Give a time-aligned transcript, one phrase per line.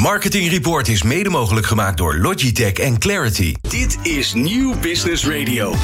[0.00, 3.54] Marketing Report is mede mogelijk gemaakt door Logitech en Clarity.
[3.68, 5.74] Dit is Nieuw Business Radio.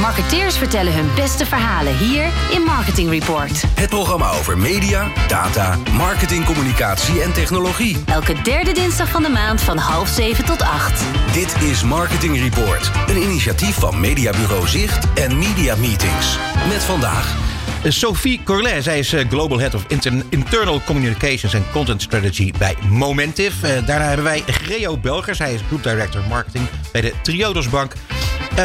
[0.00, 3.62] Marketeers vertellen hun beste verhalen hier in Marketing Report.
[3.74, 7.96] Het programma over media, data, marketing, communicatie en technologie.
[8.06, 11.04] Elke derde dinsdag van de maand van half zeven tot acht.
[11.32, 16.38] Dit is Marketing Report, een initiatief van Mediabureau Zicht en Media Meetings.
[16.68, 17.55] Met vandaag
[17.92, 19.84] Sophie Corlet, zij is eh, Global Head of
[20.28, 23.66] Internal Communications and Content Strategy bij Momentive.
[23.66, 27.92] Eh, daarna hebben wij Greo Belgers, hij is Group Director Marketing bij de Triodos Bank.
[27.92, 28.56] Uh,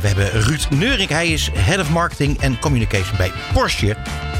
[0.00, 3.96] we hebben Ruud Neuring, hij is Head of Marketing and Communication bij Porsche.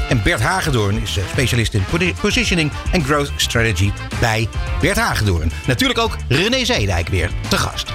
[0.09, 1.83] En Bert Hagedoorn is specialist in
[2.21, 4.47] positioning en growth strategy bij
[4.81, 5.51] Bert Hagedoorn.
[5.67, 7.93] Natuurlijk ook René Zeedijk weer te gast.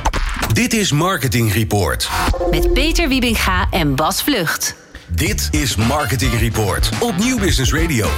[0.53, 2.09] Dit is Marketing Report.
[2.51, 4.84] Met Peter Wiebinga en Bas Vlucht.
[5.15, 8.09] Dit is Marketing Report op Nieuw Business Radio.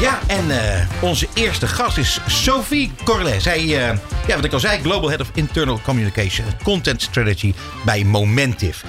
[0.00, 3.42] Ja, en uh, onze eerste gast is Sophie Corlet.
[3.42, 8.04] Zij, uh, ja, wat ik al zei, Global Head of Internal Communication Content Strategy bij
[8.04, 8.86] Momentive.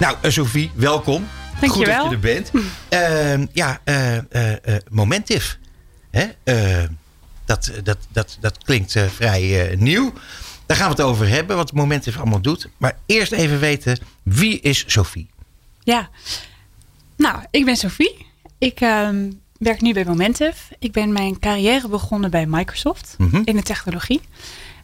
[0.00, 1.28] Nou, uh, Sophie, welkom.
[1.60, 2.06] Dankjewel.
[2.06, 2.50] Goed dat je er bent.
[2.88, 3.80] Ehm, ja,
[4.90, 5.56] Momentive.
[6.10, 6.26] Hè?
[7.44, 10.12] dat, dat, dat, dat klinkt vrij nieuw.
[10.66, 12.68] Daar gaan we het over hebben, wat Momentive allemaal doet.
[12.76, 15.30] Maar eerst even weten, wie is Sophie?
[15.82, 16.10] Ja,
[17.18, 18.26] nou, ik ben Sophie.
[18.58, 20.74] Ik ehm, werk nu bij Momentive.
[20.78, 23.42] Ik ben mijn carrière begonnen bij Microsoft Mhm.
[23.44, 24.20] in de technologie.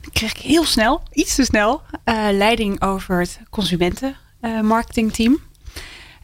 [0.01, 5.39] Dan kreeg ik heel snel, iets te snel, eh, leiding over het consumentenmarketingteam.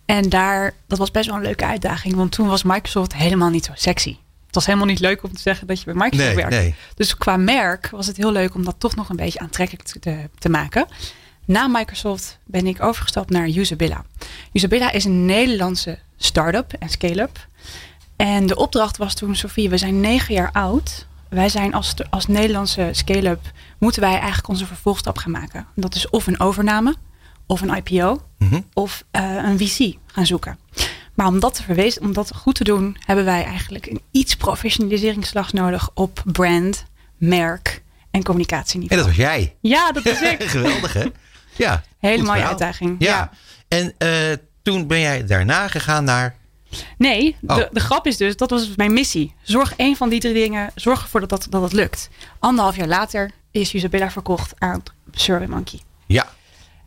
[0.07, 3.65] en daar, dat was best wel een leuke uitdaging, want toen was Microsoft helemaal niet
[3.65, 4.17] zo sexy.
[4.47, 6.51] Het was helemaal niet leuk om te zeggen dat je bij Microsoft Nee, werkt.
[6.51, 6.75] nee.
[6.95, 10.29] Dus qua merk was het heel leuk om dat toch nog een beetje aantrekkelijk te,
[10.39, 10.87] te maken.
[11.45, 14.05] Na Microsoft ben ik overgestapt naar Usabilla.
[14.53, 17.49] Usabilla is een Nederlandse start-up en scale-up.
[18.17, 21.07] En de opdracht was toen, Sofie, we zijn negen jaar oud.
[21.29, 23.41] Wij zijn als, als Nederlandse scale-up,
[23.79, 25.67] moeten wij eigenlijk onze vervolgstap gaan maken.
[25.75, 26.95] Dat is of een overname,
[27.47, 28.61] of een IPO, Mhm.
[28.73, 30.59] of eh, een VC gaan zoeken.
[31.15, 34.37] Maar om dat, te verwezen, om dat goed te doen, hebben wij eigenlijk een iets
[34.37, 36.85] professionaliseringsslag nodig op brand,
[37.19, 39.01] merk en En communicatieniveau.
[39.01, 39.57] dat was jij.
[39.61, 40.43] Ja, dat is ik.
[40.57, 41.05] Geweldig, hè?
[41.61, 41.83] Ja.
[41.99, 42.49] Hele mooie verhaal.
[42.49, 42.97] uitdaging.
[42.99, 43.09] Ja.
[43.17, 43.31] Ja.
[43.69, 46.35] En eh, toen ben jij daarna gegaan naar...
[46.99, 47.63] Nee, de, Oh.
[47.73, 49.35] de grap is dus, dat was mijn missie.
[49.43, 52.09] Zorg één van die drie dingen, zorg ervoor dat dat, dat het lukt.
[52.39, 54.83] Anderhalf jaar later is Usabilla verkocht aan
[55.13, 55.81] SurveyMonkey.
[56.07, 56.27] Ja.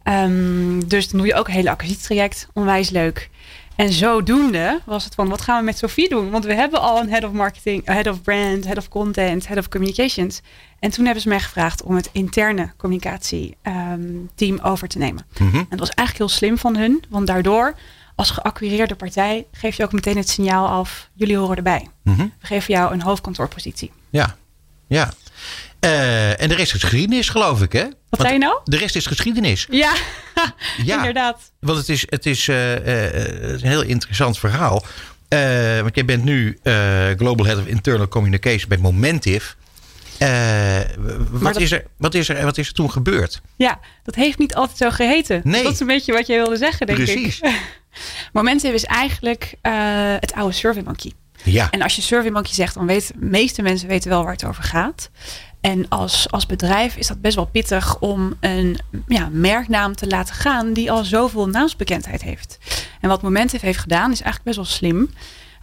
[0.04, 2.48] Ehm, dus dan doe je ook een hele acquisitietraject.
[2.54, 3.30] Onwijs leuk.
[3.76, 6.30] En zodoende was het van, wat gaan we met Sophie doen?
[6.30, 9.58] Want we hebben al een head of marketing, head of brand, head of content, head
[9.58, 10.42] of communications.
[10.84, 15.26] En toen hebben ze mij gevraagd om het interne communicatieteam over te nemen.
[15.38, 15.56] Mhm.
[15.56, 17.04] En dat was eigenlijk heel slim van hun.
[17.10, 17.76] Want daardoor,
[18.16, 21.88] als geacquireerde partij, geef je ook meteen het signaal af, jullie horen erbij.
[22.04, 22.22] Mhm.
[22.22, 23.92] We geven jou een hoofdkantoorpositie.
[24.10, 24.36] Ja.
[24.88, 25.14] Ja.
[25.80, 27.84] Eh, en de rest is geschiedenis, geloof ik, hè?
[27.84, 28.60] Wat Want zei je nou?
[28.64, 29.68] De rest is geschiedenis.
[29.70, 29.94] Ja,
[30.84, 30.96] Ja.
[30.98, 31.52] inderdaad.
[31.60, 34.84] Want het is, het is eh, eh, een heel interessant verhaal.
[35.82, 36.60] Want jij bent nu
[37.18, 39.56] Global Head of Internal Communication bij Momentive.
[40.24, 40.80] Eh,
[41.30, 43.42] wat, dat- is er, wat, is er, wat is er toen gebeurd?
[43.56, 45.42] Ja, dat heeft niet altijd zo geheten.
[45.44, 45.64] Nee.
[45.64, 47.40] Dat is een beetje wat je wilde zeggen, denk Precies.
[47.42, 47.62] ik.
[48.34, 49.74] Momentive is eigenlijk eh,
[50.20, 51.12] het oude SurveyMonkey.
[51.44, 51.70] Ja.
[51.72, 54.64] En als je SurveyMonkey zegt, dan weten de meeste mensen weten wel waar het over
[54.64, 55.10] gaat.
[55.62, 60.36] En als, als bedrijf is dat best wel pittig om een ja, merknaam te laten
[60.36, 62.58] gaan die al zoveel naamsbekendheid heeft.
[63.02, 65.10] En wat Momentive heeft gedaan is eigenlijk best wel slim.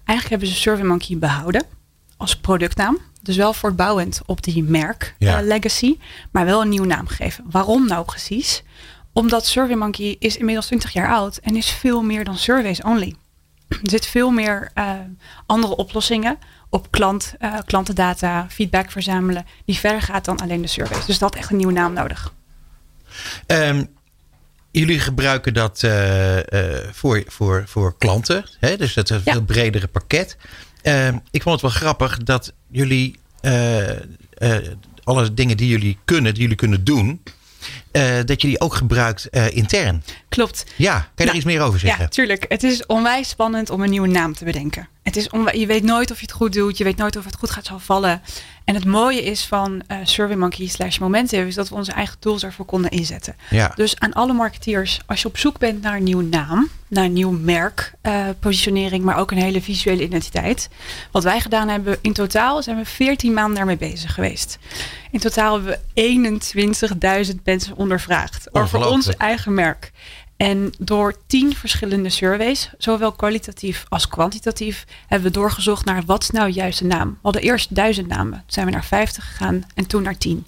[0.04, 1.64] Eigenlijk hebben ze SurveyMonkey behouden
[2.16, 2.98] als productnaam.
[3.22, 5.38] Dus wel voortbouwend op die merk Ja.
[5.38, 5.98] eh, legacy,
[6.30, 7.44] maar wel een nieuwe naam gegeven.
[7.50, 8.62] Waarom nou precies?
[9.12, 13.14] Omdat SurveyMonkey is inmiddels 20 jaar oud en is veel meer dan surveys only.
[13.68, 14.90] Er zit veel meer eh,
[15.46, 16.38] andere oplossingen
[16.68, 21.06] op klant, eh, klantendata, feedback verzamelen, die verder gaat dan alleen de surveys.
[21.06, 22.32] Dus dat echt een nieuwe naam nodig.
[23.46, 23.84] Ehm,
[24.70, 25.84] jullie gebruiken dat
[26.92, 28.44] voor, voor, voor klanten.
[28.60, 28.76] Hè?
[28.76, 29.32] Dus dat is een Ja.
[29.32, 30.36] veel bredere pakket.
[30.82, 33.98] Ehm, ik vond het wel grappig dat jullie eh, eh,
[35.04, 37.22] alle dingen die jullie kunnen, die jullie kunnen doen,
[37.90, 40.02] eh, dat je die ook gebruikt intern.
[40.28, 40.64] Klopt.
[40.76, 42.02] Ja, kan je daar Nou, iets meer over zeggen?
[42.02, 42.44] Ja, tuurlijk.
[42.48, 44.88] Het is onwijs spannend om een nieuwe naam te bedenken.
[45.02, 46.78] Het is je weet nooit of je het goed doet.
[46.78, 48.22] Je weet nooit of het goed gaat zal vallen.
[48.70, 51.46] En het mooie is van eh SurveyMonkey slash Momentive...
[51.46, 53.36] is dat we onze eigen tools ervoor konden inzetten.
[53.48, 53.72] Ja.
[53.74, 56.68] Dus aan alle marketeers, als je op zoek bent naar een nieuwe naam...
[56.88, 59.04] naar een nieuw merk, eh, positionering...
[59.04, 60.68] maar ook een hele visuele identiteit.
[61.10, 64.58] Wat wij gedaan hebben, in totaal zijn we 14 maanden daarmee bezig geweest.
[65.10, 68.54] In totaal hebben we 21.000 mensen ondervraagd...
[68.54, 69.92] over ons eigen merk.
[70.40, 76.30] En door tien verschillende surveys, zowel kwalitatief als kwantitatief, hebben we doorgezocht naar wat is
[76.30, 77.08] nou juist de naam.
[77.08, 80.46] We hadden eerst duizend namen, toen zijn we naar 50 gegaan en toen naar tien.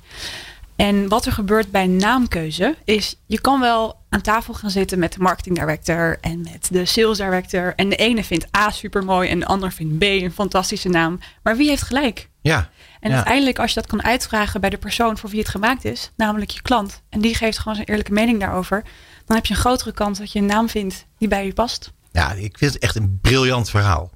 [0.77, 5.12] En wat er gebeurt bij naamkeuze is, je kan wel aan tafel gaan zitten met
[5.12, 7.73] de marketing director en met de sales director.
[7.77, 11.19] En de ene vindt A super mooi en de ander vindt B een fantastische naam.
[11.43, 12.29] Maar wie heeft gelijk?
[12.41, 12.71] Ja.
[13.00, 13.17] En ja.
[13.17, 16.50] uiteindelijk, als je dat kan uitvragen bij de persoon voor wie het gemaakt is, namelijk
[16.50, 18.83] je klant, en die geeft gewoon zijn eerlijke mening daarover,
[19.27, 21.93] dan heb je een grotere kans dat je een naam vindt die bij je past.
[22.13, 24.11] Ja, ik vind het echt een briljant verhaal.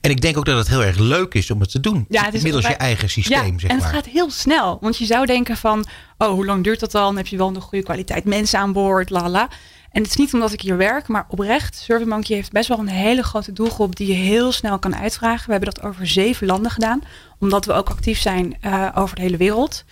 [0.00, 2.06] En ik denk ook dat het heel erg leuk is om het te doen.
[2.08, 3.86] Ja, het is Middels je eigen systeem, ja, zeg en maar.
[3.86, 4.78] het gaat heel snel.
[4.80, 5.86] Want je zou denken van,
[6.18, 7.04] oh, hoe lang duurt dat dan?
[7.04, 9.48] Dan heb je wel een goede kwaliteit mensen aan boord, lala.
[9.90, 12.88] En het is niet omdat ik hier werk, maar oprecht, SurveyMonkey heeft best wel een
[12.88, 15.46] hele grote doelgroep die je heel snel kan uitvragen.
[15.46, 17.02] We hebben dat over zeven landen gedaan,
[17.38, 19.84] omdat we ook actief zijn eh, over de hele wereld.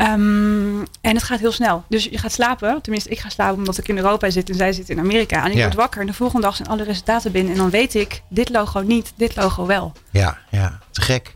[0.00, 1.84] Ehm, en het gaat heel snel.
[1.88, 4.72] Dus je gaat slapen, tenminste ik ga slapen omdat ik in Europa zit en zij
[4.72, 5.44] zit in Amerika.
[5.44, 5.62] En ik Ja.
[5.62, 7.52] word wakker en de volgende dag zijn alle resultaten binnen.
[7.52, 9.92] En dan weet ik, dit logo niet, dit logo wel.
[10.10, 11.34] Ja, ja, te gek.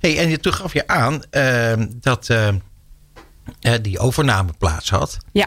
[0.00, 2.58] Hey, en je toen gaf je aan ehm, dat ehm,
[3.60, 5.16] eh, die overname plaats had.
[5.32, 5.46] Ja,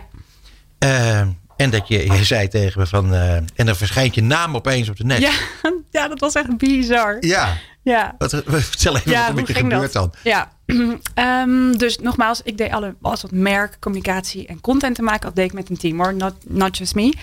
[1.58, 3.14] en dat je, je zei tegen me van.
[3.14, 5.20] en dan verschijnt je naam opeens op de net.
[5.22, 5.32] ja,
[5.92, 7.18] ja dat was echt bizar.
[7.20, 7.58] Ja.
[7.86, 8.16] Ja.
[8.18, 10.14] Wat, vertel even wat er gebeurt dat?
[10.14, 10.14] dan.
[10.24, 10.52] Ja,
[11.14, 15.22] Ehm, dus nogmaals, ik deed alle, alles wat merk, communicatie en content te maken.
[15.22, 17.14] Dat deed ik met een team hoor, not, not just me.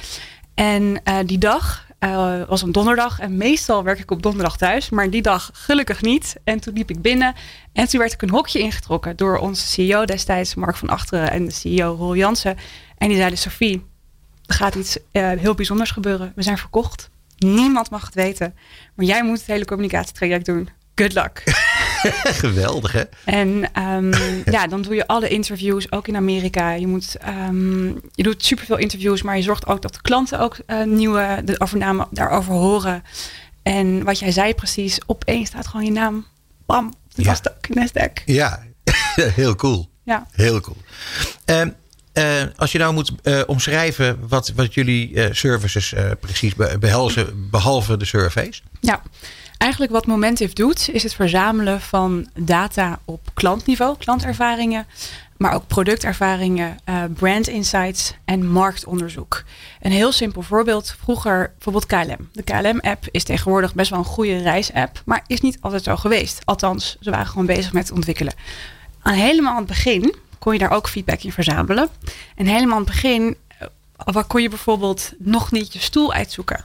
[0.55, 4.91] En eh, die dag eh, was een donderdag en meestal werk ik op donderdag thuis,
[4.91, 6.37] maar die dag gelukkig niet.
[6.45, 7.35] En toen liep ik binnen
[7.73, 11.45] en toen werd ik een hokje ingetrokken door onze CEO destijds, Mark van Achteren en
[11.45, 12.57] de CEO Roel Jansen.
[12.99, 13.87] En die zeiden, Sophie,
[14.47, 16.33] er gaat iets eh, heel bijzonders gebeuren.
[16.35, 17.11] We zijn verkocht.
[17.43, 18.55] Niemand mag het weten.
[18.95, 20.69] Maar jij moet het hele communicatietraject doen.
[20.95, 21.43] Good luck.
[22.43, 23.03] Geweldig, hè?
[23.25, 24.13] En ehm,
[24.57, 26.71] ja, dan doe je alle interviews, ook in Amerika.
[26.73, 30.57] Je, moet, ehm, je doet superveel interviews, maar je zorgt ook dat de klanten ook
[30.67, 33.03] eh, nieuwe de overname daarover horen.
[33.63, 36.27] En wat jij zei precies, opeens staat gewoon je naam.
[36.67, 37.31] Bam, dit Ja.
[37.31, 38.25] was de Nasdaq.
[38.25, 38.63] Ja,
[39.35, 39.91] heel cool.
[40.05, 40.27] Ja.
[40.33, 40.77] Heel cool.
[41.45, 41.71] Ehm,
[42.13, 47.51] eh, als je nou moet eh, omschrijven wat, wat jullie eh, services precies be- behelzen,
[47.51, 48.63] behalve de surveys.
[48.81, 49.03] Ja,
[49.59, 54.87] eigenlijk wat Momentive doet, is het verzamelen van data op klantniveau, klantervaringen,
[55.37, 56.77] maar ook productervaringen,
[57.15, 59.43] brand insights en marktonderzoek.
[59.81, 62.29] Een heel simpel voorbeeld, vroeger bijvoorbeeld KLM.
[62.33, 66.41] De KLM-app is tegenwoordig best wel een goede reisapp, maar is niet altijd zo geweest.
[66.45, 68.35] Althans, ze waren gewoon bezig met ontwikkelen.
[69.03, 71.89] Aan helemaal aan het begin kon je daar ook feedback in verzamelen.
[72.37, 73.67] En helemaal aan het begin eh,
[73.97, 76.65] waar kon je bijvoorbeeld nog niet je stoel uitzoeken.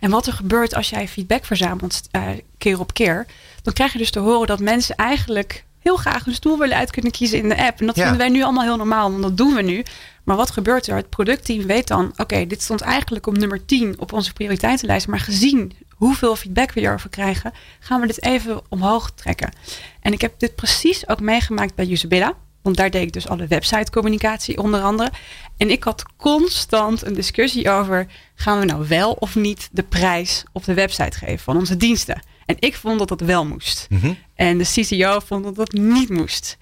[0.00, 2.22] En wat er gebeurt als jij feedback verzamelt eh,
[2.58, 3.26] keer op keer,
[3.62, 6.90] dan krijg je dus te horen dat mensen eigenlijk heel graag hun stoel willen uit
[6.90, 7.80] kunnen kiezen in de app.
[7.80, 8.02] En dat Ja.
[8.02, 9.84] vinden wij nu allemaal heel normaal, want dat doen we nu.
[10.24, 10.96] Maar wat gebeurt er?
[10.96, 15.08] Het productteam weet dan, oké, dit stond eigenlijk op nummer 10 op onze prioriteitenlijst.
[15.08, 19.52] Maar gezien hoeveel feedback we hierover krijgen, gaan we dit even omhoog trekken.
[20.00, 22.34] En ik heb dit precies ook meegemaakt bij Usabilla.
[22.64, 25.10] Want daar deed ik dus alle websitecommunicatie onder andere.
[25.56, 30.44] En ik had constant een discussie over: gaan we nou wel of niet de prijs
[30.52, 32.22] op de website geven van onze diensten?
[32.46, 33.86] En ik vond dat dat wel moest.
[34.34, 36.56] En de CCO vond dat dat niet moest.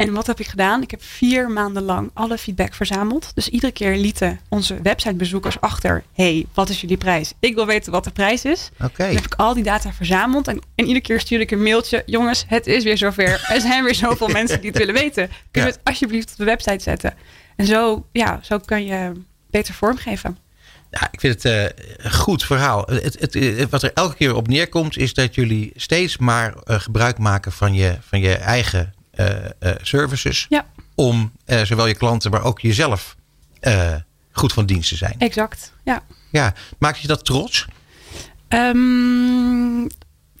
[0.00, 0.82] En wat heb ik gedaan?
[0.82, 3.30] Ik heb vier maanden lang alle feedback verzameld.
[3.34, 7.32] Dus iedere keer lieten onze websitebezoekers achter: hey, wat is jullie prijs?
[7.40, 8.70] Ik wil weten wat de prijs is.
[8.82, 9.04] Oké.
[9.06, 10.48] Dan heb ik al die data verzameld.
[10.48, 12.02] En, en iedere keer stuurde ik een mailtje.
[12.06, 13.46] Jongens, het is weer zover.
[13.48, 15.28] Er zijn weer zoveel mensen die het willen weten.
[15.28, 15.66] Kun je Ja.
[15.66, 17.14] het alsjeblieft op de website zetten?
[17.56, 19.12] En zo, ja, zo kan je
[19.50, 20.38] beter vormgeven.
[20.90, 22.82] Ja, ik vind het eh, een goed verhaal.
[22.86, 26.80] Het, het, eh, wat er elke keer op neerkomt, is dat jullie steeds maar eh,
[26.80, 28.94] gebruik maken van je, van je eigen
[29.82, 30.46] services.
[30.48, 30.66] Ja.
[30.94, 33.16] Om eh, zowel je klanten, maar ook jezelf
[33.60, 33.94] eh,
[34.32, 35.14] goed van dienst te zijn.
[35.18, 35.72] Exact.
[35.84, 36.02] Ja.
[36.30, 37.66] Ja, maakt je dat trots?
[38.48, 39.86] Ehm,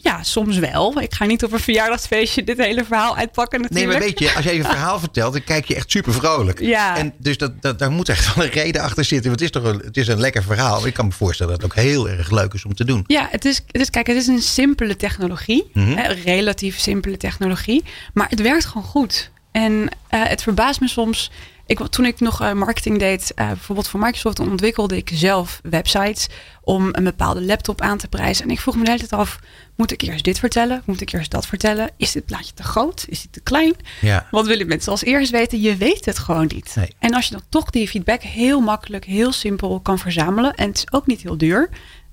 [0.02, 1.00] ja, soms wel.
[1.00, 3.98] Ik ga niet op een verjaardagsfeestje dit hele verhaal uitpakken Nee, natuurlijk.
[3.98, 6.60] maar weet je, als jij je verhaal vertelt, dan kijk je echt super vrolijk.
[6.60, 6.96] Ja.
[6.96, 9.28] En dus dat, dat, daar moet echt wel een reden achter zitten.
[9.28, 10.86] Want het is toch een, het is een lekker verhaal.
[10.86, 13.04] Ik kan me voorstellen dat het ook heel erg leuk is om te doen.
[13.06, 15.70] Ja, het is, het is, kijk, het is een simpele technologie.
[15.72, 15.96] Mhm.
[15.96, 17.84] hè, relatief simpele technologie.
[18.14, 19.30] Maar het werkt gewoon goed.
[19.52, 21.30] En eh, het verbaast me soms.
[21.70, 25.60] Ik, toen ik nog eh, marketing deed, eh, bijvoorbeeld voor Microsoft, dan ontwikkelde ik zelf
[25.62, 26.26] websites
[26.62, 28.44] om een bepaalde laptop aan te prijzen.
[28.44, 29.38] En ik vroeg me de hele tijd af,
[29.76, 30.82] moet ik eerst dit vertellen?
[30.84, 31.90] Moet ik eerst dat vertellen?
[31.96, 33.04] Is dit plaatje te groot?
[33.08, 33.74] Is dit te klein?
[34.00, 34.26] Ja.
[34.30, 35.60] Wat willen mensen als eerst weten?
[35.60, 36.72] Je weet het gewoon niet.
[36.74, 36.94] Nee.
[36.98, 40.54] En als je dan toch die feedback heel makkelijk, heel simpel kan verzamelen.
[40.54, 41.68] En het is ook niet heel duur,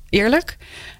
[0.09, 0.57] eerlijk.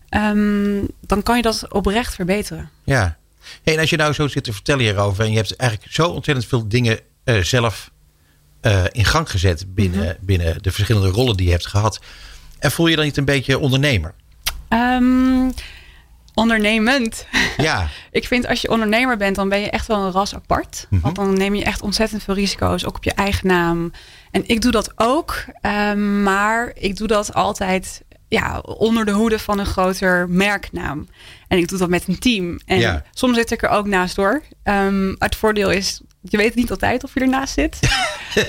[0.10, 2.70] ehm, dan kan je dat oprecht verbeteren.
[2.84, 3.18] Ja.
[3.64, 6.08] Hey, en als je nou zo zit te vertellen hierover en je hebt eigenlijk zo
[6.08, 7.92] ontzettend veel dingen eh, zelf
[8.62, 10.26] eh, in gang gezet binnen, Mhm.
[10.26, 12.00] binnen de verschillende rollen die je hebt gehad.
[12.60, 14.14] En voel je dan niet een beetje ondernemer?
[14.68, 15.50] Ehm,
[16.34, 17.26] ondernemend.
[17.58, 20.88] Ja, Ik vind als je ondernemer bent, dan ben je echt wel een ras apart.
[20.90, 21.02] Mhm.
[21.02, 23.92] Want dan neem je echt ontzettend veel risico's, ook op je eigen naam.
[24.32, 29.40] En ik doe dat ook, ehm, maar ik doe dat altijd ja, onder de hoede
[29.40, 31.08] van een groter merknaam.
[31.48, 32.60] En ik doe dat met een team.
[32.66, 33.04] En Ja.
[33.14, 34.42] soms zit ik er ook naast door.
[34.64, 37.80] Ehm, het voordeel is, je weet niet altijd of je ernaast zit.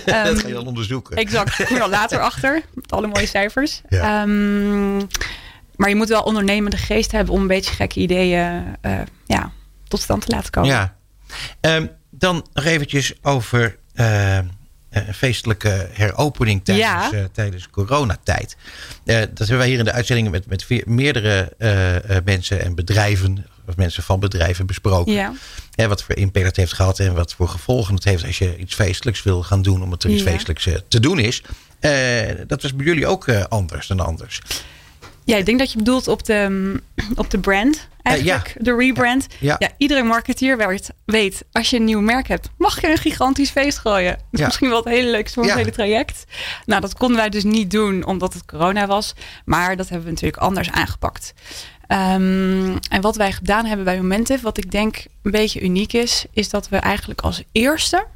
[0.05, 1.17] Ehm, dat ga je dan onderzoeken.
[1.17, 2.63] Exact, ik kom er later achter.
[2.75, 3.83] Met alle mooie cijfers.
[3.89, 4.23] Ja.
[4.23, 4.97] Ehm,
[5.77, 9.53] maar je moet wel ondernemende geest hebben om een beetje gekke ideeën eh, ja,
[9.89, 10.71] tot stand te laten komen.
[10.71, 10.97] Ja.
[11.61, 14.37] Ehm, dan nog eventjes over eh,
[14.91, 17.13] een feestelijke heropening tijdens, Ja.
[17.13, 18.57] eh, tijdens coronatijd.
[19.05, 22.65] Eh, dat hebben wij hier in de uitzendingen met, met veer- meerdere eh, eh, mensen
[22.65, 25.13] en bedrijven, of mensen van bedrijven besproken.
[25.13, 25.33] Ja.
[25.81, 28.57] Hè, wat voor impact het heeft gehad en wat voor gevolgen het heeft als je
[28.57, 30.31] iets feestelijks wil gaan doen, omdat er iets Ja.
[30.31, 31.43] feestelijks eh, te doen is.
[31.81, 31.93] Eh,
[32.47, 34.41] dat was bij jullie ook eh, anders dan anders.
[35.25, 36.81] ja, ik denk dat je bedoelt op de, mm,
[37.15, 38.55] op de brand eigenlijk.
[38.59, 39.27] De rebrand.
[39.39, 39.57] Ja.
[39.59, 39.71] Ja.
[39.77, 43.79] iedere marketeer weet, weet, als je een nieuw merk hebt, mag je een gigantisch feest
[43.79, 44.13] gooien.
[44.13, 44.45] Dat is Ja.
[44.47, 46.25] misschien wel het hele leukste van het hele traject.
[46.67, 49.15] Nou, dat konden wij dus niet doen omdat het corona was.
[49.45, 51.33] Maar dat hebben we natuurlijk anders aangepakt.
[51.89, 56.25] Ehm, en wat wij gedaan hebben bij Momentive, wat ik denk een beetje uniek is,
[56.33, 58.07] is dat we eigenlijk als eerste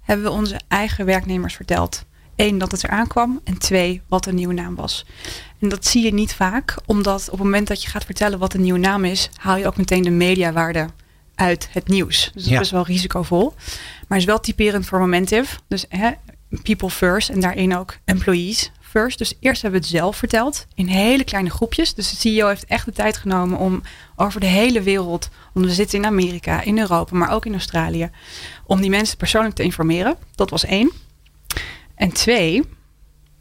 [0.00, 2.04] hebben we onze eigen werknemers verteld.
[2.36, 3.40] Eén, dat het eraan kwam.
[3.44, 5.04] En twee, wat een nieuwe naam was.
[5.60, 8.54] En dat zie je niet vaak, omdat op het moment dat je gaat vertellen wat
[8.54, 10.86] een nieuwe naam is, haal je ook meteen de mediawaarde
[11.34, 12.30] uit het nieuws.
[12.34, 12.50] Dus dat Ja.
[12.52, 13.54] is best wel risicovol.
[14.08, 15.56] Maar is wel typerend voor Momentive.
[15.68, 16.10] Dus hè,
[16.62, 19.18] people first en daarin ook employees first.
[19.18, 21.94] Dus eerst hebben we het zelf verteld in hele kleine groepjes.
[21.94, 23.82] Dus de CEO heeft echt de tijd genomen om
[24.16, 28.10] over de hele wereld, want we zitten in Amerika, in Europa, maar ook in Australië,
[28.66, 30.16] om die mensen persoonlijk te informeren.
[30.34, 30.92] Dat was één.
[31.94, 32.62] En twee,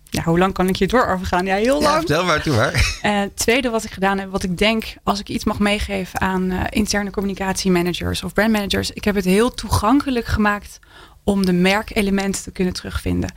[0.09, 1.45] ja, hoe lang kan ik hier door overgaan?
[1.45, 1.97] Ja, heel Ja, lang.
[1.97, 2.99] vertel maar toe maar.
[3.01, 6.51] Het tweede wat ik gedaan heb, wat ik denk, als ik iets mag meegeven aan
[6.51, 10.79] eh, interne communicatiemanagers of brandmanagers, ik heb het heel toegankelijk gemaakt
[11.23, 13.33] om de merkelementen te kunnen terugvinden.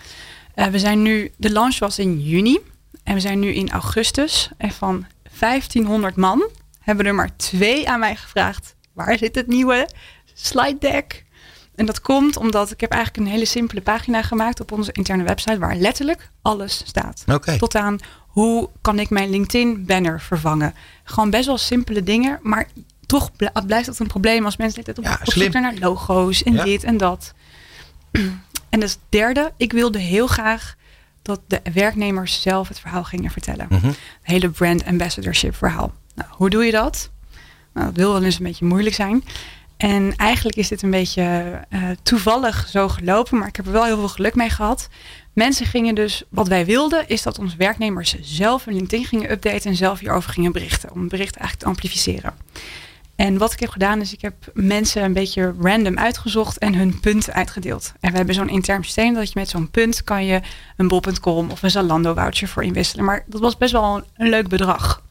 [0.55, 2.59] Eh, we zijn nu, de launch was in juni
[3.03, 4.51] en we zijn nu in augustus.
[4.57, 5.07] En van
[5.39, 6.49] 1500 man
[6.81, 9.89] hebben er maar twee aan mij gevraagd: waar zit het nieuwe
[10.35, 11.25] slide deck?
[11.75, 15.23] En dat komt omdat ik heb eigenlijk een hele simpele pagina gemaakt op onze interne
[15.23, 17.23] website waar letterlijk alles staat.
[17.59, 20.75] Tot aan hoe kan ik mijn LinkedIn banner vervangen.
[21.05, 22.69] Gewoon best wel simpele dingen, maar
[23.07, 26.43] toch bl- blijft dat een probleem als mensen dit op, Ja, op zoek naar logo's
[26.43, 26.65] en Ja.
[26.65, 27.33] dit en dat.
[28.75, 30.75] En dus derde, ik wilde heel graag
[31.23, 33.67] dat de werknemers zelf het verhaal gingen vertellen.
[33.71, 33.87] Mhm.
[33.87, 35.93] Het hele brand ambassadorship verhaal.
[36.15, 37.11] Nou, hoe doe je dat?
[37.75, 39.25] Nou, dat wil wel eens een beetje moeilijk zijn.
[39.77, 43.85] En eigenlijk is dit een beetje eh, toevallig zo gelopen, maar ik heb er wel
[43.85, 44.89] heel veel geluk mee gehad.
[45.33, 49.71] Mensen gingen dus, wat wij wilden, is dat onze werknemers zelf hun LinkedIn gingen updaten
[49.71, 50.93] en zelf hierover gingen berichten.
[50.93, 52.35] Om het bericht eigenlijk te amplificeren.
[53.17, 57.01] En wat ik heb gedaan is, ik heb mensen een beetje random uitgezocht en hun
[57.01, 57.93] punten uitgedeeld.
[58.01, 60.41] En we hebben zo'n intern systeem dat je met zo'n punt kan je
[60.77, 63.05] een bol.com of een Zalando voucher voor inwisselen.
[63.05, 65.03] Maar dat was best wel een, leuk bedrag.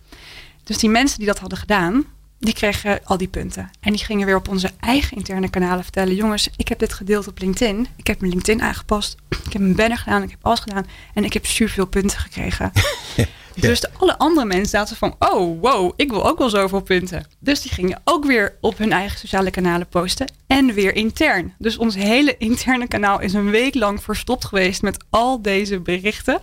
[0.63, 2.05] Dus die mensen die dat hadden gedaan,
[2.39, 3.69] die kregen al die punten.
[3.79, 7.27] En die gingen weer op onze eigen interne kanalen vertellen: jongens, ik heb dit gedeeld
[7.27, 7.88] op LinkedIn.
[7.95, 9.15] Ik heb mijn LinkedIn aangepast.
[9.45, 10.24] Ik heb een banner gedaan.
[10.24, 10.86] Ik heb alles gedaan.
[11.13, 12.72] En ik heb superveel punten gekregen.
[13.55, 17.25] Dus de alle andere mensen zaten van: oh, wow, ik wil ook wel zoveel punten.
[17.39, 20.31] Dus die gingen ook weer op hun eigen sociale kanalen posten.
[20.48, 21.53] En weer intern.
[21.57, 26.41] Dus ons hele interne kanaal is een week lang verstopt geweest met al deze berichten.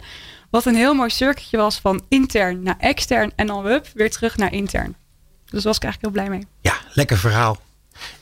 [0.50, 3.32] Wat een heel mooi circuitje was van intern naar extern.
[3.36, 4.94] En dan hup, weer terug naar intern.
[5.44, 6.46] Dus daar was ik eigenlijk heel blij mee.
[6.60, 7.58] Ja, lekker verhaal.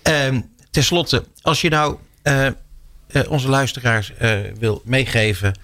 [0.03, 0.41] Ehm
[0.71, 2.53] Ten slotte, als je nou eh, eh,
[3.29, 5.59] onze luisteraars eh, wil meegeven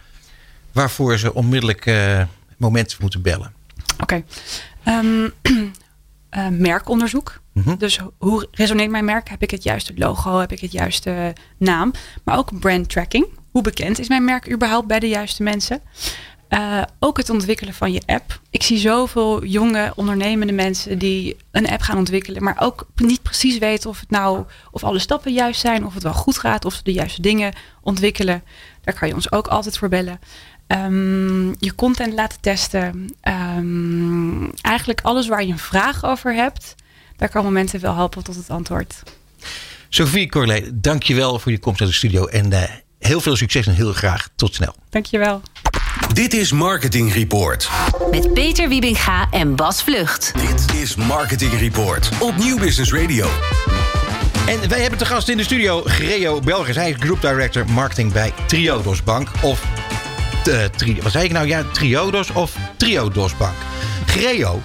[0.73, 1.85] waarvoor ze onmiddellijk
[2.59, 3.53] momenten moeten bellen.
[4.01, 4.25] Oké.
[4.83, 5.29] Ehm,
[6.31, 7.41] eh, merkonderzoek.
[7.53, 7.77] Mhm.
[7.77, 9.29] Dus hoe resoneert mijn merk?
[9.29, 10.39] Heb ik het juiste logo?
[10.39, 11.93] Heb ik het juiste naam?
[12.25, 13.27] Maar ook brand tracking.
[13.51, 15.81] Hoe bekend is mijn merk überhaupt bij de juiste mensen?
[16.49, 18.41] Eh, ook het ontwikkelen van je app.
[18.51, 23.59] Ik zie zoveel jonge ondernemende mensen die een app gaan ontwikkelen, maar ook niet precies
[23.59, 26.75] weten of het nou of alle stappen juist zijn, of het wel goed gaat, of
[26.75, 28.43] ze de juiste dingen ontwikkelen.
[28.83, 30.21] Daar kan je ons ook altijd voor bellen.
[30.67, 33.15] Ehm, je content laten testen.
[33.21, 36.75] Ehm, eigenlijk alles waar je een vraag over hebt,
[37.17, 39.03] daar kan momenten wel helpen tot het antwoord.
[39.89, 42.27] Sophie Corley, dankjewel voor je komst naar de studio.
[42.27, 42.63] En eh,
[42.99, 44.75] heel veel succes en heel graag tot snel.
[44.91, 45.43] Dankjewel.
[46.13, 47.71] Dit is Marketing Report.
[48.11, 50.33] Met Peter Wiebinga en Bas Vlucht.
[50.41, 53.29] Dit is Marketing Report op Nieuw Business Radio.
[54.47, 56.77] En wij hebben te gast in de studio Greo Belgers.
[56.77, 59.29] Hij is Group Director Marketing bij Triodos Bank.
[59.43, 59.65] Of,
[60.45, 61.47] tri, wat zei ik nou?
[61.47, 63.55] Ja, Triodos of Triodos Bank.
[64.07, 64.63] Greo.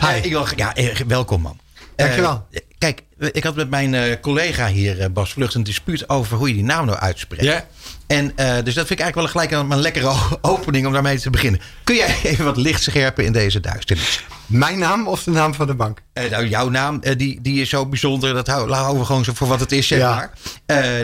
[0.00, 0.06] Hi.
[0.06, 1.58] Uh, ik wil, ja, eh, welkom man.
[1.96, 2.46] Dankjewel.
[2.50, 6.48] Uh, kijk, ik had met mijn uh, collega hier, Bas Vlucht, een dispuut over hoe
[6.48, 7.44] je die naam nou uitspreekt.
[7.44, 7.66] Ja.
[8.06, 8.32] En
[8.64, 11.60] dus dat vind ik eigenlijk wel gelijk een, een lekkere opening om daarmee te beginnen.
[11.84, 14.24] Kun jij even wat licht scherpen in deze duisternis?
[14.46, 16.00] Mijn naam of de naam van de bank?
[16.30, 18.34] Nou, jouw naam, die, die is zo bijzonder.
[18.34, 20.14] Dat houden we gewoon zo voor wat het is, zeg ja.
[20.14, 20.32] maar.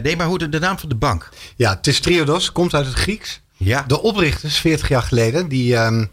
[0.02, 1.28] nee, maar hoe de, de, naam van de bank?
[1.56, 3.42] Ja, het is Triodos, komt uit het Grieks.
[3.64, 3.82] Ja.
[3.82, 6.10] De oprichters, 40 jaar geleden, die, um,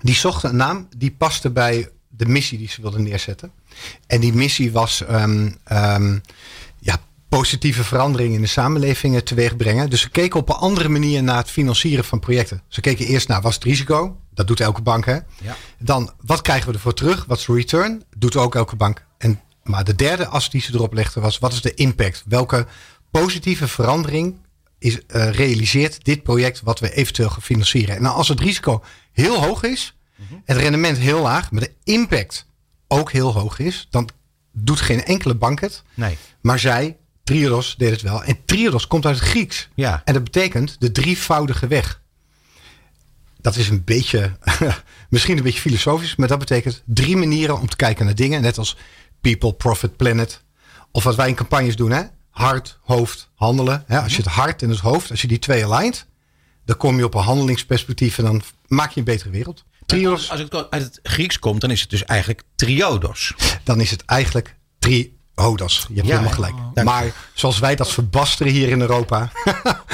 [0.00, 3.52] die zochten een naam die paste bij de missie die ze wilden neerzetten.
[4.06, 6.20] En die missie was um, um,
[6.80, 9.90] ja, positieve veranderingen in de samenleving teweeg brengen.
[9.90, 12.62] Dus ze keken op een andere manier naar het financieren van projecten.
[12.68, 14.20] Ze keken eerst naar wat is het risico?
[14.34, 15.06] Dat doet elke bank.
[15.06, 15.14] Hè?
[15.42, 15.56] Ja.
[15.78, 17.24] Dan wat krijgen we ervoor terug?
[17.24, 18.02] Wat is de return?
[18.16, 19.04] Doet ook elke bank.
[19.18, 22.24] En, maar de derde as die ze erop legden was wat is de impact?
[22.26, 22.66] Welke
[23.10, 24.36] positieve verandering
[24.78, 27.96] is, uh, realiseert dit project wat we eventueel gaan financieren?
[27.96, 30.42] En nou, als het risico heel hoog is, mm-hmm.
[30.44, 32.46] het rendement heel laag, maar de impact
[32.88, 34.08] ook heel hoog is, dan
[34.52, 35.82] doet geen enkele bank het.
[35.94, 36.18] Nee.
[36.40, 38.24] Maar zij Triodos deed het wel.
[38.24, 39.68] En Triodos komt uit het Grieks.
[39.74, 40.02] Ja.
[40.04, 42.00] En dat betekent de drievoudige weg.
[43.40, 44.36] Dat is een beetje,
[45.10, 48.42] misschien een beetje filosofisch, maar dat betekent drie manieren om te kijken naar dingen.
[48.42, 48.76] Net als
[49.20, 50.42] people, profit, planet.
[50.90, 52.02] Of wat wij in campagnes doen, hè?
[52.30, 53.84] Hart, hoofd, handelen.
[53.86, 54.00] Hè?
[54.00, 56.06] Als je het hart en het hoofd, als je die twee alignt,
[56.64, 59.64] dan kom je op een handelingsperspectief en dan maak je een betere wereld.
[59.86, 60.30] Triodos.
[60.30, 63.34] Als het uit het Grieks komt, dan is het dus eigenlijk triodos.
[63.64, 65.86] Dan is het eigenlijk tri Hodas.
[65.88, 66.54] Je hebt Ja, helemaal gelijk.
[66.74, 67.04] dank maar
[67.34, 69.30] zoals wij dat verbasteren hier in Europa.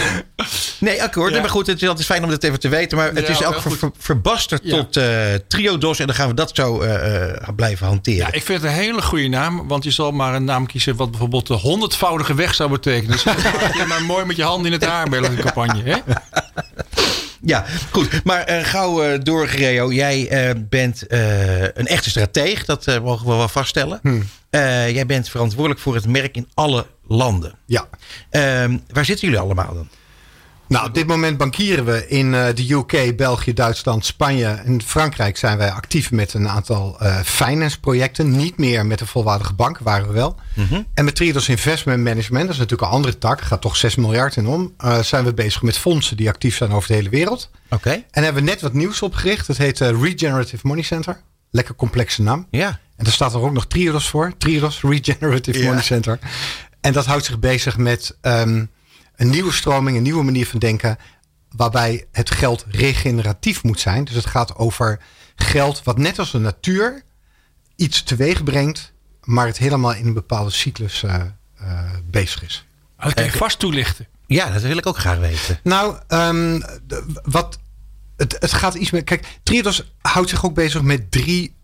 [0.79, 1.35] Nee, akkoord.
[1.35, 1.41] Ja.
[1.41, 2.99] Maar goed, het is altijd fijn om dat even te weten.
[2.99, 5.07] Maar het Ja, is ook ver, verbasterd tot eh,
[5.49, 5.99] triodos.
[5.99, 8.19] En dan gaan we dat zo eh, eh, blijven hanteren.
[8.19, 9.69] Ja, ik vind het een hele goede naam.
[9.69, 13.11] Want je zal maar een naam kiezen wat bijvoorbeeld de honderdvoudige weg zou betekenen.
[13.11, 13.23] Dus
[13.79, 15.83] je maar mooi met je handen in het haar bij een campagne.
[15.83, 15.97] Hè?
[17.45, 18.25] Ja, goed.
[18.25, 19.93] Maar eh, gauw eh, door, Gereo.
[19.93, 21.05] Jij eh, bent
[21.75, 22.65] een echte strateeg.
[22.65, 24.01] Dat mogen we wel vaststellen.
[24.51, 27.55] Eh, jij bent verantwoordelijk voor het merk in alle landen.
[27.67, 27.89] ja.
[28.31, 29.89] Ehm, waar zitten jullie allemaal dan?
[30.69, 35.37] Nou, op dit moment bankieren we in eh, de UK, België, Duitsland, Spanje en Frankrijk
[35.37, 38.37] zijn wij actief met een aantal eh finance projecten.
[38.37, 40.37] Niet meer met een volwaardige bank, waren we wel.
[40.95, 44.37] En met Triodos Investment Management, dat is natuurlijk een andere tak, gaat toch 6 miljard
[44.37, 47.51] in om, eh, zijn we bezig met fondsen die actief zijn over de hele wereld.
[47.71, 48.03] Oké.
[48.11, 49.47] En hebben we net wat nieuws opgericht.
[49.47, 51.21] Dat heet Regenerative Money Center.
[51.51, 52.47] Lekker complexe naam.
[52.51, 52.69] Ja.
[52.97, 54.33] En daar staat er ook nog Triodos voor.
[54.39, 55.63] Triodos Regenerative.
[55.63, 56.19] Money Center.
[56.81, 58.65] En dat houdt zich bezig met ehm,
[59.17, 60.97] een nieuwe stroming, een nieuwe manier van denken.
[61.57, 64.05] Waarbij het geld regeneratief moet zijn.
[64.05, 65.01] Dus het gaat over
[65.37, 67.03] geld wat net als de natuur
[67.77, 68.93] iets teweeg brengt.
[69.25, 71.15] Maar het helemaal in een bepaalde cyclus eh,
[71.59, 72.65] eh, bezig is.
[73.15, 74.07] Je vast toelichten.
[74.27, 75.59] ja, dat wil ik ook graag weten.
[75.63, 77.59] Nou, ehm, de- wat,
[78.17, 79.05] het, het gaat iets meer.
[79.05, 81.55] Kijk, Triodos houdt zich ook bezig met drie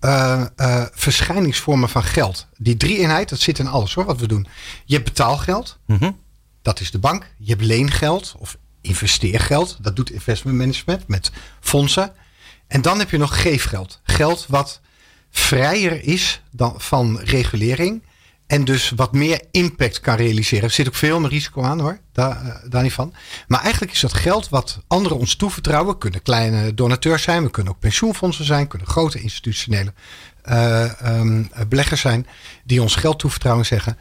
[0.00, 2.46] eh, eh, verschijningsvormen van geld.
[2.56, 4.46] Die drie eenheid, dat zit in alles hoor, wat we doen.
[4.84, 6.10] Je hebt betaalgeld, Mhm.
[6.68, 7.26] Dat is de bank.
[7.38, 12.12] Je hebt leengeld of investeergeld, dat doet investment management met fondsen.
[12.66, 14.00] En dan heb je nog geefgeld.
[14.02, 14.80] Geld wat
[15.30, 18.02] vrijer is dan van regulering.
[18.46, 20.64] En dus wat meer impact kan realiseren.
[20.64, 23.14] Er zit ook veel meer risico aan hoor, daar, eh, daar niet van.
[23.46, 25.98] Maar eigenlijk is dat geld wat anderen ons toevertrouwen.
[25.98, 29.92] Kunnen kleine donateurs zijn, we kunnen ook pensioenfondsen zijn, kunnen grote institutionele
[30.42, 32.26] eh, ehm, beleggers zijn.
[32.64, 33.98] Die ons geld toevertrouwen en zeggen.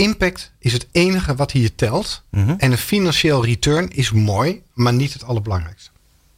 [0.00, 2.22] Impact is het enige wat hier telt.
[2.30, 2.54] Mhm.
[2.58, 5.90] En een financieel return is mooi, maar niet het allerbelangrijkste.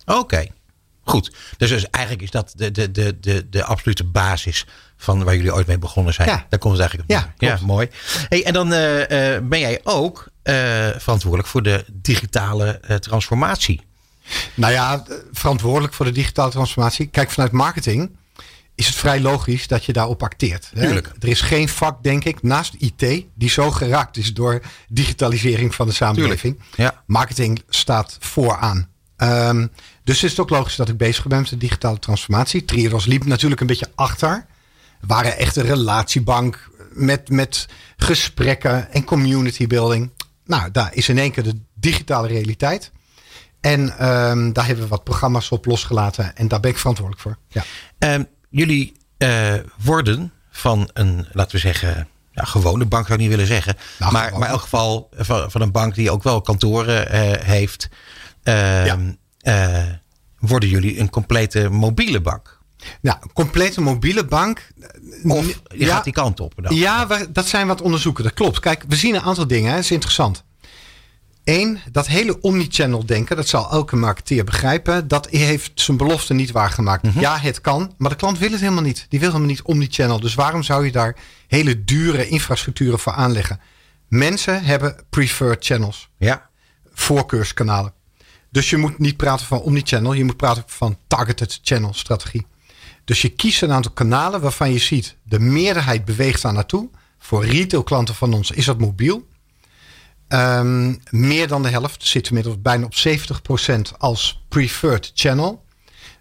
[0.07, 0.47] Oké,
[1.05, 1.33] goed.
[1.57, 5.55] Dus, dus eigenlijk is dat de, de, de, de, de absolute basis van waar jullie
[5.55, 6.29] ooit mee begonnen zijn.
[6.29, 6.47] Ja.
[6.49, 7.17] Daar komt het eigenlijk op.
[7.17, 7.59] Ja, neer.
[7.59, 7.89] ja mooi.
[8.29, 10.55] Hey, en dan eh, eh, ben jij ook eh,
[10.97, 13.81] verantwoordelijk voor de digitale transformatie.
[14.55, 17.07] Nou ja, verantwoordelijk voor de digitale transformatie.
[17.07, 18.11] Kijk, vanuit marketing
[18.75, 20.71] is het vrij logisch dat je daarop acteert.
[20.75, 20.95] hè.
[20.95, 25.87] Er is geen vak, denk ik, naast IT, die zo geraakt is door digitalisering van
[25.87, 26.61] de samenleving.
[26.77, 27.03] Ja.
[27.07, 28.89] Marketing staat vooraan.
[29.17, 29.67] Ehm,
[30.05, 32.65] dus is het ook logisch dat ik bezig ben met de digitale transformatie.
[32.65, 34.47] Triodos liep natuurlijk een beetje achter.
[35.01, 40.11] We waren echt een relatiebank met, met gesprekken en community building.
[40.45, 42.91] Nou, daar is in één keer de digitale realiteit.
[43.61, 46.37] En ehm, daar hebben we wat programma's op losgelaten.
[46.37, 47.37] En daar ben ik verantwoordelijk voor.
[47.49, 47.65] Ja.
[47.99, 53.31] Ehm, jullie eh, worden van een, laten we zeggen, ja, gewone bank zou ik niet
[53.35, 53.77] willen zeggen.
[53.99, 54.39] Nou, maar, gewoon.
[54.39, 57.89] maar in elk geval van, van een bank die ook wel kantoren eh, heeft.
[58.43, 58.99] ehm, Ja.
[59.39, 59.85] eh,
[60.39, 62.61] worden jullie een complete mobiele bank.
[63.01, 64.69] Nou, een complete mobiele bank.
[65.25, 66.53] Of je gaat die kant op.
[66.57, 66.75] Dan.
[66.77, 68.25] Ja, dat zijn wat onderzoeken.
[68.25, 68.61] Dat klopt.
[68.61, 69.69] Kijk, we zien een aantal dingen.
[69.69, 69.75] Hè.
[69.75, 70.45] Dat is interessant.
[71.45, 75.09] Eén, dat hele omnichannel denken, dat zal elke marketeer begrijpen.
[75.09, 77.03] Dat heeft zijn belofte niet waargemaakt.
[77.03, 77.21] Mhm.
[77.21, 79.07] Ja, het kan, maar de klant wil het helemaal niet.
[79.09, 80.21] Die wil helemaal niet omnichannel.
[80.21, 81.17] Dus waarom zou je daar
[81.49, 83.61] hele dure infrastructuren voor aanleggen?
[84.09, 86.49] Mensen hebben preferred channels, Ja.
[86.93, 87.93] voorkeurskanalen.
[88.51, 92.47] Dus je moet niet praten van omnichannel, je moet praten van targeted channel strategie.
[93.05, 96.89] Dus je kiest een aantal kanalen waarvan je ziet de meerderheid beweegt daar naartoe.
[97.19, 99.29] Voor retailklanten van ons is dat mobiel.
[100.33, 105.65] Ehm, meer dan de helft zit inmiddels bijna op 70% als preferred channel.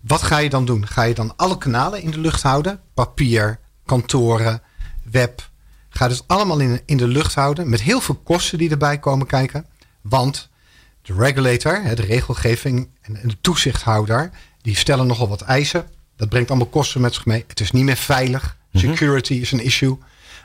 [0.02, 0.88] Wat ga je dan doen?
[0.88, 2.80] Ga je dan alle kanalen in de lucht houden?
[2.94, 4.62] Papier, kantoren,
[5.12, 5.50] web.
[5.90, 9.28] Ga dus allemaal in, in de lucht houden met heel veel kosten die erbij komen
[9.28, 9.66] kijken.
[10.02, 10.50] Want
[11.02, 15.88] de regulator, de regelgeving en en de toezichthouder, die stellen nogal wat eisen.
[16.16, 17.44] Dat brengt allemaal kosten met zich mee.
[17.48, 18.58] Het is niet meer veilig.
[18.74, 19.98] Security is een issue.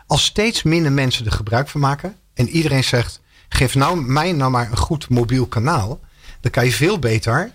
[0.06, 4.50] Als steeds minder mensen er gebruik van maken en iedereen zegt: geef nou mij nou
[4.50, 6.00] maar een goed mobiel kanaal,
[6.40, 7.50] dan kan je veel beter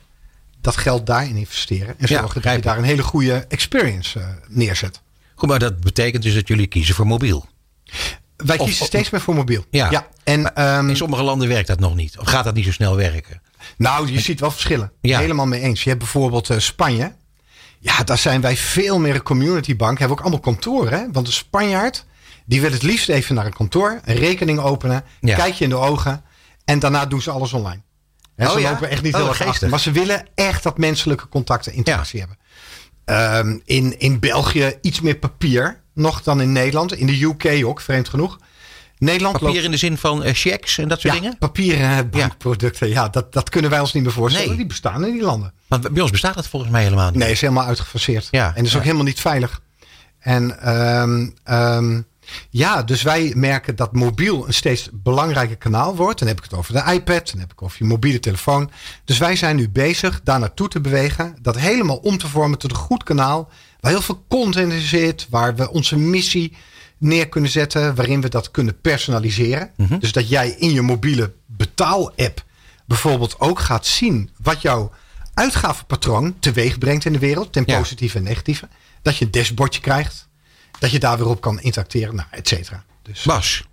[0.62, 4.26] dat geld daarin investeren en Ja, zorgen dat je daar een hele goede experience eh,
[4.48, 5.02] neerzet.
[5.36, 7.46] Goed, maar dat betekent dus dat jullie kiezen voor mobiel.
[8.38, 9.66] Wij Of- kiezen of- steeds meer voor mobiel.
[9.72, 10.08] Ja.
[10.24, 12.20] En ehm, In sommige landen werkt dat nog niet.
[12.20, 13.42] Of gaat dat niet zo snel werken?
[13.78, 14.92] Nou, je ziet wel verschillen.
[15.02, 15.20] Ja.
[15.20, 15.84] Helemaal mee eens.
[15.84, 17.14] Je hebt bijvoorbeeld eh, Spanje.
[17.80, 20.00] Ja, daar zijn wij veel meer een community bank.
[20.00, 21.00] Hebben ook allemaal kantoren.
[21.00, 21.06] Hè?
[21.12, 22.06] Want de Spanjaard,
[22.52, 24.00] die wil het liefst even naar een kantoor.
[24.04, 25.04] Een rekening openen.
[25.20, 25.36] Ja.
[25.36, 26.24] Kijk je in de ogen.
[26.66, 27.82] En daarna doen ze alles online.
[28.36, 28.70] Hè, Oh ze ja?
[28.72, 29.54] lopen echt niet Oh, heel erg geestig.
[29.54, 29.70] achter.
[29.70, 32.38] Maar ze willen echt dat menselijke contacten interactie hebben.
[33.06, 35.82] Ehm, in, in België iets meer papier.
[35.94, 36.94] Nog dan in Nederland.
[36.94, 38.38] In de UK ook, vreemd genoeg.
[38.98, 41.38] Nederland Papier loopt- in de zin van eh, checks en dat soort ja, dingen?
[41.38, 42.90] papieren eh, bankproducten.
[42.90, 44.48] Ja, dat, dat kunnen wij ons niet meer voorstellen.
[44.48, 44.58] Nee.
[44.58, 45.54] Die bestaan in die landen.
[45.68, 47.20] Want bij ons bestaat dat volgens mij helemaal niet.
[47.20, 48.28] Nee, is helemaal uitgefaseerd.
[48.32, 49.62] Ja, en is ook helemaal niet veilig.
[50.20, 52.02] En ehm,
[52.50, 56.20] ja, dus wij merken dat mobiel een steeds belangrijker kanaal wordt.
[56.20, 58.72] Dan heb ik het over de iPad, dan heb ik het over je mobiele telefoon.
[59.06, 61.36] Dus wij zijn nu bezig daar naartoe te bewegen.
[61.42, 63.50] Dat helemaal om te vormen tot een goed kanaal.
[63.80, 65.28] Waar heel veel content in zit.
[65.30, 66.56] Waar we onze missie
[66.98, 67.96] neer kunnen zetten.
[67.96, 69.72] Waarin we dat kunnen personaliseren.
[69.78, 70.00] Mhm.
[70.00, 72.44] Dus dat jij in je mobiele betaal-app
[72.86, 74.92] bijvoorbeeld ook gaat zien wat jouw
[75.34, 77.54] uitgavenpatroon teweeg brengt in de wereld.
[77.54, 77.78] Ten Ja.
[77.78, 78.68] positieve en negatieve.
[79.02, 80.28] Dat je een dashboardje krijgt.
[80.82, 82.16] Dat je daar weer op kan interacteren.
[82.16, 82.84] Nou, et cetera.
[83.02, 83.64] Dus, Bas,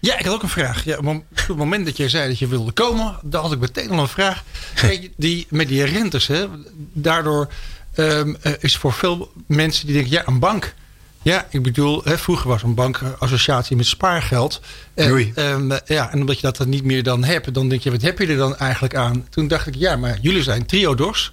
[0.00, 0.84] Ja, ik had ook een vraag.
[0.84, 3.90] Ja, op het moment dat jij zei dat je wilde komen, dan had ik meteen
[3.90, 4.44] al een vraag.
[4.74, 6.46] Kijk, die, met die rentes, hè,
[6.92, 7.48] daardoor
[7.94, 10.74] ehm, eh, is voor veel mensen die denken, ja, een bank.
[11.22, 14.60] Ja, ik bedoel, hè, vroeger was een bank associatie met spaargeld.
[14.94, 17.82] En, ehm, eh, ja, en omdat je dat dan niet meer dan hebt, dan denk
[17.82, 19.26] je, wat heb je er dan eigenlijk aan?
[19.30, 21.32] Toen dacht ik, ja, maar jullie zijn Triodos.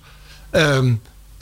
[0.50, 0.94] Ehm,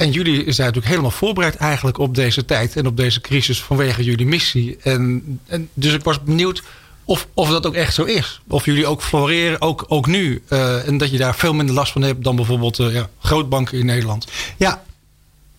[0.02, 4.04] en jullie zijn natuurlijk helemaal voorbereid eigenlijk op deze tijd en op deze crisis vanwege
[4.04, 4.78] jullie missie.
[4.82, 6.64] En, en dus ik was benieuwd
[7.06, 8.42] of, of dat ook echt zo is.
[8.48, 10.44] Of jullie ook floreren, ook, ook nu.
[10.48, 13.78] eh, en dat je daar veel minder last van hebt dan bijvoorbeeld eh, ja, grootbanken
[13.78, 14.28] in Nederland.
[14.58, 14.84] Ja,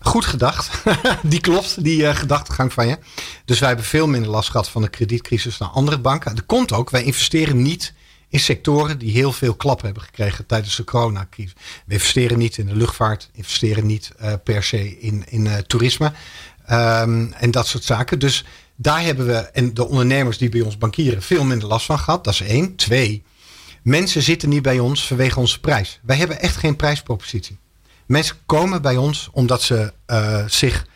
[0.00, 0.82] goed gedacht.
[1.22, 2.98] die klopt, die eh, gedachtegang van je.
[3.44, 6.34] Dus wij hebben veel minder last gehad van de kredietcrisis dan andere banken.
[6.34, 7.92] Dat komt ook, wij investeren niet
[8.32, 11.54] in sectoren die heel veel klap hebben gekregen tijdens de coronacrisis.
[11.86, 16.12] We investeren niet in de luchtvaart, investeren niet eh, per se in, in eh, toerisme
[16.66, 18.18] ehm, en dat soort zaken.
[18.18, 18.44] Dus
[18.76, 22.24] daar hebben we, en de ondernemers die bij ons bankieren, veel minder last van gehad.
[22.24, 22.76] Dat is één.
[22.76, 23.22] Twee,
[23.82, 26.00] mensen zitten niet bij ons vanwege onze prijs.
[26.02, 27.58] Wij hebben echt geen prijspropositie.
[28.06, 30.86] Mensen komen bij ons omdat ze eh, zich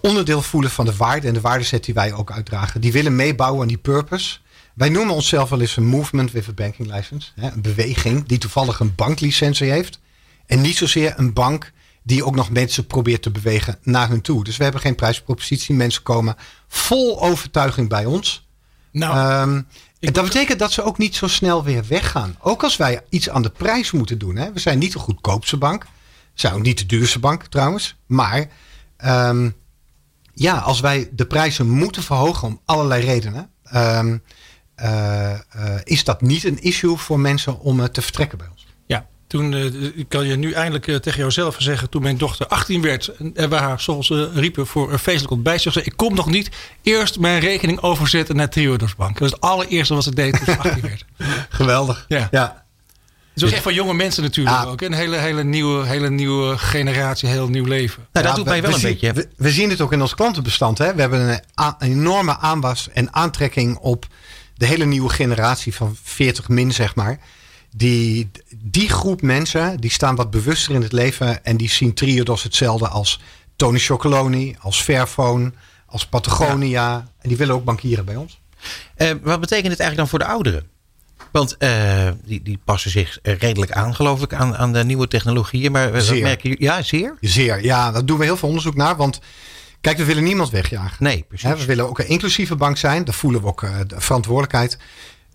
[0.00, 2.80] onderdeel voelen van de waarde en de waardeset die wij ook uitdragen.
[2.80, 4.38] Die willen meebouwen aan die purpose.
[4.78, 7.30] Wij noemen onszelf wel eens een movement with a banking license.
[7.34, 10.00] Hè, een beweging die toevallig een banklicentie heeft.
[10.46, 14.44] En niet zozeer een bank die ook nog mensen probeert te bewegen naar hun toe.
[14.44, 15.74] Dus we hebben geen prijspropositie.
[15.74, 16.36] Mensen komen
[16.68, 18.46] vol overtuiging bij ons.
[18.92, 19.62] Nou, Ehm,
[20.00, 22.36] en dat betekent dat ze ook niet zo snel weer weggaan.
[22.40, 24.36] Ook als wij iets aan de prijs moeten doen.
[24.36, 24.52] Hè.
[24.52, 25.86] We zijn niet de goedkoopste bank.
[26.34, 27.96] Zijn ook niet de duurste bank trouwens.
[28.06, 28.48] Maar
[28.96, 29.50] ehm,
[30.34, 33.50] ja, als wij de prijzen moeten verhogen om allerlei redenen.
[33.62, 34.06] eh,
[35.84, 38.66] is dat niet een issue voor mensen om eh, te vertrekken bij ons.
[38.86, 39.64] Ja, toen eh,
[39.94, 43.50] ik kan je nu eindelijk eh, tegen jouzelf zeggen, toen mijn dochter 18 werd en
[43.50, 46.50] we haar zoals ze riepen voor een feestelijk ontbijt, ze zei: Ik kom nog niet.
[46.82, 49.10] Eerst mijn rekening overzetten naar Triodos Bank.
[49.18, 51.04] Dat was het allereerste wat ze deed toen ze 18 werd.
[51.48, 52.04] Geweldig.
[52.08, 52.28] Ja.
[52.30, 52.66] ja.
[53.32, 54.64] Het is ook echt voor jonge mensen natuurlijk Ja.
[54.64, 54.80] ook.
[54.80, 58.06] Een hele, hele, nieuwe, hele nieuwe generatie, heel nieuw leven.
[58.12, 59.12] nou, dat Ja, doet we- mij wel we een zien- beetje...
[59.12, 60.78] We, we zien het ook in ons klantenbestand.
[60.78, 60.94] Hè?
[60.94, 64.06] We hebben een enorme aanwas en aantrekking op
[64.58, 67.18] de hele nieuwe generatie van 40 min, zeg maar.
[67.76, 72.42] Die, die groep mensen die staan wat bewuster in het leven en die zien Triodos
[72.42, 73.20] hetzelfde als
[73.56, 75.52] Tony Chocoloni, als Fairphone,
[75.86, 77.08] als Patagonia.
[77.18, 78.40] En die willen ook bankieren bij ons.
[78.94, 80.66] Eh, wat betekent dit eigenlijk dan voor de ouderen?
[81.30, 85.72] Want eh, die, die passen zich redelijk aan, geloof ik, aan, aan de nieuwe technologieën.
[85.72, 86.22] Maar wat Zeer.
[86.22, 86.64] merken jullie?
[86.64, 87.16] Ja, zeer?
[87.20, 88.96] Zeer, ja, daar doen we heel veel onderzoek naar.
[88.96, 89.20] Want
[89.80, 91.04] kijk, we willen niemand wegjagen.
[91.04, 91.50] Nee, precies.
[91.50, 93.04] We willen ook een inclusieve bank zijn.
[93.04, 94.78] Daar voelen we ook eh, de verantwoordelijkheid.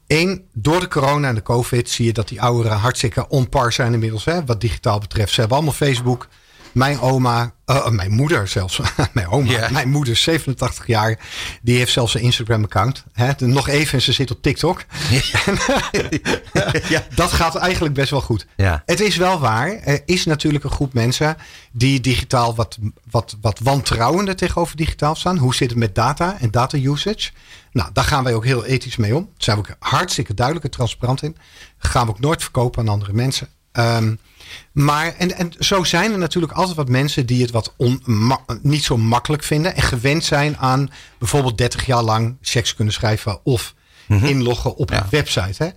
[0.08, 3.74] Eén, door de corona en de covid zie je dat die ouderen hartstikke on par
[3.74, 4.26] zijn inmiddels.
[4.26, 5.34] Hè, wat digitaal betreft.
[5.34, 6.28] Ze hebben allemaal Facebook.
[6.74, 8.80] Mijn oma, eh, mijn moeder zelfs.
[9.14, 11.20] mijn oma, mijn moeder, 87 jaar.
[11.62, 13.04] Die heeft zelfs een Instagram account.
[13.14, 14.84] Hè, nog even en ze zit op TikTok.
[16.90, 17.04] ja.
[17.16, 18.46] Dat gaat eigenlijk best wel goed.
[18.56, 18.84] Ja.
[18.86, 19.70] Het is wel waar.
[19.70, 21.38] Er is natuurlijk een groep mensen
[21.72, 22.78] die digitaal wat,
[23.12, 25.38] wat, wat wantrouwender tegenover digitaal staan.
[25.38, 27.32] Hoe zit het met data en data usage?
[27.72, 29.24] Nou, daar gaan wij ook heel ethisch mee om.
[29.24, 31.38] Daar zijn we ook hartstikke duidelijk en transparant in.
[31.78, 33.48] gaan we ook nooit verkopen aan andere mensen.
[33.74, 34.16] Ehm,
[34.72, 38.46] maar, en, en zo zijn er natuurlijk altijd wat mensen die het wat on, ma-
[38.62, 39.76] niet zo makkelijk vinden.
[39.76, 43.74] En gewend zijn aan bijvoorbeeld 30 jaar lang checks kunnen schrijven of
[44.08, 44.98] inloggen op Ja.
[45.02, 45.64] een website.
[45.64, 45.70] Hè?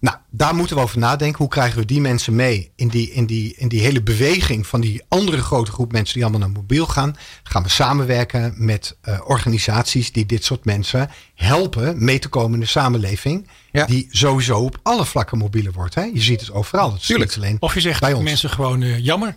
[0.00, 1.38] Nou, daar moeten we over nadenken.
[1.38, 4.80] Hoe krijgen we die mensen mee in die, in, die, in die hele beweging van
[4.80, 7.16] die andere grote groep mensen die allemaal naar mobiel gaan?
[7.42, 12.60] Gaan we samenwerken met eh, organisaties die dit soort mensen helpen mee te komen in
[12.60, 13.48] de samenleving.
[13.72, 13.84] Ja.
[13.86, 15.94] Die sowieso op alle vlakken mobieler wordt.
[15.94, 16.02] Hè?
[16.02, 16.92] Je ziet het overal.
[16.92, 17.36] Het Tuurlijk.
[17.36, 18.24] alleen Of je zegt bij ons.
[18.24, 19.36] mensen gewoon eh, jammer.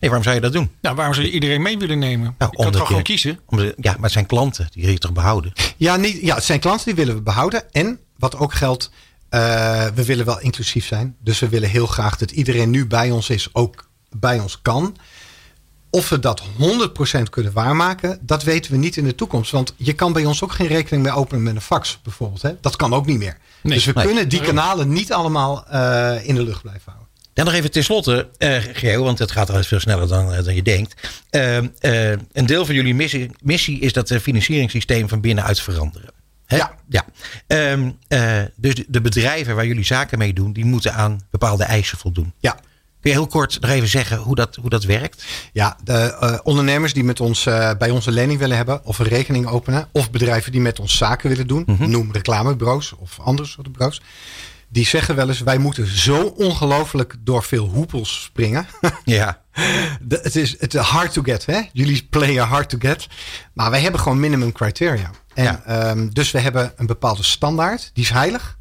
[0.00, 0.70] Nee, waarom zou je dat doen?
[0.80, 2.34] Nou, waarom zou je iedereen mee willen nemen?
[2.38, 3.40] Nou, je kan omdat toch gewoon kiezen?
[3.46, 4.68] Omdat- ja, maar het zijn klanten.
[4.70, 5.52] Die wil je toch behouden?
[5.76, 7.72] Ja, niet, ja, het zijn klanten die willen we behouden.
[7.72, 8.90] En wat ook geldt,
[9.28, 11.16] eh, we willen wel inclusief zijn.
[11.20, 14.96] Dus we willen heel graag dat iedereen nu bij ons is, ook bij ons kan.
[15.90, 19.50] Of we dat 100% kunnen waarmaken, dat weten we niet in de toekomst.
[19.50, 22.42] Want je kan bij ons ook geen rekening meer openen met een fax, bijvoorbeeld.
[22.42, 22.52] Hè?
[22.60, 23.36] Dat kan ook niet meer.
[23.62, 24.04] Nee, dus we nee.
[24.04, 27.06] kunnen die kanalen niet allemaal eh, in de lucht blijven houden.
[27.32, 30.62] Dan nog even tenslotte, eh Geo, want het gaat eruit veel sneller dan, dan je
[30.62, 31.08] denkt.
[31.30, 36.10] Een deel van jullie missie, missie is dat financieringssysteem van binnenuit veranderen.
[36.56, 36.74] Ja.
[36.88, 37.04] ja.
[37.46, 41.64] Ehm, eh, dus de, de bedrijven waar jullie zaken mee doen, die moeten aan bepaalde
[41.64, 42.32] eisen voldoen.
[42.38, 42.52] Ja,
[43.00, 45.24] Kun je heel kort nog even zeggen hoe dat, hoe dat werkt?
[45.52, 48.98] Ja, de eh, ondernemers die met ons, eh, bij ons een lening willen hebben of
[48.98, 49.88] een rekening openen.
[49.92, 51.64] Of bedrijven die met ons zaken willen doen.
[51.78, 54.00] Noem reclamebureaus of andere soorten bureaus.
[54.68, 58.66] Die zeggen wel eens, wij moeten zo ongelooflijk door veel hoepels springen.
[59.04, 59.40] Ja.
[60.00, 61.60] De- het is het is hard to get, hè?
[61.72, 63.06] Jullie playen hard to get.
[63.52, 65.10] Maar wij hebben gewoon minimum criteria.
[65.38, 65.62] En, Ja.
[65.64, 67.90] ehm, dus we hebben een bepaalde standaard.
[67.94, 68.58] Die is heilig.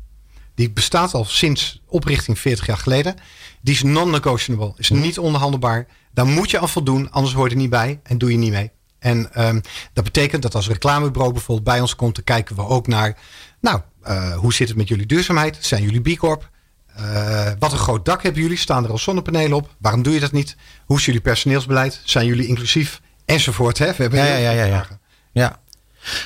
[0.56, 3.16] Die bestaat al sinds oprichting 40 jaar geleden.
[3.62, 4.74] Die is non-negotiable.
[4.78, 5.88] Is niet onderhandelbaar.
[6.14, 7.12] Daar moet je aan voldoen.
[7.12, 8.00] Anders hoor je er niet bij.
[8.04, 8.72] En doe je niet mee.
[9.00, 9.60] En ehm,
[9.94, 12.16] dat betekent dat als reclamebureau bijvoorbeeld bij ons komt.
[12.16, 13.18] Dan kijken we ook naar.
[13.62, 15.58] Nou, eh, hoe zit het met jullie duurzaamheid?
[15.60, 16.50] Zijn jullie B Corp?
[16.96, 18.58] Eh, wat een groot dak hebben jullie?
[18.58, 19.76] Staan er al zonnepanelen op?
[19.80, 20.56] Waarom doe je dat niet?
[20.86, 22.02] Hoe is jullie personeelsbeleid?
[22.04, 23.02] Zijn jullie inclusief?
[23.26, 23.78] Enzovoort.
[23.78, 23.86] Hè?
[23.86, 24.88] We hebben Ja, ja, ja, ja, ja.
[25.32, 25.60] ja.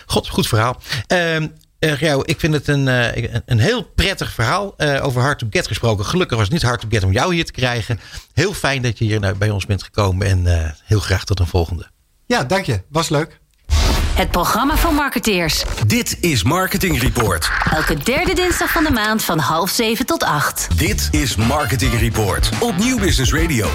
[0.06, 0.82] God, goed verhaal.
[1.08, 1.48] Ehm
[1.80, 5.68] eh, ik vind het een, eh, een- heel prettig verhaal eh, over Hard to Get
[5.68, 6.06] gesproken.
[6.06, 8.00] Gelukkig was het niet Hard to Get om jou hier te krijgen.
[8.34, 11.48] Heel fijn dat je hier nou bij ons bent gekomen en heel graag tot een
[11.48, 11.90] volgende.
[12.26, 12.82] Ja, dank je.
[12.90, 13.40] Was leuk.
[14.12, 15.64] Het programma voor marketeers.
[15.88, 17.50] Dit is Marketing Report.
[17.72, 20.68] Elke derde dinsdag van de maand van half zeven tot acht.
[20.78, 23.70] Dit is Marketing Report op Nieuw Business Radio.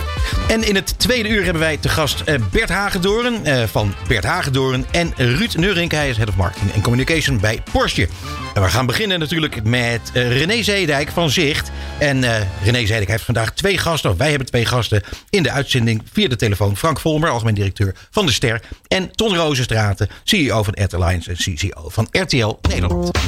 [0.49, 4.25] En in het tweede uur hebben wij te gast eh, Bert Hagedoorn eh, van Bert
[4.25, 5.91] Hagedoorn en Ruud Neurink.
[5.91, 8.09] Hij is Head of Marketing en Communication bij Porsche.
[8.57, 11.71] En we gaan beginnen natuurlijk met eh, René Zeedijk van Zicht.
[11.99, 15.51] En eh, René Zeedijk heeft vandaag twee gasten, of wij hebben twee gasten in de
[15.51, 16.77] uitzending via de telefoon.
[16.77, 18.63] Frank Volmer, algemeen directeur van De Ster.
[18.89, 23.19] En Ton Rozenstraten, CEO van Ad Alliance en CCO van RTL Nederland.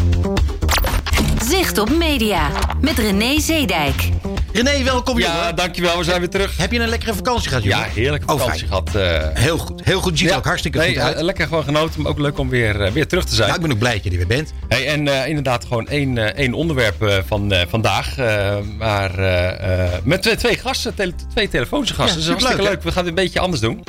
[1.48, 2.50] Zicht op media.
[2.80, 4.08] Met René Zeedijk.
[4.52, 5.56] René, welkom Ja, jongen.
[5.56, 5.98] dankjewel.
[5.98, 6.56] We zijn weer terug.
[6.56, 7.78] Heb je een lekkere vakantie gehad jongen?
[7.78, 8.94] Ja, heerlijke Oh, vakantie gehad.
[8.94, 9.26] eh.
[9.34, 10.18] Heel goed, heel goed.
[10.18, 11.16] Ziet er ook hartstikke nee, goed uit.
[11.16, 13.48] eh, lekker gewoon genoten, maar ook leuk om weer, eh, weer terug te zijn.
[13.48, 14.52] Nou, ik ben ook blij dat je er weer bent.
[14.68, 18.18] Hey, en eh, inderdaad gewoon één, eh, één onderwerp van eh, vandaag.
[18.18, 19.10] eh, maar
[20.04, 22.16] met twee, twee gasten, tele- twee telefonische gasten.
[22.16, 22.76] dus superleuk, hartstikke hè?
[22.76, 22.84] leuk.
[22.84, 23.84] We gaan het een beetje anders doen.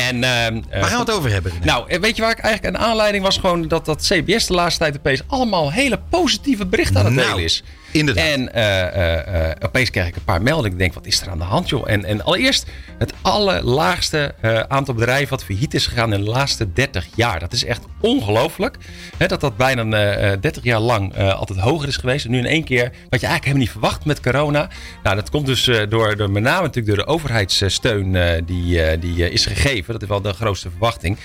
[0.00, 1.52] En, ehm, eh, Waar gaan we het over hebben?
[1.62, 3.38] Nou, eh, weet je waar ik eigenlijk een aanleiding was?
[3.38, 7.28] Gewoon dat, dat CBS de laatste tijd opeens allemaal hele positieve berichten aan het Nou,
[7.28, 7.62] delen is.
[7.94, 8.24] Inderdaad.
[8.24, 10.72] En eh, eh, eh, opeens krijg ik een paar meldingen.
[10.72, 11.90] Ik denk, wat is er aan de hand, joh?
[11.90, 12.66] En, en allereerst
[12.98, 14.34] het allerlaagste
[14.68, 17.40] aantal bedrijven wat failliet is gegaan in de laatste 30 jaar.
[17.40, 18.76] Dat is echt ongelooflijk.
[19.18, 22.24] Dat dat bijna eh, eh, 30 jaar lang altijd hoger is geweest.
[22.24, 24.68] En nu in één keer, wat je eigenlijk helemaal niet verwacht met corona.
[25.02, 28.12] Nou, dat komt dus door, door met name natuurlijk door de overheidssteun
[28.46, 29.92] die, die is gegeven.
[29.92, 31.18] Dat is wel de grootste verwachting.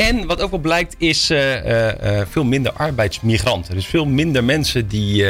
[0.00, 3.74] En wat ook wel blijkt is eh, eh, eh, veel minder arbeidsmigranten.
[3.74, 5.24] Dus veel minder mensen die,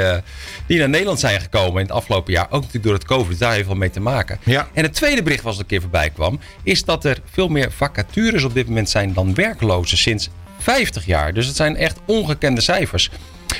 [0.66, 2.44] die naar Nederland zijn gekomen in het afgelopen jaar.
[2.44, 4.38] Ook natuurlijk door het COVID, daar heeft wel mee te maken.
[4.44, 4.68] Ja.
[4.72, 7.72] En het tweede bericht wat er een keer voorbij kwam, is dat er veel meer
[7.72, 10.28] vacatures op dit moment zijn dan werklozen sinds
[10.58, 11.34] 50 jaar.
[11.34, 13.10] Dus het zijn echt ongekende cijfers.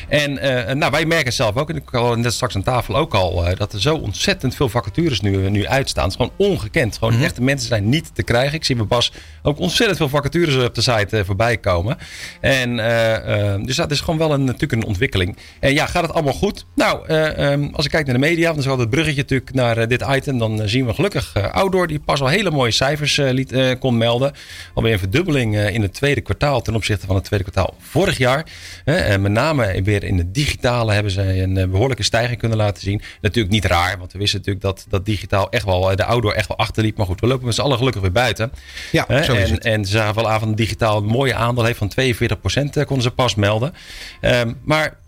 [0.09, 3.15] En eh, nou, wij merken zelf ook, en ik had net straks aan tafel ook
[3.15, 6.05] al, eh, dat er zo ontzettend veel vacatures nu, nu uitstaan.
[6.09, 6.99] Het is gewoon ongekend.
[6.99, 8.55] Gewoon echte mensen zijn niet te krijgen.
[8.55, 11.97] Ik zie bij Bas ook ontzettend veel vacatures op de site eh, voorbij komen.
[12.41, 15.37] En, eh, eh, dus dat is gewoon wel een, natuurlijk een ontwikkeling.
[15.61, 16.67] En ja, gaat het allemaal goed?
[16.75, 19.55] Nou, eh, ehm, als ik kijk naar de media, dan is wel het bruggetje natuurlijk
[19.55, 20.39] naar eh, dit item.
[20.39, 23.53] Dan eh, zien we gelukkig eh, Outdoor, die pas al hele mooie cijfers eh, liet,
[23.53, 24.33] eh, kon melden.
[24.75, 28.19] Alweer een verdubbeling eh, in het tweede kwartaal ten opzichte van het tweede kwartaal vorig
[28.19, 28.45] jaar.
[28.85, 32.83] En met name weer in het digitale hebben ze een eh, behoorlijke stijging kunnen laten
[32.83, 33.03] zien.
[33.21, 36.33] Natuurlijk niet raar, want we wisten natuurlijk dat, dat digitaal echt wel, eh, de outdoor
[36.33, 36.97] echt wel achterliep.
[36.97, 38.53] Maar goed, we lopen met z'n allen gelukkig weer buiten.
[38.93, 39.65] Ja, Hè, zo is en, het.
[39.65, 43.03] en ze zagen wel aan van digitaal een mooie aandeel heeft van 42% eh, konden
[43.03, 43.75] ze pas melden.
[44.21, 44.99] Ehm, maar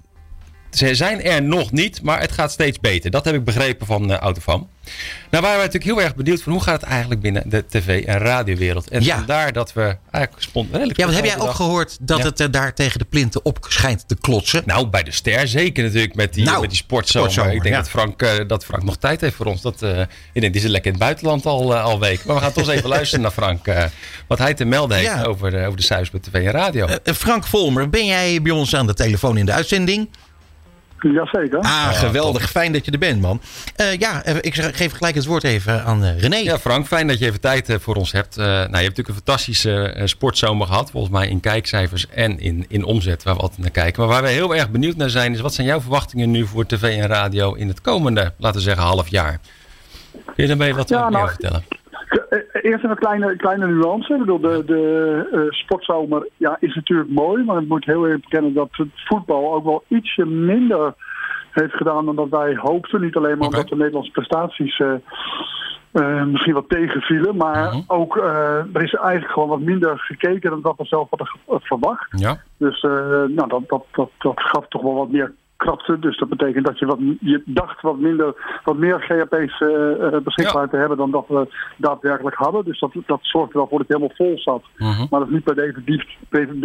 [0.72, 3.10] ze zijn er nog niet, maar het gaat steeds beter.
[3.10, 4.68] Dat heb ik begrepen van uh, Autofam.
[5.30, 8.04] Nou waren wij natuurlijk heel erg benieuwd van hoe gaat het eigenlijk binnen de tv-
[8.04, 8.88] en radiowereld.
[8.88, 9.16] En Ja.
[9.16, 12.24] vandaar dat we eigenlijk spont redelijk Ja, want heb jij spontaan ook gehoord dat Ja.
[12.24, 14.62] het eh, daar tegen de plinten op schijnt te klotsen?
[14.66, 17.30] Nou, bij de ster zeker natuurlijk met die, Nou, met die sportzomer.
[17.30, 17.80] sportzomer, ik denk ja.
[17.80, 19.60] dat, Frank, eh, dat Frank nog tijd heeft voor ons.
[19.62, 20.00] Dat, eh,
[20.32, 22.24] ik denk, die zit lekker in het buitenland al, eh, al week.
[22.24, 23.66] Maar we gaan toch eens even luisteren naar Frank.
[23.66, 23.84] eh,
[24.26, 25.22] wat hij te melden heeft Ja.
[25.24, 26.86] over, de, over de cijfers bij tv en radio.
[26.86, 30.08] Eh, Frank Volmer, ben jij bij ons aan de telefoon in de uitzending?
[31.02, 31.58] Jazeker.
[31.58, 32.50] Ah, geweldig.
[32.50, 33.40] Fijn dat je er bent, man.
[33.76, 36.36] Eh, ja, eh, ik geef gelijk het woord even aan eh, René.
[36.36, 38.36] Ja, Frank, fijn dat je even tijd voor ons hebt.
[38.36, 40.90] Eh, nou, je hebt natuurlijk een fantastische sportzomer gehad.
[40.90, 44.00] Volgens mij in kijkcijfers en in, in omzet, waar we altijd naar kijken.
[44.02, 46.66] Maar waar we heel erg benieuwd naar zijn, is wat zijn jouw verwachtingen nu voor
[46.66, 49.40] tv en radio in het komende, laten we zeggen, half jaar?
[50.12, 51.81] Kun je daarbij wat Ja, meer nou, over vertellen?
[52.62, 54.12] Eerst een kleine, kleine nuance.
[54.12, 58.22] Ik bedoel, de, de eh, sportzomer ja, is natuurlijk mooi, maar ik moet heel eerlijk
[58.22, 60.94] bekennen dat het voetbal ook wel ietsje minder
[61.50, 63.00] heeft gedaan dan dat wij hoopten.
[63.00, 64.94] Niet alleen maar omdat de Nederlandse prestaties eh,
[65.92, 67.82] eh, misschien wat tegenvielen, maar Mhm.
[67.86, 68.16] ook
[68.72, 71.28] er is eigenlijk gewoon wat minder gekeken dan dat we zelf hadden
[71.60, 72.20] verwacht.
[72.20, 75.98] Ja, Dus nou, dat, dat, dat, dat gaf toch wel wat meer krapte.
[75.98, 80.22] Dus dat betekent dat je, wat, je dacht wat, minder, wat meer GHP's eh, eh,
[80.22, 80.68] beschikbaar Ja.
[80.68, 82.64] te hebben dan dat we daadwerkelijk hadden.
[82.64, 84.62] Dus dat, dat zorgde wel voor dat het helemaal vol zat.
[84.76, 85.06] Mhm.
[85.10, 86.18] Maar dat is niet per definitie,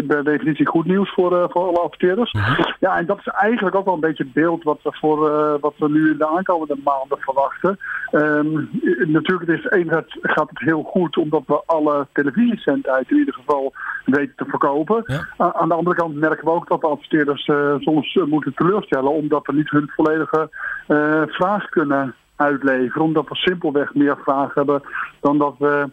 [0.08, 2.32] per definitie goed nieuws voor, eh, voor alle adverteerders.
[2.34, 2.62] Mhm.
[2.80, 5.20] Ja, en dat is eigenlijk ook wel een beetje het beeld wat we, voor,
[5.60, 7.80] wat we nu in de aankomende maanden verwachten.
[8.14, 13.34] I- natuurlijk, het is enerzijds gaat het heel goed omdat we alle televisiezendheid in ieder
[13.34, 13.74] geval
[14.06, 15.04] weten te verkopen.
[15.06, 15.52] Ja.
[15.54, 19.54] Aan de andere kant merken we ook dat de adverteerders soms moeten teleurstellen omdat we
[19.54, 20.50] niet hun volledige
[20.88, 23.02] eh, vraag kunnen uitleveren.
[23.06, 24.82] Omdat we simpelweg meer vragen hebben
[25.22, 25.90] dan dat we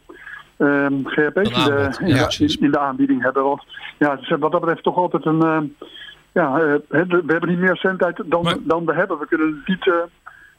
[0.57, 2.57] ehm GHP's in in, de- precies.
[2.57, 3.43] in de aanbieding hebben.
[3.43, 3.63] Want
[3.99, 5.43] ja, dus wat dat betreft toch altijd een...
[5.43, 5.61] eh,
[6.33, 9.19] ja, eh, we hebben niet meer zendtijd dan, Maar- dan we hebben.
[9.19, 9.95] We kunnen het niet eh,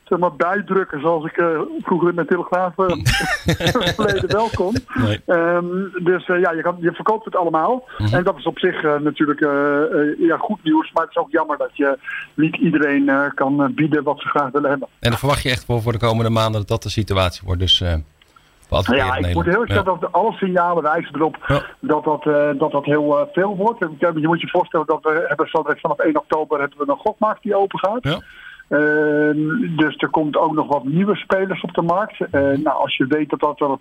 [0.06, 2.86] zeg maar, bijdrukken zoals ik eh, vroeger in mijn telegraaf eh,
[3.96, 4.76] verleden wel kon.
[4.94, 5.22] Nee.
[5.26, 5.66] Ehm,
[6.04, 7.90] dus eh, ja, je, kan, je verkoopt het allemaal.
[8.12, 9.40] En dat is op zich natuurlijk
[10.20, 10.92] ja, goed nieuws.
[10.94, 11.98] Maar het is ook jammer dat je
[12.34, 14.88] niet iedereen kan bieden wat ze graag willen hebben.
[15.00, 17.62] en dan verwacht je echt voor, voor de komende maanden dat dat de situatie wordt.
[17.62, 17.84] Dus
[18.86, 21.64] Ja, ik moet heel erg dat alle signalen wijzen erop Ja.
[21.80, 22.24] dat, dat,
[22.60, 23.80] dat dat heel veel wordt.
[24.00, 27.44] Je moet je voorstellen dat we hebben zo vanaf 1 oktober hebben we een gokmarkt
[27.44, 28.04] die open gaat.
[28.04, 28.22] Ja.
[28.68, 32.20] Ehm, dus er komt ook nog wat nieuwe spelers op de markt.
[32.20, 33.78] Eh, nou, als je weet dat dat er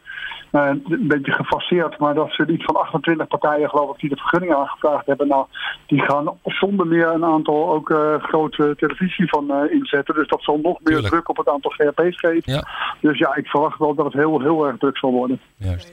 [0.50, 4.16] eh, een beetje gefaseerd, maar dat ze iets van 28 partijen geloof ik die de
[4.16, 5.28] vergunning aangevraagd hebben.
[5.28, 5.46] Nou,
[5.86, 10.14] die gaan zonder meer een aantal ook eh, grote televisie van eh, inzetten.
[10.14, 11.08] Dus dat zal nog meer Tuurlijk.
[11.08, 12.52] druk op het aantal GHP's geven.
[12.52, 12.68] Ja,
[13.00, 15.40] Dus ja, ik verwacht wel dat het heel, heel erg druk zal worden.
[15.56, 15.92] juist.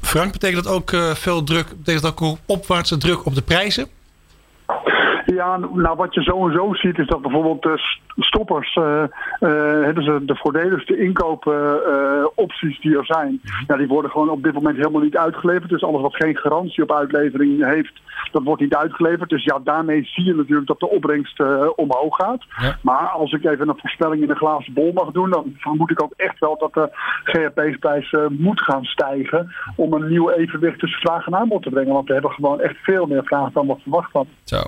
[0.00, 3.86] Frank, betekent dat ook eh, veel druk, betekent dat ook opwaartse druk op de prijzen?
[5.26, 9.02] Ja, nou wat je sowieso ziet is dat bijvoorbeeld de stoppers, eh
[9.42, 14.52] eh, dus de, de voordeligste inkoopopties die er zijn, ja, die worden gewoon op dit
[14.52, 15.68] moment helemaal niet uitgeleverd.
[15.68, 18.00] Dus alles wat geen garantie op uitlevering heeft,
[18.32, 19.30] dat wordt niet uitgeleverd.
[19.30, 22.44] Dus ja, daarmee zie je natuurlijk dat de opbrengst eh, omhoog gaat.
[22.60, 22.78] Ja.
[22.80, 26.02] Maar als ik even een voorspelling in een glazen bol mag doen, dan vermoed ik
[26.02, 26.88] ook echt wel dat de
[27.24, 31.92] GHP-prijs eh, moet gaan stijgen om een nieuw evenwicht tussen vraag en aanbod te brengen.
[31.92, 34.32] Want we hebben gewoon echt veel meer vraag dan wat verwacht hadden.
[34.44, 34.62] Zo.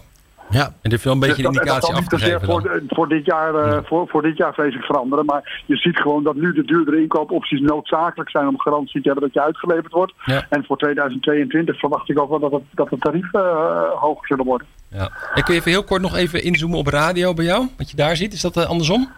[0.51, 3.25] Ja, En dit wel een beetje Dus dat- indicatie dat niet voor, de- voor, dit
[3.27, 5.25] jaar, eh, voor, voor dit jaar vrees ik veranderen.
[5.25, 9.25] Maar je ziet gewoon dat nu de duurdere inkoopopties noodzakelijk zijn om garantie te hebben
[9.25, 10.13] dat je uitgeleverd wordt.
[10.25, 10.47] Ja.
[10.49, 14.45] En voor 2022 verwacht ik ook wel dat het, dat het tarieven eh, hoger zullen
[14.45, 14.67] worden.
[14.89, 15.11] Ja.
[15.35, 17.67] En kun je even heel kort nog even inzoomen op radio bij jou?
[17.77, 19.09] Wat je daar ziet, is dat eh, andersom?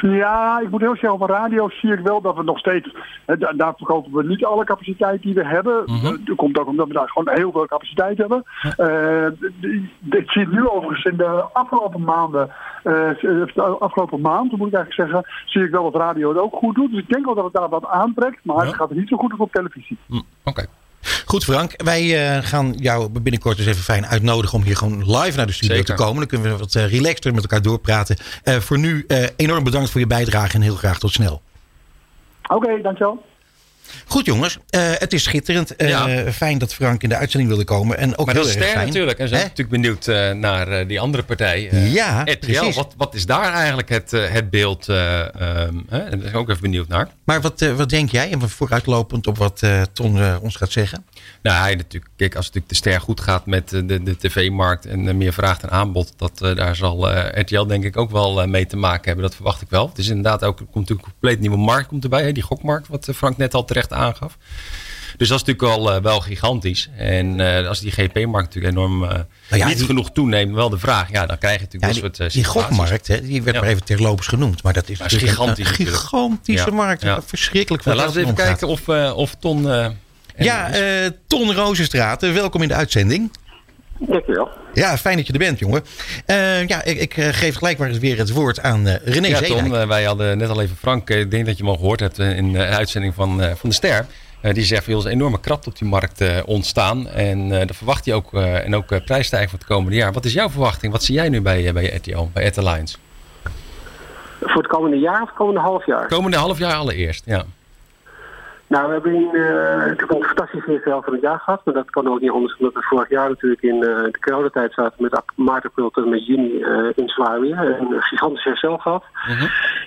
[0.00, 2.94] Ja, ik moet heel zeggen, over radio zie ik wel dat we nog steeds,
[3.26, 5.82] hè, da- daar verkopen we niet alle capaciteit die we hebben.
[5.86, 6.16] Mhm.
[6.24, 8.42] Dat komt ook omdat we daar gewoon heel veel capaciteit hebben.
[8.76, 9.26] Eh,
[10.10, 12.50] ik zie het nu overigens in de afgelopen maanden,
[12.82, 12.92] eh,
[13.54, 16.74] de afgelopen maand moet ik eigenlijk zeggen, zie ik wel dat radio het ook goed
[16.74, 16.90] doet.
[16.90, 19.30] Dus ik denk wel dat het daar wat aantrekt, maar het gaat niet zo goed
[19.30, 19.98] als op televisie.
[20.08, 20.66] Hm, Oké.
[21.24, 25.36] Goed Frank, wij eh, gaan jou binnenkort eens even fijn uitnodigen om hier gewoon live
[25.36, 25.96] naar de studio Zeker.
[25.96, 26.16] te komen.
[26.16, 28.16] Dan kunnen we wat eh, relaxter met elkaar doorpraten.
[28.42, 31.42] Eh, voor nu eh, enorm bedankt voor je bijdrage en heel graag tot snel.
[32.48, 33.22] Oké, dankjewel.
[34.06, 35.76] Goed jongens, eh, het is schitterend.
[35.76, 36.32] Eh, Ja.
[36.32, 37.98] Fijn dat Frank in de uitzending wilde komen.
[37.98, 38.86] En ook Maar heel dat is erg ster fijn.
[38.88, 39.18] natuurlijk.
[39.18, 41.68] En zijn natuurlijk benieuwd eh, naar die andere partij.
[41.72, 42.38] Ja, RTL.
[42.38, 42.76] precies.
[42.76, 44.88] Wat, wat is daar eigenlijk het, het beeld?
[44.88, 47.08] eh, ehm, Daar ben ik ook even benieuwd naar.
[47.24, 49.62] Maar wat, wat denk jij, en vooruitlopend op wat
[49.92, 51.04] Ton ons gaat zeggen?
[51.42, 54.86] Nou, hij natuurlijk, kijk, als het natuurlijk de ster goed gaat met de, de tv-markt
[54.86, 57.08] en meer vraag en aanbod, dat, daar zal
[57.40, 59.24] RTL denk ik ook wel mee te maken hebben.
[59.24, 59.88] Dat verwacht ik wel.
[59.88, 62.42] Het is inderdaad ook, er komt natuurlijk een compleet nieuwe markt komt erbij, hè, die
[62.42, 64.36] gokmarkt, wat Frank net al terecht aangaf.
[65.16, 66.88] Dus dat is natuurlijk wel, eh, wel gigantisch.
[66.96, 69.18] En eh, als die GP-markt natuurlijk enorm eh,
[69.58, 72.32] ja, niet die- genoeg toeneemt, wel de vraag, ja, dan krijg je natuurlijk Ja, soort
[72.32, 73.62] die gokmarkt, hè, die werd Ja.
[73.62, 74.62] maar even terloops genoemd.
[74.62, 77.04] Maar dat is, Maar gigantisch een gigantische markt.
[77.26, 78.58] Verschrikkelijk Nou, veel laten we even omgaat.
[78.58, 79.66] kijken of, of Ton...
[80.36, 80.70] Ja,
[81.26, 83.30] Ton Rozenstraat, welkom in de uitzending.
[83.98, 84.48] Dankjewel.
[84.74, 85.82] Ja, fijn dat je er bent, jongen.
[86.26, 89.26] Eh, ja, ik, ik eh, geef gelijk maar eens weer het woord aan eh, René
[89.26, 92.00] Ja, eh, wij hadden net al even Frank, ik denk dat je hem al gehoord
[92.00, 94.06] hebt in de uitzending van, eh, van de Ster.
[94.40, 97.08] Eh, die zegt, er is een enorme krapte op die markt eh, ontstaan.
[97.08, 100.12] En eh daar verwacht hij ook, eh, en ook prijsstijging voor het komende jaar.
[100.12, 100.92] Wat is jouw verwachting?
[100.92, 102.52] Wat zie jij nu bij, bij RTL, bij?
[104.40, 106.06] Voor het komende jaar of het komende half jaar?
[106.06, 107.44] Komende half jaar allereerst, ja.
[108.68, 111.60] Nou, we hebben eh, natuurlijk een fantastische eerste helft van het jaar gehad.
[111.64, 114.72] Maar dat kan ook niet anders omdat we vorig jaar natuurlijk in eh, de coronatijd
[114.72, 117.58] zaten met maart, april tot en met juni eh, in weer.
[117.58, 119.04] Een gigantisch herstel gehad.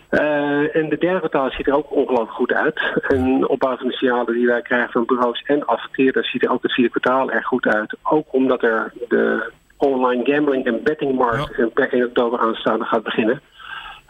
[0.09, 2.81] Eh, en de derde kwartaal ziet er ook ongelooflijk goed uit.
[3.07, 6.51] En op basis van de signalen die wij krijgen van bureaus en adverteerders ziet er
[6.51, 7.95] ook het vierde kwartaal erg goed uit.
[8.03, 13.41] Ook omdat er de online gambling en bettingmarkt en per 1 oktober aanstaande gaat beginnen.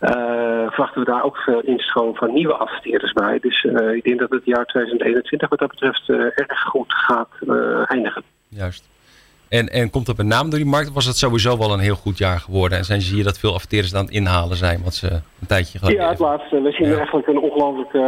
[0.01, 0.30] Eh,
[0.71, 3.39] verwachten we daar ook veel instroom van nieuwe adverteerders bij.
[3.41, 7.29] Dus eh, ik denk dat het jaar 2021 wat dat betreft eh, erg goed gaat
[7.47, 8.23] eh, eindigen.
[8.47, 8.89] Juist.
[9.49, 10.87] En, en komt dat met name door die markt?
[10.87, 12.77] Of was het sowieso wel een heel goed jaar geworden?
[12.77, 14.83] En zijn, zie je dat veel adverteerders aan het inhalen zijn?
[14.83, 16.61] Wat ze een tijdje geleden Ja, het laatste.
[16.61, 16.97] We zien Ja.
[16.97, 18.01] eigenlijk een ongelooflijk eh,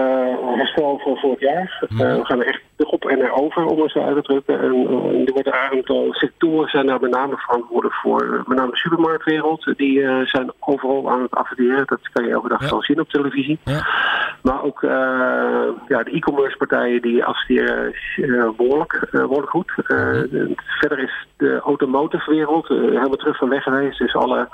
[0.57, 1.86] herstel van vorig jaar.
[1.89, 4.59] Eh, we gaan er echt op en erover, om het zo uit te drukken.
[4.59, 8.21] En eh, er worden een aantal sectoren zijn daar met name verantwoordelijk voor.
[8.21, 9.74] Eh, met name de supermarktwereld.
[9.78, 11.84] Die eh, zijn overal aan het adverteren.
[11.86, 12.69] Dat kan je elke dag Ja.
[12.69, 13.59] wel zien op televisie.
[13.63, 13.88] Ja.
[14.41, 14.82] Maar ook
[15.88, 19.71] ja, de e-commerce partijen die adverteren eh, behoorlijk, eh, behoorlijk goed.
[19.76, 23.99] De- verder is de automotive wereld helemaal terug van weg geweest.
[23.99, 24.47] Dus alle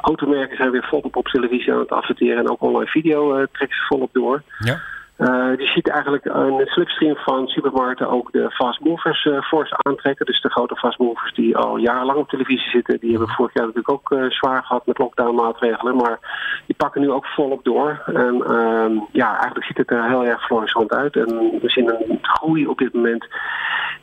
[0.00, 2.38] automerken zijn weer volop op televisie aan het adverteren.
[2.38, 4.42] En ook online video trekken ze volop door.
[4.58, 4.80] Ja.
[5.16, 5.26] Eh,
[5.58, 10.26] je ziet eigenlijk een slipstream van supermarkten ook de fast movers eh fors aantrekken.
[10.26, 13.66] Dus de grote fast movers die al jarenlang op televisie zitten, die hebben vorig jaar
[13.66, 15.96] natuurlijk ook eh, zwaar gehad met lockdown maatregelen.
[15.96, 16.18] Maar
[16.66, 18.02] die pakken nu ook volop door.
[18.06, 21.16] En ehm, ja, eigenlijk ziet het er heel erg florissant uit.
[21.16, 21.28] En
[21.60, 23.26] we zien een groei op dit moment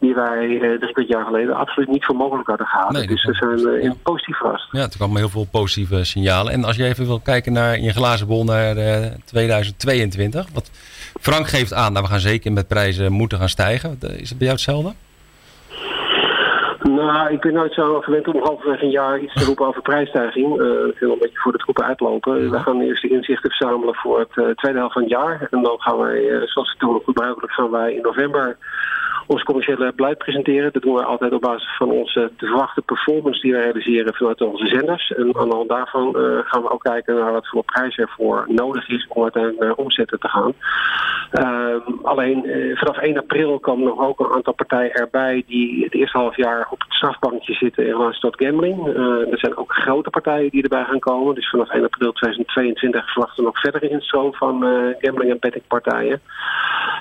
[0.01, 2.93] die wij eh, drie kwart jaar geleden absoluut niet voor mogelijk hadden.
[2.93, 4.67] Nee, dat dus we zijn in positief verrast.
[4.71, 6.53] Ja, er kwamen heel veel positieve signalen.
[6.53, 10.47] En als je even wil kijken naar in je glazen bol naar eh, 2022.
[10.53, 10.71] Wat
[11.19, 13.97] Frank geeft aan, nou, we gaan zeker met prijzen moeten gaan stijgen.
[13.99, 14.93] Is het bij jou hetzelfde?
[16.83, 20.59] Nou, ik ben nooit zo gewend om halverwege een jaar iets te roepen over prijsstijging.
[20.59, 22.51] Eh ik wil een beetje voor de troepen uitlopen.
[22.51, 25.47] We gaan eerst de inzichten verzamelen voor het eh, tweede helft van het jaar.
[25.51, 28.57] En dan gaan wij, eh, zoals het toen gebruikelijk, gaan wij in november
[29.31, 30.73] ons commerciële beleid presenteren.
[30.73, 34.41] Dat doen we altijd op basis van onze te verwachte performance die we realiseren vanuit
[34.41, 35.11] onze zenders.
[35.11, 38.45] En aan de hand daarvan eh, gaan we ook kijken naar wat voor prijs ervoor
[38.47, 40.53] nodig is om uiteindelijk naar omzetten te gaan.
[41.31, 45.93] Ehm, alleen eh, vanaf 1 april komen nog ook een aantal partijen erbij die het
[45.93, 48.87] eerste half jaar op het strafbankje zitten in relatie tot gambling.
[48.87, 51.35] Eh, er zijn ook grote partijen die erbij gaan komen.
[51.35, 56.21] Dus vanaf 1 april 2022 verwachten we nog verdere instroom van eh, gambling en bettingpartijen.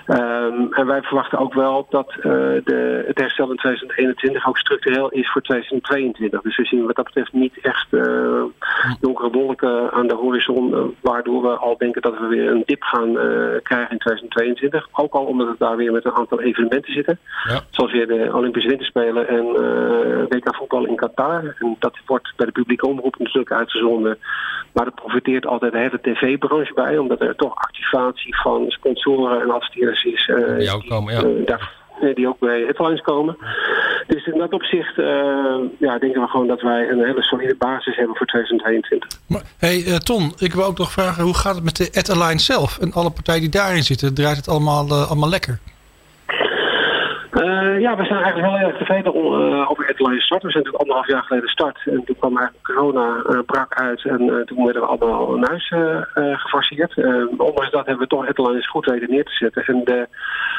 [0.06, 2.19] Ehm, en wij verwachten ook wel dat eh,
[2.64, 6.40] de, het herstel in 2021 ook structureel is voor 2022.
[6.40, 8.42] Dus we zien wat dat betreft niet echt eh,
[9.00, 12.82] donkere wolken aan de horizon, eh, waardoor we al denken dat we weer een dip
[12.82, 14.88] gaan eh, krijgen in 2022.
[14.92, 17.18] Ook al omdat we daar weer met een aantal evenementen zitten.
[17.48, 17.60] Ja.
[17.70, 21.54] Zoals weer de Olympische Winterspelen en eh, WK voetbal in Qatar.
[21.58, 24.18] En dat wordt bij de publieke omroep natuurlijk uitgezonden.
[24.72, 29.50] Maar er profiteert altijd de hele tv-branche bij, omdat er toch activatie van sponsoren en
[29.50, 30.28] adverteerders is.
[30.28, 31.20] eh, die, komen, ja.
[31.20, 31.66] eh, daar, eh,
[32.14, 33.36] die ook bij headlines komen.
[34.06, 37.96] Dus in dat opzicht eh, ja, denken we gewoon dat wij een hele solide basis
[37.96, 39.08] hebben voor 2022.
[39.26, 42.10] Maar, hey, eh, Ton, ik wil ook nog vragen, hoe gaat het met de Ad
[42.10, 42.78] Align zelf?
[42.78, 45.58] En alle partijen die daarin zitten, draait het allemaal, eh, allemaal lekker?
[47.30, 50.42] Eh, ja, we zijn eigenlijk heel erg tevreden uh, over Headline Start.
[50.42, 51.78] We zijn natuurlijk anderhalf jaar geleden start.
[51.84, 54.04] En toen kwam eigenlijk corona uh, brak uit.
[54.04, 55.68] En uh, toen werden we allemaal naar huis
[56.40, 56.96] gefaseerd.
[57.36, 59.64] ondanks dat hebben we toch Headlines goed weten neer te zetten.
[59.64, 60.08] En de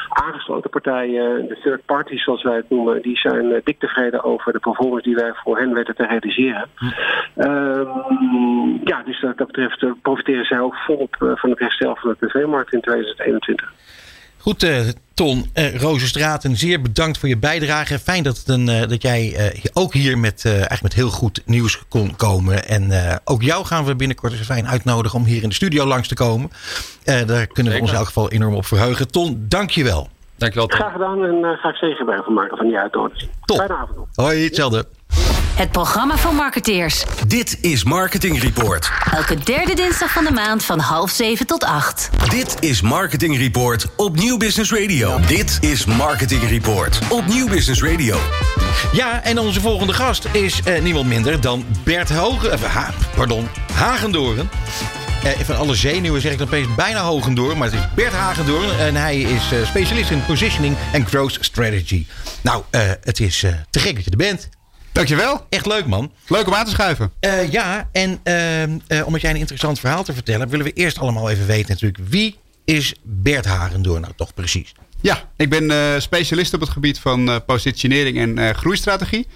[0.08, 3.02] aangesloten partijen, de third parties zoals wij het noemen...
[3.02, 6.68] die zijn dik tevreden over de performance die wij voor hen weten te realiseren.
[6.74, 6.88] Hm.
[8.84, 12.72] ja, dus wat dat betreft profiteren zij ook volop van het herstel van de tv-markt
[12.72, 13.72] in 2021.
[14.38, 14.62] Goed,
[15.22, 15.50] uh, Ton.
[15.54, 17.98] Uh, Rozenstraten, zeer bedankt voor je bijdrage.
[17.98, 22.16] Fijn dat, een, uh, dat jij ook hier met, eigenlijk met heel goed nieuws kon
[22.16, 22.68] komen.
[22.68, 26.08] En ook jou gaan we binnenkort eens fijn uitnodigen om hier in de studio langs
[26.08, 26.50] te komen.
[27.04, 29.10] daar kunnen we ons in elk geval enorm op verheugen.
[29.10, 30.10] Ton, dank je wel.
[30.42, 30.68] Dankjewel.
[30.68, 33.30] Graag gedaan en ga ik zeker bij van maken van die uitnodiging.
[33.44, 33.56] Top.
[33.56, 34.06] Fijne avond nog.
[34.14, 34.86] Hoi, hetzelfde.
[35.56, 37.04] Het programma voor marketeers.
[37.26, 38.90] Dit is Marketing Report.
[39.12, 42.10] Elke derde dinsdag van de maand van half zeven tot acht.
[42.30, 45.18] Dit is Marketing Report op Nieuw Business Radio.
[45.26, 48.16] Dit is Marketing Report op Nieuw Business Radio.
[48.92, 53.48] Ja, en onze volgende gast is uh, niemand minder dan Bert Hogen, uh, ha, pardon,
[53.72, 54.50] Hagendoren.
[55.24, 58.78] Uh, van alle zenuwen zeg ik dan opeens bijna Hogendoorn, maar het is Bert Hagendoorn
[58.78, 62.06] en hij is uh, specialist in positioning en growth strategy.
[62.40, 64.48] Nou, uh, het is te gek dat je er bent.
[64.92, 65.46] Dankjewel.
[65.48, 66.12] Echt leuk, man.
[66.26, 67.12] Leuk om aan te schuiven.
[67.20, 70.48] Uh, ja, en uh, uh, omdat jij een interessant verhaal te vertellen...
[70.48, 72.08] willen we eerst allemaal even weten natuurlijk...
[72.08, 74.72] wie is Bert Hagendoorn nou toch precies?
[75.00, 79.26] Ja, ik ben specialist op het gebied van positionering en groeistrategie.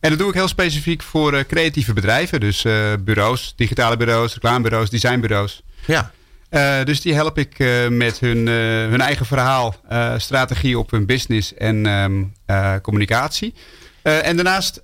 [0.00, 2.40] En dat doe ik heel specifiek voor creatieve bedrijven.
[2.40, 2.66] Dus
[3.00, 5.62] bureaus, digitale bureaus, reclamebureaus, designbureaus.
[5.86, 6.10] Ja.
[6.50, 8.46] Uh, dus die help ik met hun,
[8.90, 9.74] hun eigen verhaal,
[10.16, 12.32] strategie op hun business en um,
[12.82, 13.54] communicatie.
[14.02, 14.82] En daarnaast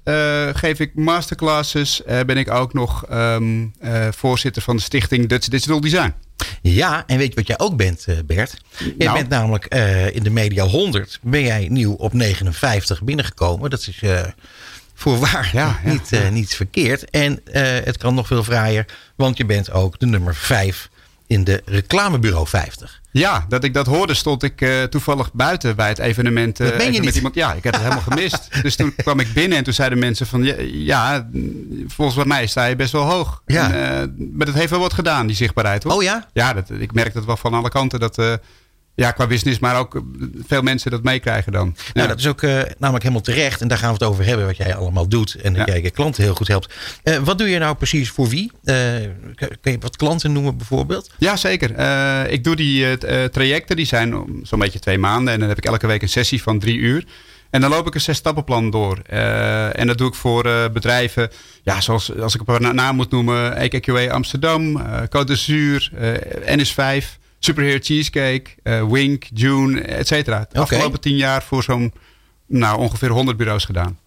[0.53, 2.03] geef ik masterclasses.
[2.27, 3.73] Ben ik ook nog um,
[4.11, 6.15] voorzitter van de stichting Dutch Digital Design.
[6.63, 8.57] Ja, en weet je wat jij ook bent, Bert?
[8.79, 9.19] Jij nou.
[9.19, 9.65] bent namelijk
[10.15, 11.19] in de Media 100.
[11.23, 13.71] Ben jij nieuw op 59 binnengekomen.
[13.71, 14.03] Dat is
[14.95, 16.29] voorwaar ja, ja, niet, ja.
[16.29, 17.11] niet verkeerd.
[17.11, 17.41] En
[17.85, 18.87] het kan nog veel fraaier,
[19.17, 20.89] want je bent ook de nummer 5
[21.27, 23.01] in de reclamebureau 50.
[23.11, 26.61] Ja, dat ik dat hoorde stond ik uh, toevallig buiten bij het evenement.
[26.61, 27.05] Uh, dat ben je niet.
[27.05, 28.63] Met iemand, ja, ik heb het helemaal gemist.
[28.63, 30.45] Dus toen kwam ik binnen en toen zeiden mensen van...
[30.45, 31.29] Ja, ja
[31.87, 33.43] volgens mij sta je best wel hoog.
[33.47, 33.73] Ja.
[33.73, 35.83] En, uh, maar dat heeft wel wat gedaan, die zichtbaarheid.
[35.83, 35.93] Hoor.
[35.93, 36.29] Oh ja?
[36.33, 38.01] Ja, dat, ik merk dat wel van alle kanten.
[38.01, 38.19] Dat,
[38.95, 40.03] ja, qua business, maar ook
[40.47, 41.77] veel mensen dat meekrijgen dan.
[41.95, 43.61] Nou, dat is ook uh, namelijk helemaal terecht.
[43.61, 45.35] En daar gaan we het over hebben, wat jij allemaal doet.
[45.35, 45.73] En dat ja.
[45.73, 46.75] jij je klanten heel goed helpt.
[47.05, 48.53] Uh, wat doe je nou precies voor wie?
[48.65, 48.75] Uh,
[49.61, 51.11] kun je wat klanten noemen bijvoorbeeld?
[51.19, 51.71] Ja, zeker.
[52.31, 52.99] ik doe die
[53.31, 55.35] trajecten, die zijn zo'n beetje twee maanden.
[55.35, 57.05] En dan heb ik elke week een sessie van drie uur.
[57.51, 58.99] En dan loop ik een zes stappenplan door.
[58.99, 61.31] en dat doe ik voor bedrijven,
[61.63, 63.57] ja, zoals als ik een paar naam moet noemen.
[63.57, 65.91] EKQA Amsterdam, Côte d'Azur,
[66.47, 67.23] NS5...
[67.45, 70.47] Superhero Cheesecake, uh, Wink, June, et cetera.
[70.53, 71.93] De afgelopen tien jaar voor zo'n
[72.47, 73.99] nou, ongeveer 100 bureaus gedaan.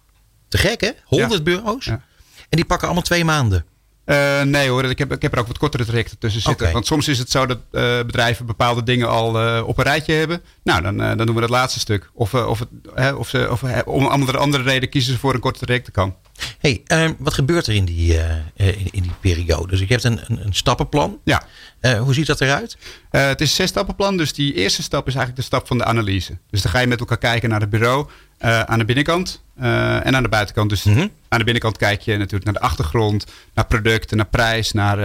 [0.47, 0.91] Te gek hè?
[1.03, 1.41] 100 ja.
[1.41, 1.85] bureaus?
[1.85, 2.01] Ja.
[2.49, 3.65] En die pakken allemaal twee maanden?
[4.05, 6.61] Uh, nee hoor, ik heb, ik heb er ook wat kortere trajecten tussen zitten.
[6.61, 6.73] Okay.
[6.73, 10.13] Want soms is het zo dat uh, bedrijven bepaalde dingen al uh, op een rijtje
[10.13, 10.41] hebben.
[10.63, 12.09] Nou, dan, dan doen we dat laatste stuk.
[12.13, 15.65] Of, of, het, of, ze, of om andere, andere reden kiezen ze voor een korte
[15.65, 16.15] traject kan.
[16.59, 18.13] hey, um, wat gebeurt er in die,
[18.53, 19.67] in, in, die periode?
[19.67, 21.19] Dus je hebt een, een, een stappenplan.
[21.23, 21.43] Ja.
[21.81, 22.77] Hoe ziet dat eruit?
[23.09, 24.17] het is een zes stappenplan.
[24.17, 26.37] Dus die eerste stap is eigenlijk de stap van de analyse.
[26.49, 28.07] Dus dan ga je met elkaar kijken naar het bureau.
[28.41, 30.69] Uh, aan de binnenkant en aan de buitenkant.
[30.69, 31.11] Dus mm -hmm.
[31.27, 34.97] aan de binnenkant kijk je natuurlijk naar de achtergrond, naar producten, naar prijs, naar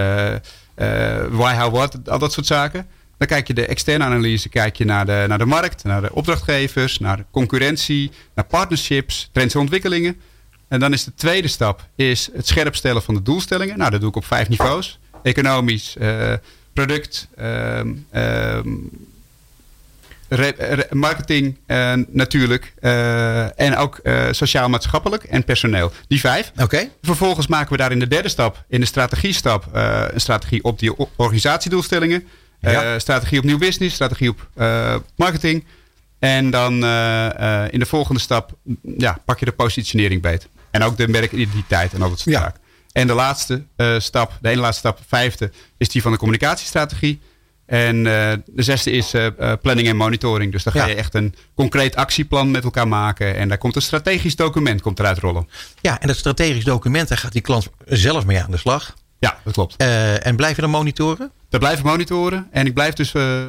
[1.31, 2.87] why, how, what, al dat soort zaken.
[3.23, 6.15] Dan kijk je de externe analyse, kijk je naar de, naar de markt, naar de
[6.15, 10.21] opdrachtgevers, naar de concurrentie, naar partnerships, trends en ontwikkelingen.
[10.69, 13.79] En dan is de tweede stap is het scherp stellen van de doelstellingen.
[13.79, 14.99] Nou, dat doe ik op vijf niveaus.
[15.23, 15.97] Economisch,
[16.73, 18.91] product, um, um,
[20.35, 22.73] Re, re, marketing uh, natuurlijk.
[22.81, 25.93] Uh, en ook uh, sociaal-maatschappelijk en personeel.
[26.09, 26.51] Die vijf.
[26.53, 26.63] Oké.
[26.63, 26.91] Okay.
[27.03, 29.69] Vervolgens maken we daar in de derde stap, in de strategiestap,
[30.13, 32.27] een strategie op die organisatiedoelstellingen.
[32.61, 32.99] Ja.
[32.99, 34.49] strategie op nieuw business, strategie op
[35.17, 35.65] marketing.
[36.19, 36.73] En dan
[37.71, 38.53] in de volgende stap
[38.99, 40.49] ja, pak je de positionering beet.
[40.71, 42.61] En ook de merkidentiteit en al dat soort zaken.
[42.93, 43.65] En de laatste
[43.99, 47.21] stap, de ene laatste stap, vijfde, is die van de communicatiestrategie.
[47.67, 48.05] En uh,
[48.47, 49.27] de zesde is uh,
[49.63, 50.53] planning en monitoring.
[50.53, 53.37] Dus dan ga je echt een concreet actieplan met elkaar maken.
[53.37, 55.49] En daar komt een strategisch document komt eruit rollen.
[55.81, 58.95] Ja, en dat strategisch document, daar gaat die klant zelf mee aan de slag.
[59.19, 59.83] Ja, dat klopt.
[59.83, 61.31] Uh, en blijf je dan monitoren?
[61.53, 62.49] dat blijf ik monitoren.
[62.51, 63.43] En ik blijf dus uh,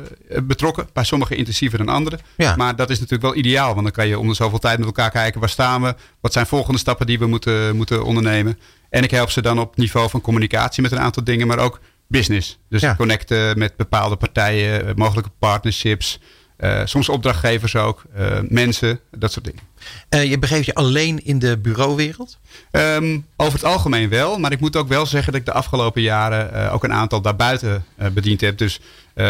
[0.43, 0.87] betrokken.
[0.93, 2.19] Bij sommigen intensiever dan anderen.
[2.37, 2.55] Ja.
[2.55, 3.71] Maar dat is natuurlijk wel ideaal.
[3.71, 5.39] Want dan kan je om de zoveel tijd met elkaar kijken.
[5.39, 5.95] Waar staan we?
[6.21, 8.59] Wat zijn volgende stappen die we moeten, moeten ondernemen?
[8.93, 11.47] En ik help ze dan op niveau van communicatie met een aantal dingen.
[11.47, 12.59] Maar ook business.
[12.69, 12.95] Dus Ja.
[12.95, 14.87] connecten met bepaalde partijen.
[14.87, 16.19] eh, Mogelijke partnerships.
[16.63, 18.03] Eh, soms opdrachtgevers ook.
[18.13, 18.99] eh, mensen.
[19.17, 19.61] Dat soort dingen.
[20.09, 22.37] Eh, je begeeft je alleen in de bureauwereld?
[22.71, 24.39] Ehm, over het algemeen wel.
[24.39, 27.85] Maar ik moet ook wel zeggen dat ik de afgelopen jaren ook een aantal daarbuiten
[28.13, 28.57] bediend heb.
[28.57, 28.79] Dus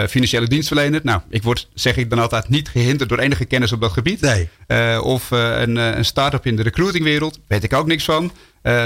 [0.09, 0.99] financiële dienstverlener.
[1.03, 4.21] Nou, ik word, zeg ik dan altijd, niet gehinderd door enige kennis op dat gebied.
[4.21, 4.49] Nee.
[5.01, 7.39] Of een, een start-up in de recruitingwereld.
[7.47, 8.31] Weet ik ook niks van.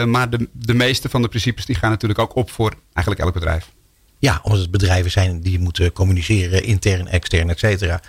[0.05, 3.33] Maar de, de meeste van de principes die gaan natuurlijk ook op voor eigenlijk elk
[3.33, 3.67] bedrijf.
[4.19, 8.01] Ja, omdat het bedrijven zijn die moeten communiceren, intern, extern, et cetera.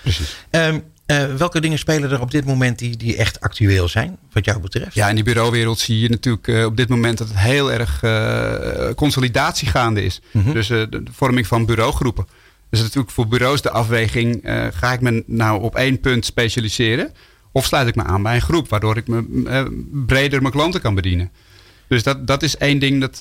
[0.51, 4.45] Ehm, eh, welke dingen spelen er op dit moment die, die echt actueel zijn, wat
[4.45, 4.95] jou betreft?
[4.95, 8.03] Ja, in die bureauwereld zie je natuurlijk eh, op dit moment dat het heel erg
[8.03, 10.21] eh, consolidatie gaande is.
[10.33, 12.27] Dus eh, de, de vorming van bureaugroepen.
[12.71, 14.41] Dus natuurlijk voor bureaus de afweging,
[14.73, 17.13] ga ik me nou op één punt specialiseren?
[17.53, 19.25] Of sluit ik me aan bij een groep, waardoor ik me,
[20.07, 21.31] breder mijn klanten kan bedienen?
[21.87, 23.19] Dus dat, dat is één ding dat,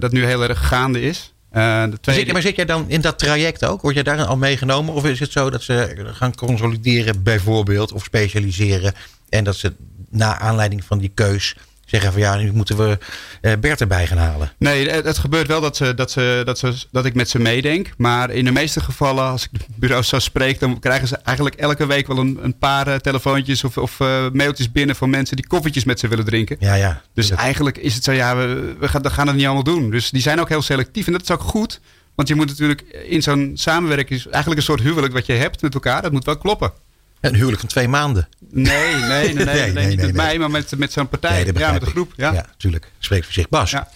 [0.00, 1.33] dat nu heel erg gaande is.
[1.54, 3.82] Eh, tweede, Zit, maar zit jij dan in dat traject ook?
[3.82, 4.94] Word jij daar al meegenomen?
[4.94, 8.94] Of is het zo dat ze gaan consolideren bijvoorbeeld of specialiseren
[9.28, 9.72] en dat ze
[10.10, 11.56] na aanleiding van die keus
[11.86, 12.98] zeggen van ja, nu moeten we
[13.40, 14.52] eh, Bert erbij gaan halen?
[14.58, 17.38] Nee, het, het gebeurt wel dat, ze, dat, ze, dat, ze, dat ik met ze
[17.38, 17.88] meedenk.
[17.96, 21.56] Maar in de meeste gevallen, als ik de bureaus zo spreek, dan krijgen ze eigenlijk
[21.56, 25.36] elke week wel een, een paar eh, telefoontjes of, of eh, mailtjes binnen van mensen
[25.36, 26.56] die koffietjes met ze willen drinken.
[26.60, 27.02] Ja, ja.
[27.14, 29.62] Dus Dat- eigenlijk is het zo, ja, we, we, gaan, we gaan het niet allemaal
[29.64, 29.90] doen.
[29.90, 31.80] Dus die zijn ook heel selectief en dat is ook goed.
[32.14, 35.74] Want je moet natuurlijk in zo'n samenwerking, eigenlijk een soort huwelijk wat je hebt met
[35.74, 36.72] elkaar, dat moet wel kloppen.
[37.20, 38.28] Een huwelijk van twee maanden.
[38.50, 40.12] Nee, nee, nee, nee, nee, Nee, nee, niet nee, met nee.
[40.12, 41.30] mij, maar met, met zo'n partij.
[41.42, 41.92] Nee, dat ja, met een ik.
[41.92, 42.12] groep.
[42.16, 42.32] Ja.
[42.32, 42.90] Ja, natuurlijk.
[42.98, 43.70] Spreekt voor zich Bas.
[43.70, 43.88] Ja.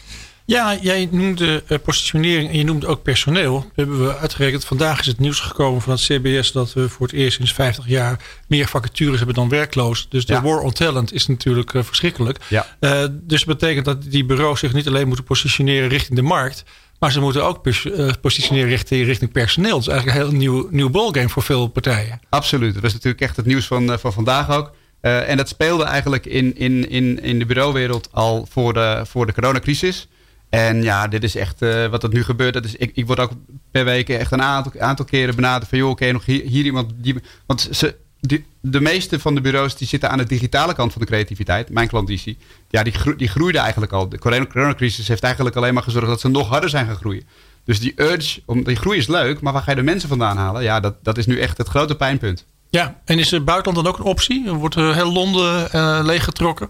[0.44, 3.60] Ja, jij noemde eh, positionering en je noemde ook personeel.
[3.60, 4.64] We hebben we uitgerekend.
[4.64, 7.86] Vandaag is het nieuws gekomen van het CBS dat we voor het eerst sinds 50
[7.86, 10.06] jaar meer vacatures hebben dan werkloos.
[10.08, 10.42] Dus de Ja.
[10.42, 12.38] war on talent is natuurlijk eh, verschrikkelijk.
[12.48, 12.66] Ja.
[12.80, 16.64] Eh, dus dat betekent dat die bureaus zich niet alleen moeten positioneren richting de markt.
[16.98, 19.70] Maar ze moeten ook eh, positioneren richting, richting personeel.
[19.70, 22.20] Dat is eigenlijk een heel nieuw, nieuw ballgame voor veel partijen.
[22.28, 22.74] Absoluut.
[22.74, 24.72] Dat was natuurlijk echt het nieuws van, eh, van vandaag ook.
[25.00, 29.26] Eh, en dat speelde eigenlijk in, in, in, in de bureauwereld al voor de, voor
[29.26, 30.08] de coronacrisis.
[30.50, 32.54] En ja, dit is echt wat er nu gebeurt.
[32.54, 33.30] Dat is, ik, ik word ook
[33.70, 35.78] per week echt een aantal, aantal keren benaderd van...
[35.78, 37.14] joh, je nog hier, hier iemand die...
[37.46, 41.00] Want ze, die, de meeste van de bureaus die zitten aan de digitale kant van
[41.00, 41.70] de creativiteit.
[41.70, 42.38] Mijn klanditie.
[42.70, 44.08] Ja, die, gro die groeide eigenlijk al.
[44.08, 47.24] De corona- coronacrisis heeft eigenlijk alleen maar gezorgd dat ze nog harder zijn gaan groeien.
[47.64, 50.36] Dus die urge, om, die groei is leuk, maar waar ga je de mensen vandaan
[50.36, 50.62] halen?
[50.62, 52.44] Ja, dat, dat is nu echt het grote pijnpunt.
[52.70, 54.50] Ja, en is het buitenland dan ook een optie?
[54.50, 56.68] Wordt eh, heel Londen eh, leeggetrokken?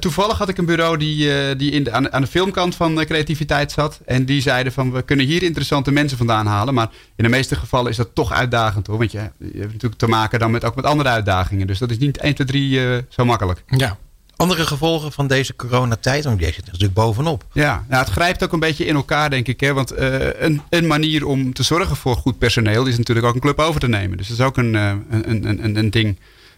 [0.00, 2.74] Toevallig had ik een bureau die, eh, die in de, aan, de- aan de filmkant
[2.74, 4.00] van eh, creativiteit zat.
[4.04, 6.74] En die zeiden van we kunnen hier interessante mensen vandaan halen.
[6.74, 8.98] Maar in de meeste gevallen is dat toch uitdagend hoor.
[8.98, 11.66] Want je, je hebt natuurlijk te maken dan met, ook met andere uitdagingen.
[11.66, 13.62] Dus dat is niet 1, 2, 3 eh, zo makkelijk.
[13.66, 13.96] Ja.
[14.36, 17.44] Andere gevolgen van deze coronatijd, want jij zit er natuurlijk bovenop.
[17.52, 19.60] Ja, nou, het grijpt ook een beetje in elkaar, denk ik.
[19.60, 19.72] Hè?
[19.72, 23.40] Want eh, een, een manier om te zorgen voor goed personeel is natuurlijk ook een
[23.40, 24.16] club over te nemen.
[24.16, 26.16] Dus dat is ook een, een, een, een, een ding.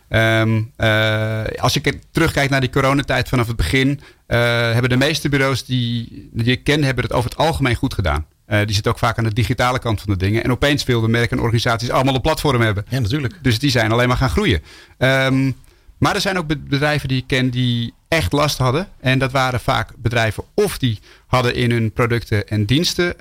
[0.09, 4.39] Ehm, eh, als ik terugkijk naar die coronatijd vanaf het begin, eh,
[4.73, 8.27] hebben de meeste bureaus die, die ik ken, hebben het over het algemeen goed gedaan.
[8.47, 10.45] Eh, die zitten ook vaak aan de digitale kant van de dingen.
[10.45, 12.85] En opeens wilden merken en organisaties allemaal een platform hebben.
[12.89, 13.35] Ja, natuurlijk.
[13.43, 14.63] Dus die zijn alleen maar gaan groeien.
[14.99, 15.51] Ehm,
[15.99, 18.89] maar er zijn ook be- bedrijven die ik ken die echt last hadden.
[19.01, 23.15] En dat waren vaak bedrijven of die hadden in hun producten en diensten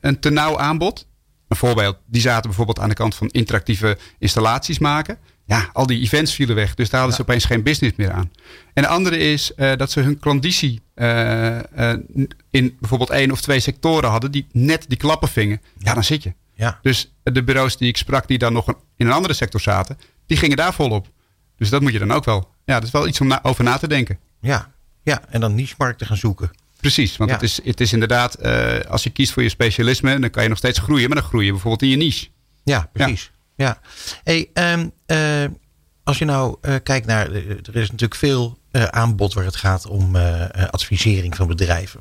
[0.00, 1.06] een te nauw aanbod.
[1.48, 5.18] Een voorbeeld, die zaten bijvoorbeeld aan de kant van interactieve installaties maken.
[5.48, 8.30] Ja, al die events vielen weg, dus daar hadden ze opeens geen business meer aan.
[8.74, 11.98] En de andere is eh, dat ze hun klanditie eh, eh,
[12.50, 15.60] in bijvoorbeeld één of twee sectoren hadden die net die klappen vingen.
[15.78, 16.32] Ja, dan zit je.
[16.54, 16.78] Ja.
[16.82, 20.36] Dus de bureaus die ik sprak, die dan nog in een andere sector zaten, die
[20.36, 21.08] gingen daar volop.
[21.56, 22.48] Dus dat moet je dan ook wel.
[22.64, 24.18] Ja, dat is wel iets om na- over na te denken.
[24.40, 24.72] Ja.
[25.02, 26.50] ja, en dan niche-markten gaan zoeken.
[26.80, 27.36] Precies, want Ja.
[27.36, 28.42] het, is, het is inderdaad,
[28.88, 31.44] als je kiest voor je specialisme, dan kan je nog steeds groeien, maar dan groei
[31.44, 32.28] je bijvoorbeeld in je niche.
[32.64, 33.30] Ja, precies.
[33.58, 33.78] Ja.
[34.24, 35.44] Hey, ehm, eh,
[36.04, 39.86] als je nou eh, kijkt naar, eh, er is natuurlijk veel aanbod waar het gaat
[39.86, 40.16] om
[40.70, 42.00] advisering van bedrijven.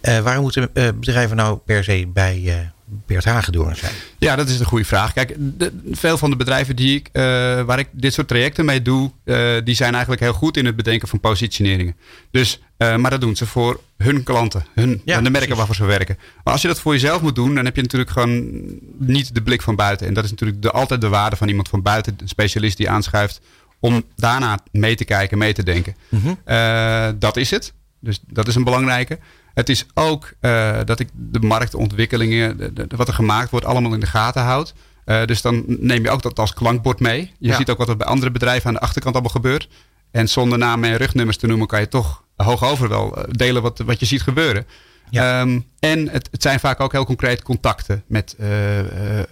[0.00, 2.72] Waarom moeten bedrijven nou per se bij
[3.06, 3.92] Bert Hagedorn zijn?
[4.18, 5.12] Ja, dat is een goede vraag.
[5.12, 7.22] Kijk, de- veel van de bedrijven die ik, eh,
[7.62, 10.76] waar ik dit soort trajecten mee doe, eh, die zijn eigenlijk heel goed in het
[10.76, 11.96] bedenken van positioneringen.
[12.30, 15.84] Dus, eh, maar dat doen ze voor hun klanten, hun, Ja, de merken waarvoor ze
[15.84, 16.18] werken.
[16.44, 18.50] Maar als je dat voor jezelf moet doen, dan heb je natuurlijk gewoon
[18.98, 20.06] niet de blik van buiten.
[20.06, 22.90] En dat is natuurlijk de, altijd de waarde van iemand van buiten, een specialist die
[22.90, 23.40] aanschuift,
[23.80, 25.96] om daarna mee te kijken, mee te denken.
[26.08, 27.14] Mhm.
[27.18, 27.72] Dat is het.
[28.00, 29.18] Dus dat is een belangrijke.
[29.54, 33.92] Het is ook eh, dat ik de marktontwikkelingen, de, de- wat er gemaakt wordt, allemaal
[33.94, 34.74] in de gaten houd.
[35.04, 37.32] Eh, dus dan neem je ook dat als klankbord mee.
[37.38, 37.56] Je Ja.
[37.56, 39.68] ziet ook wat er bij andere bedrijven aan de achterkant allemaal gebeurt.
[40.10, 43.78] En zonder namen en rugnummers te noemen, kan je toch hoogover wel eh, delen wat,
[43.78, 44.66] wat je ziet gebeuren.
[45.14, 45.40] Ja.
[45.40, 49.24] Ehm, en het, het zijn vaak ook heel concreet contacten met eh, eh, eh,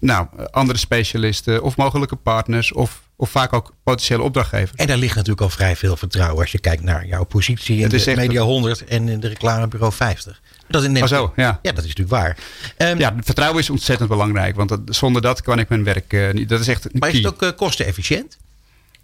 [0.00, 4.72] nou, andere specialisten of mogelijke partners of, of vaak ook potentiële opdrachtgevers.
[4.80, 7.88] En daar ligt natuurlijk al vrij veel vertrouwen als je kijkt naar jouw positie in
[7.88, 10.40] de Media 100 en in de reclamebureau 50.
[10.68, 11.58] Dat is, Oh zo, ja.
[11.62, 12.36] ja, dat is natuurlijk waar.
[12.76, 14.56] Ehm, Ja, vertrouwen is ontzettend belangrijk.
[14.56, 16.48] Want dat- zonder dat kan ik mijn werk niet.
[16.48, 18.36] Dat is echt maar is het ook kostenefficiënt?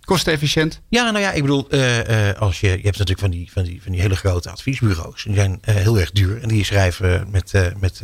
[0.04, 0.80] Kostenefficiënt?
[0.88, 3.62] Ja, nou ja, ik bedoel, eh, eh, als je, je hebt natuurlijk van die, van,
[3.62, 5.22] die, van die hele grote adviesbureaus.
[5.24, 6.42] Die zijn eh, heel erg duur.
[6.42, 8.00] En die schrijven met, met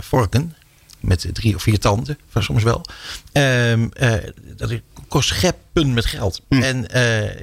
[0.00, 0.54] vorken.
[1.00, 2.84] Met drie of vier tanden, van soms wel.
[3.32, 4.12] Ehm, eh,
[4.56, 4.72] dat
[5.08, 6.40] kost scheppen met geld.
[6.48, 6.62] Hm.
[6.62, 6.84] En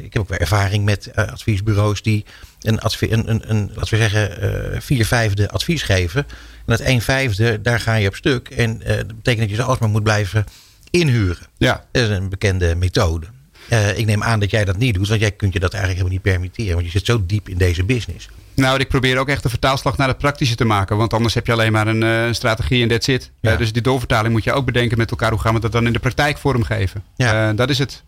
[0.04, 2.26] ik heb ook wel ervaring met adviesbureaus die
[2.62, 6.26] een, advie- een, een, een, laten we zeggen, vier vijfde advies geven.
[6.28, 8.50] En dat een vijfde, daar ga je op stuk.
[8.50, 10.46] En dat betekent dat je ze alsmaar moet blijven
[10.90, 11.48] inhuren.
[11.58, 11.86] Ja.
[11.92, 13.28] Dat is een bekende methode.
[13.72, 16.04] Eh, ik neem aan dat jij dat niet doet, want jij kunt je dat eigenlijk
[16.04, 16.74] helemaal niet permitteren.
[16.74, 18.30] Want je zit zo diep in deze business.
[18.56, 20.98] Nou, ik probeer ook echt de vertaalslag naar het praktische te maken.
[20.98, 23.32] Want anders heb je alleen maar een eh, strategie en that's it.
[23.42, 23.52] Ja.
[23.52, 25.32] Eh, dus die doorvertaling moet je ook bedenken met elkaar.
[25.32, 27.04] Hoe gaan we dat dan in de praktijk vormgeven?
[27.16, 27.54] Ja.
[27.54, 28.04] Dat is het.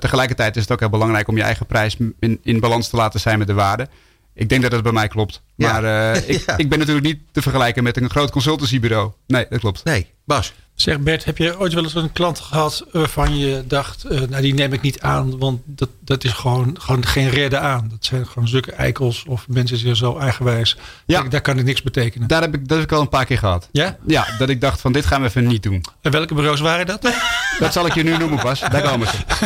[0.00, 3.20] Tegelijkertijd is het ook heel belangrijk om je eigen prijs in, in balans te laten
[3.20, 3.88] zijn met de waarde.
[4.34, 5.42] Ik denk dat dat bij mij klopt.
[5.54, 5.72] Ja.
[5.72, 6.56] Maar ik, Ja.
[6.56, 9.10] ik ben natuurlijk niet te vergelijken met een groot consultancybureau.
[9.26, 9.84] Nee, dat klopt.
[9.84, 10.52] Nee, Bas.
[10.80, 14.42] Zeg Bert, heb je ooit wel eens een klant gehad waarvan je dacht, eh, nou
[14.42, 17.88] die neem ik niet aan, want dat, dat is gewoon, gewoon geen redden aan.
[17.88, 20.76] Dat zijn gewoon zulke eikels of mensen die zijn zo eigenwijs.
[21.06, 21.20] Ja.
[21.20, 22.28] Daar, daar kan het niks betekenen.
[22.28, 23.68] Daar heb ik, dat heb ik al een paar keer gehad.
[23.72, 23.96] Ja?
[24.06, 25.84] Ja, dat ik dacht van dit gaan we even niet doen.
[26.00, 27.02] En welke bureaus waren dat?
[27.58, 28.60] Dat zal ik je nu noemen, Bas.
[28.60, 29.16] Daar komen ze.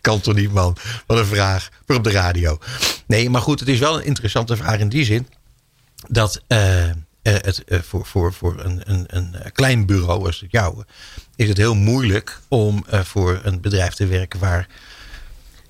[0.00, 0.76] Kan toch niet, man?
[1.06, 1.68] Wat een vraag.
[1.86, 2.58] Voor op de radio.
[3.06, 5.28] Nee, maar goed, het is wel een interessante vraag in die zin.
[6.08, 10.40] Dat eh, eh, het eh, voor, voor, voor een, een, een eh, klein bureau als
[10.40, 10.86] het jouwe...
[11.36, 14.40] is het heel moeilijk om eh, voor een bedrijf te werken...
[14.40, 14.66] waar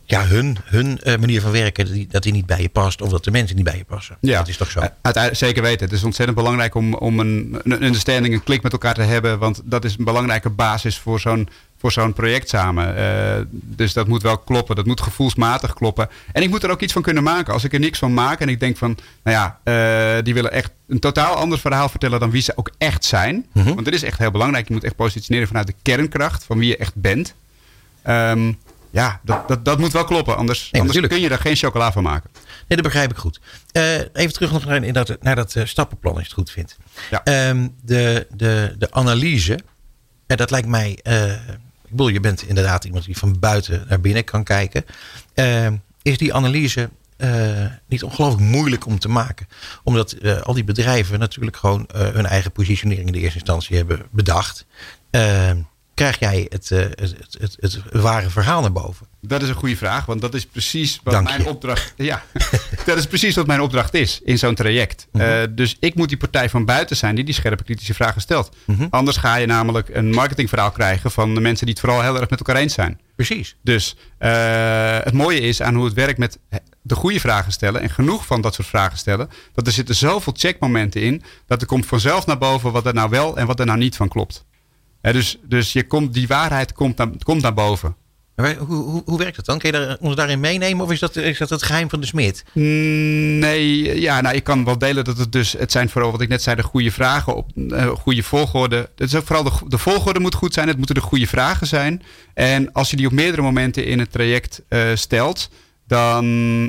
[0.04, 3.02] ja, hun, hun eh, manier van werken, die, dat die niet bij je past...
[3.02, 4.16] of dat de mensen niet bij je passen.
[4.20, 4.38] Ja.
[4.38, 4.80] Dat is toch zo?
[4.80, 5.84] Uiteindelijk- zeker weten.
[5.86, 9.38] Het is ontzettend belangrijk om, om een, een understanding, een klik met elkaar te hebben.
[9.38, 11.48] Want dat is een belangrijke basis voor zo'n,
[11.82, 12.98] voor zo'n project samen.
[12.98, 14.76] Uh, dus dat moet wel kloppen.
[14.76, 16.08] Dat moet gevoelsmatig kloppen.
[16.32, 17.52] En ik moet er ook iets van kunnen maken.
[17.52, 19.58] Als ik er niks van maak en ik denk van, nou ja,
[20.16, 23.46] uh, die willen echt een totaal ander verhaal vertellen dan wie ze ook echt zijn.
[23.52, 23.66] Mhm.
[23.66, 24.68] Want dat is echt heel belangrijk.
[24.68, 27.34] Je moet echt positioneren vanuit de kernkracht van wie je echt bent.
[28.08, 28.58] Um,
[28.90, 30.36] ja, dat, dat, dat moet wel kloppen.
[30.36, 32.30] Anders, Nee, anders kun je daar geen chocola van maken.
[32.34, 33.40] Nee, dat begrijp ik goed.
[33.72, 36.76] Uh, even terug nog naar, dat, naar dat stappenplan, als je het goed vindt.
[37.10, 37.48] Ja.
[37.48, 39.58] Um, de, de, de analyse,
[40.26, 40.98] en dat lijkt mij...
[41.92, 44.84] Bedoel, je bent inderdaad iemand die van buiten naar binnen kan kijken.
[46.02, 46.90] is die analyse
[47.86, 49.48] niet ongelooflijk moeilijk om te maken?
[49.82, 54.66] Omdat al die bedrijven natuurlijk gewoon hun eigen positionering in de eerste instantie hebben bedacht.
[55.94, 59.06] Krijg jij het, het, het, het, ware verhaal naar boven?
[59.26, 61.48] Dat is een goede vraag, want dat is precies wat Dank mijn je.
[61.48, 61.92] opdracht.
[61.96, 62.22] Ja,
[62.84, 65.06] dat is precies wat mijn opdracht is in zo'n traject.
[65.12, 65.24] Mhm.
[65.24, 68.56] Uh, dus ik moet die partij van buiten zijn die die scherpe kritische vragen stelt.
[68.64, 68.86] Mhm.
[68.90, 72.30] Anders ga je namelijk een marketingverhaal krijgen van de mensen die het vooral heel erg
[72.30, 73.00] met elkaar eens zijn.
[73.16, 73.56] Precies.
[73.62, 76.38] Dus uh, het mooie is aan hoe het werkt met
[76.82, 80.32] de goede vragen stellen en genoeg van dat soort vragen stellen, dat er zitten zoveel
[80.36, 83.66] checkmomenten in dat er komt vanzelf naar boven wat er nou wel en wat er
[83.66, 84.44] nou niet van klopt.
[85.00, 87.96] He, dus dus je komt, die waarheid komt naar, komt naar boven.
[88.36, 89.58] Maar hoe, hoe, hoe werkt dat dan?
[89.58, 92.06] Kun je daar, ons daarin meenemen of is dat, is dat het geheim van de
[92.06, 92.44] smid?
[92.52, 96.20] Mm, Nee, ja, nou, ik kan wel delen dat het dus, het zijn vooral wat
[96.20, 98.76] ik net zei, de goede vragen op uh, goede volgorde.
[98.76, 101.66] Het is ook vooral de, de volgorde moet goed zijn, het moeten de goede vragen
[101.66, 102.02] zijn.
[102.34, 105.50] En als je die op meerdere momenten in het traject uh, stelt,
[105.86, 106.24] dan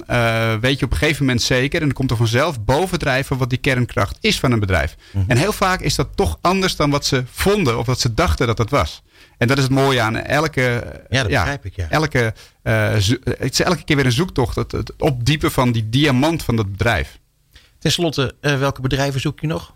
[0.09, 3.49] uh, weet je op een gegeven moment zeker, en dan komt er vanzelf bovendrijven wat
[3.49, 4.95] die kernkracht is van een bedrijf.
[4.95, 5.17] Mhm.
[5.17, 5.29] Mm -hmm.
[5.29, 8.47] En heel vaak is dat toch anders dan wat ze vonden of wat ze dachten
[8.47, 9.02] dat het was.
[9.37, 10.61] En dat is het mooie aan elke.
[11.09, 11.75] Ja, dat begrijp ik.
[11.75, 11.89] Ja.
[11.89, 14.55] Elke, uh, het is elke keer weer een zoektocht.
[14.55, 17.19] Het, het, opdiepen van die diamant van dat bedrijf.
[17.79, 19.73] Ten slotte, uh, welke bedrijven zoek je nog?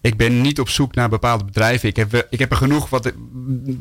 [0.00, 1.88] Ik ben niet op zoek naar bepaalde bedrijven.
[1.88, 3.12] Ik heb, ik heb er genoeg wat,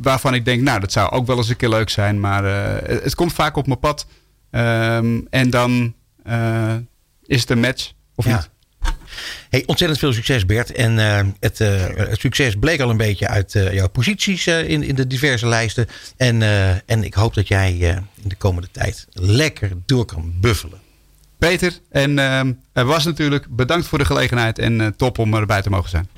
[0.01, 2.19] waarvan ik denk, nou, dat zou ook wel eens een keer leuk zijn.
[2.19, 4.07] Maar uh, het komt vaak op mijn pad.
[4.51, 5.93] Um, en dan
[7.25, 8.35] is het een match of ja.
[8.35, 8.49] niet.
[9.49, 10.71] Hey, ontzettend veel succes Bert.
[10.71, 10.97] En
[11.39, 15.07] het, uh, het, succes bleek al een beetje uit uh, jouw posities in, in de
[15.07, 15.87] diverse lijsten.
[16.17, 16.41] En,
[16.85, 17.73] en ik hoop dat jij
[18.21, 20.79] in de komende tijd lekker door kan buffelen.
[21.37, 22.15] Peter, en
[22.73, 26.09] was natuurlijk bedankt voor de gelegenheid en top om erbij te mogen zijn.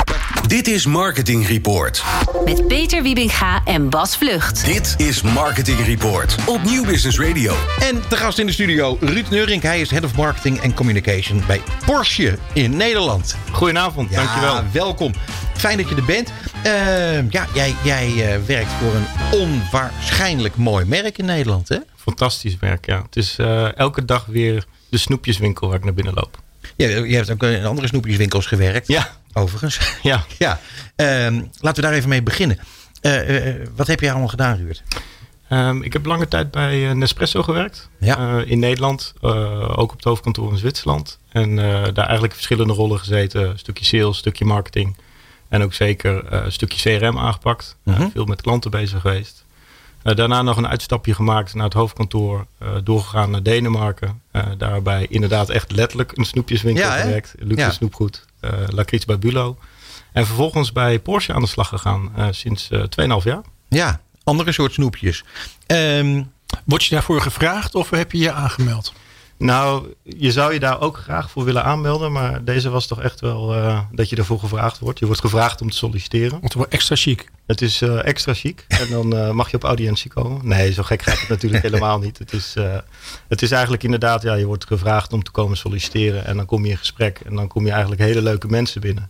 [0.47, 2.03] Dit is Marketing Report.
[2.45, 4.65] Met Peter Wiebinga en Bas Vlucht.
[4.65, 7.55] Dit is Marketing Report op Nieuw Business Radio.
[7.79, 9.63] En de gast in de studio, Ruud Neurink.
[9.63, 13.35] Hij is Head of Marketing en Communication bij Porsche in Nederland.
[13.51, 14.63] Goedenavond, Ja, dankjewel.
[14.71, 15.13] welkom.
[15.57, 16.31] Fijn dat je er bent.
[16.63, 21.77] Eh, ja, jij, jij eh, werkt voor een onwaarschijnlijk mooi merk in Nederland, hè?
[21.95, 23.01] Fantastisch werk, ja.
[23.01, 26.39] Het is eh, elke dag weer de snoepjeswinkel waar ik naar binnen loop.
[26.75, 28.87] Je, je hebt ook in andere snoepjeswinkels gewerkt.
[28.87, 29.09] Ja.
[29.33, 29.79] Overigens.
[30.03, 30.23] Ja.
[30.37, 30.59] ja.
[30.95, 32.59] Ehm, laten we daar even mee beginnen.
[33.01, 34.81] Eh, eh, wat heb je allemaal gedaan, Ruud?
[35.49, 37.89] Ehm, ik heb lange tijd bij eh, Nespresso gewerkt.
[37.99, 38.17] Ja.
[38.39, 39.29] Eh, in Nederland, eh,
[39.79, 41.19] ook op het hoofdkantoor in Zwitserland.
[41.31, 43.49] En eh, daar eigenlijk verschillende rollen gezeten.
[43.49, 44.97] Een stukje sales, stukje marketing.
[45.49, 47.75] En ook zeker eh, een stukje CRM aangepakt.
[47.85, 48.09] Eh, Mhm.
[48.09, 49.43] veel met klanten bezig geweest.
[50.03, 52.45] Eh, daarna nog een uitstapje gemaakt naar het hoofdkantoor.
[52.57, 54.21] eh, doorgegaan naar Denemarken.
[54.31, 57.33] Eh, daarbij inderdaad echt letterlijk een snoepjeswinkel Ja, gewerkt.
[57.39, 57.71] Luxe Ja.
[57.71, 58.25] snoepgoed.
[58.41, 59.57] Eh Lakritz bij Bulo.
[60.13, 62.83] En vervolgens bij Porsche aan de slag gegaan eh, sinds eh
[63.19, 63.41] 2,5 jaar.
[63.69, 65.23] Ja, andere soort snoepjes.
[65.65, 66.23] Ehm,
[66.65, 68.93] Word je daarvoor gevraagd of heb je je aangemeld?
[69.41, 72.11] Nou, je zou je daar ook graag voor willen aanmelden.
[72.11, 74.99] Maar deze was toch echt wel eh, dat je ervoor gevraagd wordt.
[74.99, 76.31] Je wordt gevraagd om te solliciteren.
[76.31, 77.29] Want het wordt extra chic.
[77.45, 78.65] Het is eh, extra chic.
[78.81, 80.47] En dan eh, mag je op audiëntie komen.
[80.47, 82.17] Nee, zo gek gaat het natuurlijk helemaal niet.
[82.17, 82.55] Het is,
[83.27, 86.25] het is eigenlijk inderdaad, ja, je wordt gevraagd om te komen solliciteren.
[86.25, 87.19] En dan kom je in gesprek.
[87.25, 89.09] En dan kom je eigenlijk hele leuke mensen binnen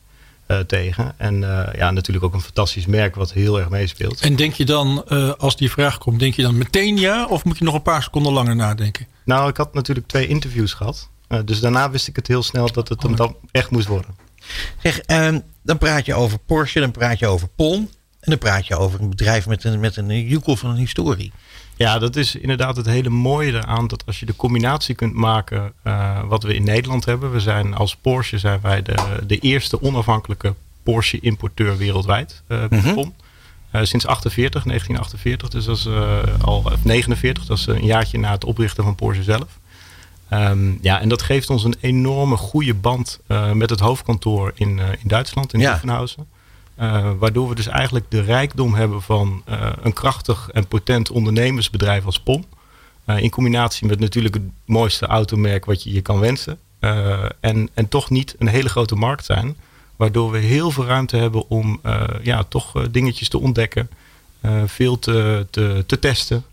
[0.60, 1.14] tegen.
[1.18, 4.22] En eh, ja, natuurlijk ook een fantastisch merk wat heel erg meespeelt.
[4.22, 7.26] En denk je dan, eh, als die vraag komt, denk je dan meteen ja?
[7.26, 9.08] Of moet je nog een paar seconden langer nadenken?
[9.26, 11.10] Nou, ik had natuurlijk twee interviews gehad.
[11.28, 14.16] Eh, dus daarna wist ik het heel snel dat het hem dan echt moest worden.
[14.84, 17.90] zeg, ehm, dan praat je over Porsche, dan praat je over PON.
[18.20, 21.32] En dan praat je over een bedrijf met een, met een joekel van een historie.
[21.82, 23.88] Ja, dat is inderdaad het hele mooie eraan.
[23.88, 27.32] Dat als je de combinatie kunt maken eh, wat we in Nederland hebben.
[27.32, 28.96] We zijn als Porsche zijn wij de,
[29.28, 30.54] de eerste onafhankelijke
[30.84, 32.42] Porsche importeur wereldwijd.
[32.48, 33.10] eh Mhm.
[33.72, 35.50] Eh, sinds 48, 1948.
[35.50, 35.88] Dus dat is
[36.42, 37.46] al of 49.
[37.46, 39.60] Dat is een jaartje na het oprichten van Porsche zelf.
[40.30, 43.20] Ehm, ja, en dat geeft ons een enorme goede band
[43.54, 45.80] met het hoofdkantoor in, in Duitsland, in Ja.
[46.82, 52.06] Eh, waardoor we dus eigenlijk de rijkdom hebben van eh, een krachtig en potent ondernemersbedrijf
[52.06, 52.46] als POM.
[53.06, 56.60] Eh, in combinatie met natuurlijk het mooiste automerk wat je je kan wensen.
[57.40, 59.56] En, en toch niet een hele grote markt zijn.
[59.96, 61.82] Waardoor we heel veel ruimte hebben om
[62.22, 63.90] ja, toch dingetjes te ontdekken.
[64.66, 66.44] veel te, te, te testen.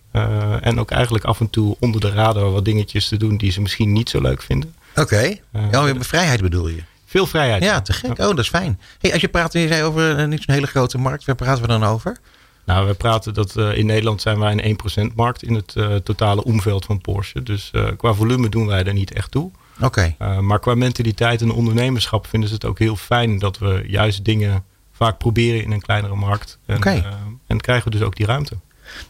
[0.60, 3.60] en ook eigenlijk af en toe onder de radar wat dingetjes te doen die ze
[3.60, 4.74] misschien niet zo leuk vinden.
[4.96, 5.36] Oké.
[5.52, 6.82] Oh, je- vrijheid bedoel je?
[7.08, 7.62] Veel vrijheid.
[7.62, 8.10] Ja, te gek.
[8.10, 8.80] Oh, dat is fijn.
[8.98, 11.24] Hey, als je praat, je zei over eh, niet zo'n hele grote markt.
[11.24, 12.16] Waar praten we dan over?
[12.64, 15.94] Nou, we praten dat eh, in Nederland zijn wij een 1% markt in het eh,
[15.94, 17.42] totale omveld van Porsche.
[17.42, 19.50] Dus qua volume doen wij er niet echt toe.
[19.80, 20.14] Oké.
[20.40, 24.64] Maar qua mentaliteit en ondernemerschap vinden ze het ook heel fijn dat we juist dingen
[24.92, 26.58] vaak proberen in een kleinere markt.
[26.66, 27.04] En,
[27.46, 28.56] en krijgen we dus ook die ruimte.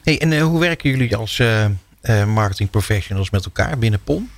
[0.03, 1.43] Hey, en hoe werken jullie als
[2.27, 4.31] marketing professionals met elkaar binnen PON?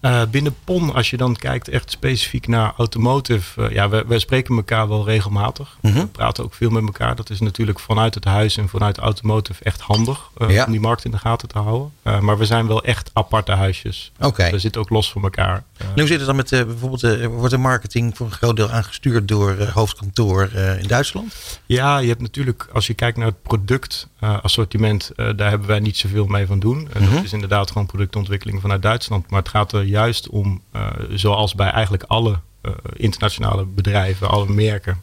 [0.00, 4.18] Uh, binnen PON, als je dan kijkt echt specifiek naar automotive, uh, ja, wij, wij,
[4.18, 5.78] spreken elkaar wel regelmatig.
[5.80, 5.94] Mhm.
[5.94, 7.16] We praten ook veel met elkaar.
[7.16, 10.64] Dat is natuurlijk vanuit het huis en vanuit automotive echt handig uh, ja.
[10.64, 11.92] om die markt in de gaten te houden.
[12.20, 14.12] Maar we zijn wel echt aparte huisjes.
[14.16, 14.26] Oké.
[14.26, 14.50] Okay.
[14.50, 15.64] We zitten ook los van elkaar.
[15.94, 19.56] Hoe zit het dan met bijvoorbeeld, wordt de marketing voor een groot deel aangestuurd door
[19.72, 21.60] hoofdkantoor in Duitsland?
[21.66, 26.26] Ja, je hebt natuurlijk, als je kijkt naar het productassortiment, daar hebben wij niet zoveel
[26.26, 26.88] mee van doen.
[26.98, 27.14] Mhm.
[27.14, 29.30] Dat is inderdaad gewoon productontwikkeling vanuit Duitsland.
[29.30, 34.48] Maar het gaat er juist om, uh, zoals bij eigenlijk alle uh, internationale bedrijven, alle
[34.48, 35.00] merken.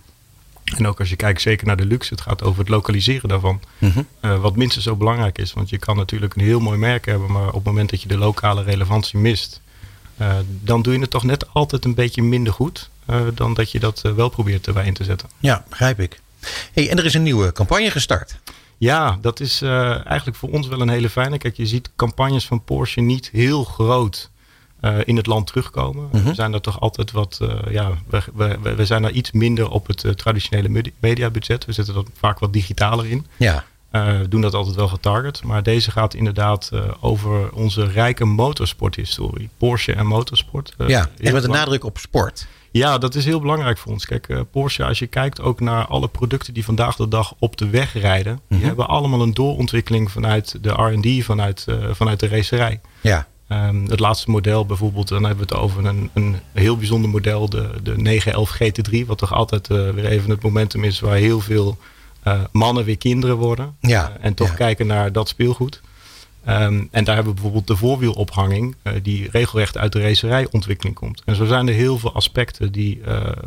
[0.76, 3.62] En ook als je kijkt zeker naar de luxe, het gaat over het lokaliseren daarvan.
[3.78, 4.02] Mhm.
[4.22, 5.54] Uh, wat minstens zo belangrijk is.
[5.54, 8.08] Want je kan natuurlijk een heel mooi merk hebben, maar op het moment dat je
[8.08, 9.62] de lokale relevantie mist,
[10.22, 13.72] uh, dan doe je het toch net altijd een beetje minder goed uh, dan dat
[13.72, 15.30] je dat wel probeert erbij in te zetten.
[15.40, 16.22] Ja, begrijp ik.
[16.74, 18.40] Hey, en er is een nieuwe campagne gestart.
[18.78, 21.38] Ja, dat is eigenlijk voor ons wel een hele fijne.
[21.38, 24.30] Kijk, je ziet campagnes van Porsche niet heel groot
[25.06, 26.10] in het land terugkomen.
[26.12, 26.24] Mhm.
[26.24, 29.70] We zijn er toch altijd wat, uh, ja, we, we, we, zijn er iets minder
[29.70, 31.66] op het uh, traditionele mediabudget.
[31.66, 33.26] We zitten er vaak wat digitaler in.
[33.38, 33.64] Ja.
[33.92, 35.44] we doen dat altijd wel getarget.
[35.44, 39.50] Maar deze gaat inderdaad over onze rijke motorsporthistorie.
[39.58, 40.74] Porsche en motorsport.
[40.88, 42.48] ja, en met een nadruk op sport.
[42.72, 44.06] Ja, dat is heel belangrijk voor ons.
[44.06, 47.70] Kijk, Porsche, als je kijkt ook naar alle producten die vandaag de dag op de
[47.70, 48.58] weg rijden, mm -hmm.
[48.58, 52.82] die hebben allemaal een doorontwikkeling vanuit de RD, vanuit, vanuit de racerij.
[53.02, 53.28] Ja.
[53.50, 57.50] Um, het laatste model bijvoorbeeld, dan hebben we het over een, een heel bijzonder model,
[57.50, 61.40] de, de 911 GT3, wat toch altijd uh, weer even het momentum is waar heel
[61.40, 61.78] veel
[62.28, 63.76] uh, mannen weer kinderen worden.
[63.80, 64.18] Ja.
[64.22, 64.54] en toch ja.
[64.54, 65.82] kijken naar dat speelgoed.
[66.48, 71.22] Um, en daar hebben we bijvoorbeeld de voorwielophanging, die regelrecht uit de racerijontwikkeling komt.
[71.26, 73.02] En zo zijn er heel veel aspecten die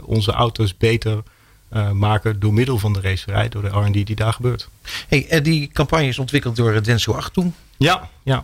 [0.04, 1.22] onze auto's beter
[1.70, 4.68] eh, maken door middel van de racerij, door de R&D die daar gebeurt.
[5.08, 7.54] Hey, eh, die campagne is ontwikkeld door eh, Denso 8 toen.
[7.76, 8.42] Ja, ja.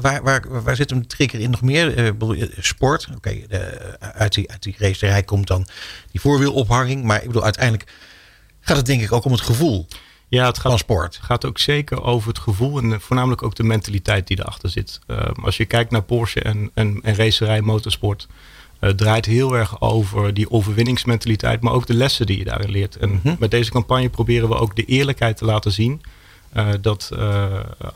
[0.00, 1.94] Waar, waar, waar zit hem de trigger in nog meer?
[1.94, 3.08] Bedoel je, sport.
[3.16, 3.36] Oké,
[3.98, 5.66] uit, die, uit die racerij komt dan
[6.10, 7.04] die voorwielophanging.
[7.04, 7.90] Maar ik bedoel, uiteindelijk
[8.60, 9.86] gaat het denk ik ook om het gevoel
[10.28, 11.18] Ja, het gaat, van sport.
[11.22, 15.00] Gaat ook zeker over het gevoel en voornamelijk ook de mentaliteit die erachter zit.
[15.06, 18.26] Uh, als je kijkt naar Porsche en, en, en racerij, motorsport,
[18.80, 22.96] uh, draait heel erg over die overwinningsmentaliteit, maar ook de lessen die je daarin leert.
[22.96, 23.36] En Mhm.
[23.38, 26.02] met deze campagne proberen we ook de eerlijkheid te laten zien.
[26.56, 27.44] Uh, dat uh,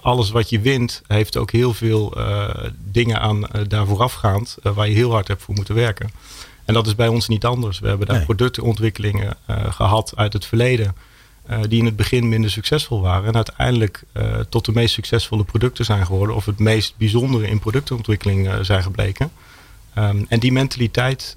[0.00, 2.48] alles wat je wint, heeft ook heel veel uh,
[2.90, 6.10] dingen aan daar voorafgaand, waar je heel hard hebt voor moeten werken.
[6.64, 7.78] En dat is bij ons niet anders.
[7.78, 8.24] We hebben daar nee.
[8.24, 9.36] productontwikkelingen
[9.70, 10.94] gehad uit het verleden.
[11.68, 13.28] Die in het begin minder succesvol waren.
[13.28, 14.02] En uiteindelijk
[14.48, 16.36] tot de meest succesvolle producten zijn geworden.
[16.36, 19.30] Of het meest bijzondere in productontwikkeling zijn gebleken.
[19.98, 21.36] Um, en die mentaliteit,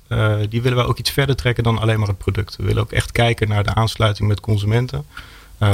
[0.49, 2.55] die willen we ook iets verder trekken dan alleen maar het product.
[2.55, 5.05] We willen ook echt kijken naar de aansluiting met consumenten.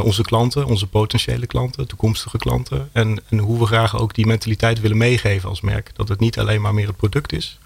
[0.03, 2.89] onze klanten, onze potentiële klanten, toekomstige klanten.
[2.91, 5.91] En, en hoe we graag ook die mentaliteit willen meegeven als merk.
[5.95, 7.59] Dat het niet alleen maar meer het product is.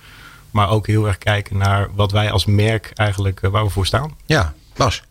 [0.51, 4.15] Maar ook heel erg kijken naar wat wij als merk eigenlijk, waar we voor staan.
[4.25, 5.03] Ja, Bas.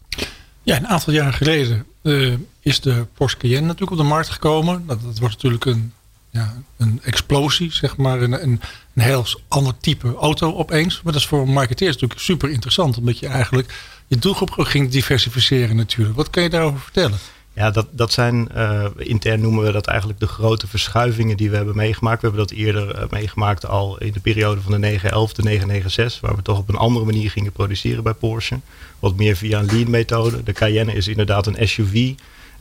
[0.62, 4.84] Ja, een aantal jaren geleden uh, is de Porsche Cayenne natuurlijk op de markt gekomen.
[4.86, 5.92] Dat, dat was natuurlijk een,
[6.34, 8.22] ja, een explosie, zeg maar.
[8.22, 8.60] Een, een,
[8.94, 10.94] een heel ander type auto opeens.
[11.02, 12.98] Maar dat is voor marketeers natuurlijk super interessant.
[12.98, 13.74] Omdat je eigenlijk
[14.06, 16.16] je doelgroep ging diversificeren natuurlijk.
[16.16, 17.18] Wat kan je daarover vertellen?
[17.52, 21.56] Ja, dat, dat zijn, uh, intern noemen we dat eigenlijk de grote verschuivingen die we
[21.56, 22.20] hebben meegemaakt.
[22.20, 26.20] We hebben dat eerder uh, meegemaakt al in de periode van de 911, de 996,
[26.20, 28.60] waar we toch op een andere manier gingen produceren bij Porsche.
[28.98, 30.42] Wat meer via een lean methode.
[30.42, 32.12] De Cayenne is inderdaad een SUV.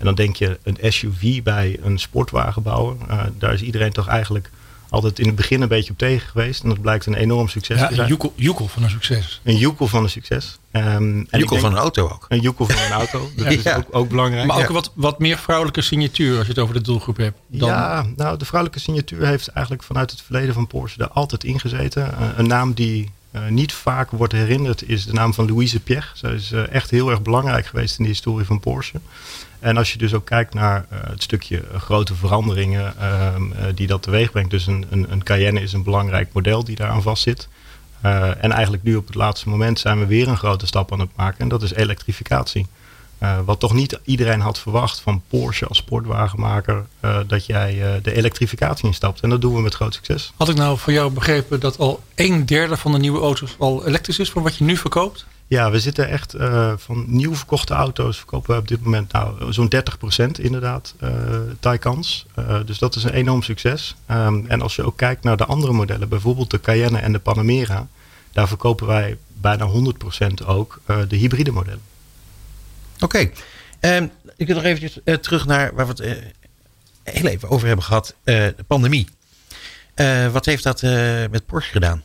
[0.03, 2.95] En dan denk je een SUV bij een sportwagenbouwer.
[3.09, 4.49] Uh, daar is iedereen toch eigenlijk
[4.89, 6.63] altijd in het begin een beetje op tegen geweest.
[6.63, 8.05] En dat blijkt een enorm succes ja, te zijn.
[8.05, 9.41] Een joekel, joekel van een succes.
[9.43, 10.57] Een joekel van een succes.
[10.71, 12.25] Um, een joekel van een auto ook.
[12.29, 13.29] Een joekel van een auto.
[13.35, 13.71] Dat ja.
[13.71, 14.47] is ook, ook, belangrijk.
[14.47, 14.73] Maar ook ja.
[14.73, 17.37] wat, wat meer vrouwelijke signatuur als je het over de doelgroep hebt.
[17.47, 17.69] Dan...
[17.69, 21.59] Ja, nou de vrouwelijke signatuur heeft eigenlijk vanuit het verleden van Porsche er altijd in
[21.59, 22.15] gezeten.
[22.19, 26.11] Uh, een naam die uh, niet vaak wordt herinnerd is de naam van Louise Piech.
[26.15, 28.99] Zij is uh, echt heel erg belangrijk geweest in de historie van Porsche.
[29.63, 33.35] En als je dus ook kijkt naar uh, het stukje grote veranderingen uh,
[33.75, 34.51] die dat teweeg brengt.
[34.51, 37.47] Dus een, een, een, Cayenne is een belangrijk model die daaraan vastzit.
[38.01, 41.09] En eigenlijk nu op het laatste moment zijn we weer een grote stap aan het
[41.15, 41.39] maken.
[41.39, 42.67] En dat is elektrificatie.
[43.45, 46.85] Wat toch niet iedereen had verwacht van Porsche als sportwagenmaker.
[47.27, 49.21] Dat jij de elektrificatie instapt.
[49.21, 50.33] En dat doen we met groot succes.
[50.37, 53.87] Had ik nou van jou begrepen dat al een derde van de nieuwe auto's al
[53.87, 55.25] elektrisch is van wat je nu verkoopt?
[55.47, 59.53] Ja, we zitten echt uh, van nieuw verkochte auto's verkopen we op dit moment nou
[59.53, 61.09] zo'n 30% inderdaad uh,
[61.59, 62.25] Taycans.
[62.39, 63.95] Uh, dus dat is een enorm succes.
[64.11, 67.19] Um, en als je ook kijkt naar de andere modellen, bijvoorbeeld de Cayenne en de
[67.19, 67.87] Panamera,
[68.31, 71.81] daar verkopen wij bijna 100% ook de hybride modellen.
[72.99, 73.29] Oké,
[73.79, 76.33] um, ik wil nog eventjes terug naar waar we het
[77.03, 79.07] heel even over hebben gehad, de pandemie.
[80.31, 80.81] wat heeft dat
[81.31, 82.03] met Porsche gedaan?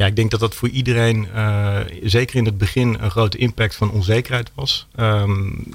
[0.00, 3.74] Ja, ik denk dat dat voor iedereen, uh, zeker in het begin, een grote impact
[3.74, 4.86] van onzekerheid was.
[5.00, 5.66] Um,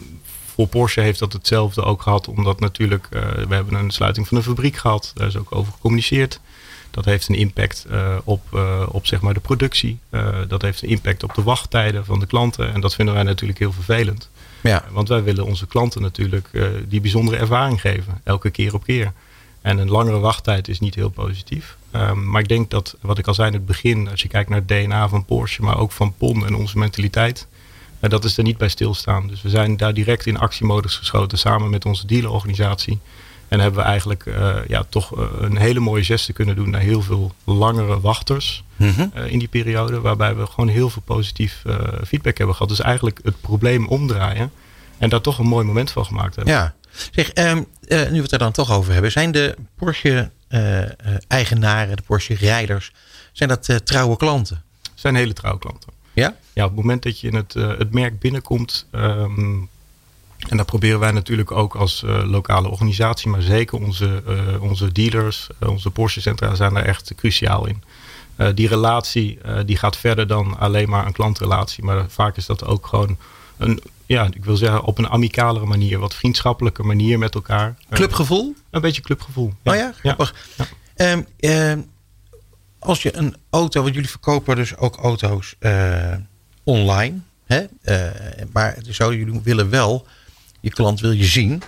[0.46, 4.38] voor Porsche heeft dat hetzelfde ook gehad, omdat natuurlijk, uh, we hebben een sluiting van
[4.38, 5.12] de fabriek gehad.
[5.16, 6.40] Daar is ook over gecommuniceerd.
[6.92, 10.00] Dat heeft een impact uh, op, op zeg maar de productie.
[10.48, 12.74] dat heeft een impact op de wachttijden van de klanten.
[12.74, 14.30] En dat vinden wij natuurlijk heel vervelend.
[14.62, 14.84] Ja.
[14.92, 16.50] want wij willen onze klanten natuurlijk
[16.88, 19.14] die bijzondere ervaring geven, elke keer op keer.
[19.66, 21.78] En een langere wachttijd is niet heel positief.
[21.92, 24.50] Um, maar ik denk dat, wat ik al zei in het begin, als je kijkt
[24.50, 27.48] naar het DNA van Porsche, maar ook van PON en onze mentaliteit,
[28.00, 29.28] uh, dat is er niet bij stilstaan.
[29.28, 33.00] Dus we zijn daar direct in actiemodus geschoten samen met onze dealerorganisatie.
[33.48, 36.82] En hebben we eigenlijk uh, ja, toch uh, een hele mooie geste kunnen doen naar
[36.82, 39.12] heel veel langere wachters mm -hmm.
[39.26, 40.02] in die periode.
[40.02, 41.62] Waarbij we gewoon heel veel positief
[42.08, 42.70] feedback hebben gehad.
[42.70, 44.52] Dus eigenlijk het probleem omdraaien
[44.98, 46.54] en daar toch een mooi moment van gemaakt hebben.
[46.54, 46.74] Ja,
[47.12, 49.12] Zeg, um, uh, nu we het er dan toch over hebben.
[49.12, 52.92] Zijn de Porsche-eigenaren, uh, de Porsche-rijders...
[53.32, 54.64] zijn dat trouwe klanten?
[54.94, 55.94] zijn hele trouwe klanten.
[56.14, 56.36] Ja?
[56.54, 58.88] Ja, op het moment dat je in het, het merk binnenkomt...
[58.92, 59.70] Um,
[60.50, 63.30] en daar proberen wij natuurlijk ook als lokale organisatie...
[63.30, 64.24] maar zeker onze,
[64.60, 67.84] onze dealers, onze Porsche-centra zijn daar echt cruciaal in.
[68.56, 71.84] die relatie die gaat verder dan alleen maar een klantrelatie.
[71.84, 73.18] Maar vaak is dat ook gewoon
[73.58, 77.76] een ja, ik wil zeggen op een amicalere manier, wat vriendschappelijke manier met elkaar.
[77.90, 78.48] Clubgevoel?
[78.48, 79.54] Uh, een beetje clubgevoel.
[79.64, 79.72] Ja.
[79.72, 80.36] Oh ja, grappig.
[80.58, 80.66] Ja.
[80.96, 81.12] Ja.
[81.12, 81.84] Um, uh,
[82.80, 86.14] als je een auto, want jullie verkopen dus ook auto's uh,
[86.64, 87.66] online, hè?
[88.52, 90.08] maar zo, jullie willen wel,
[90.62, 91.62] je klant wil je zien.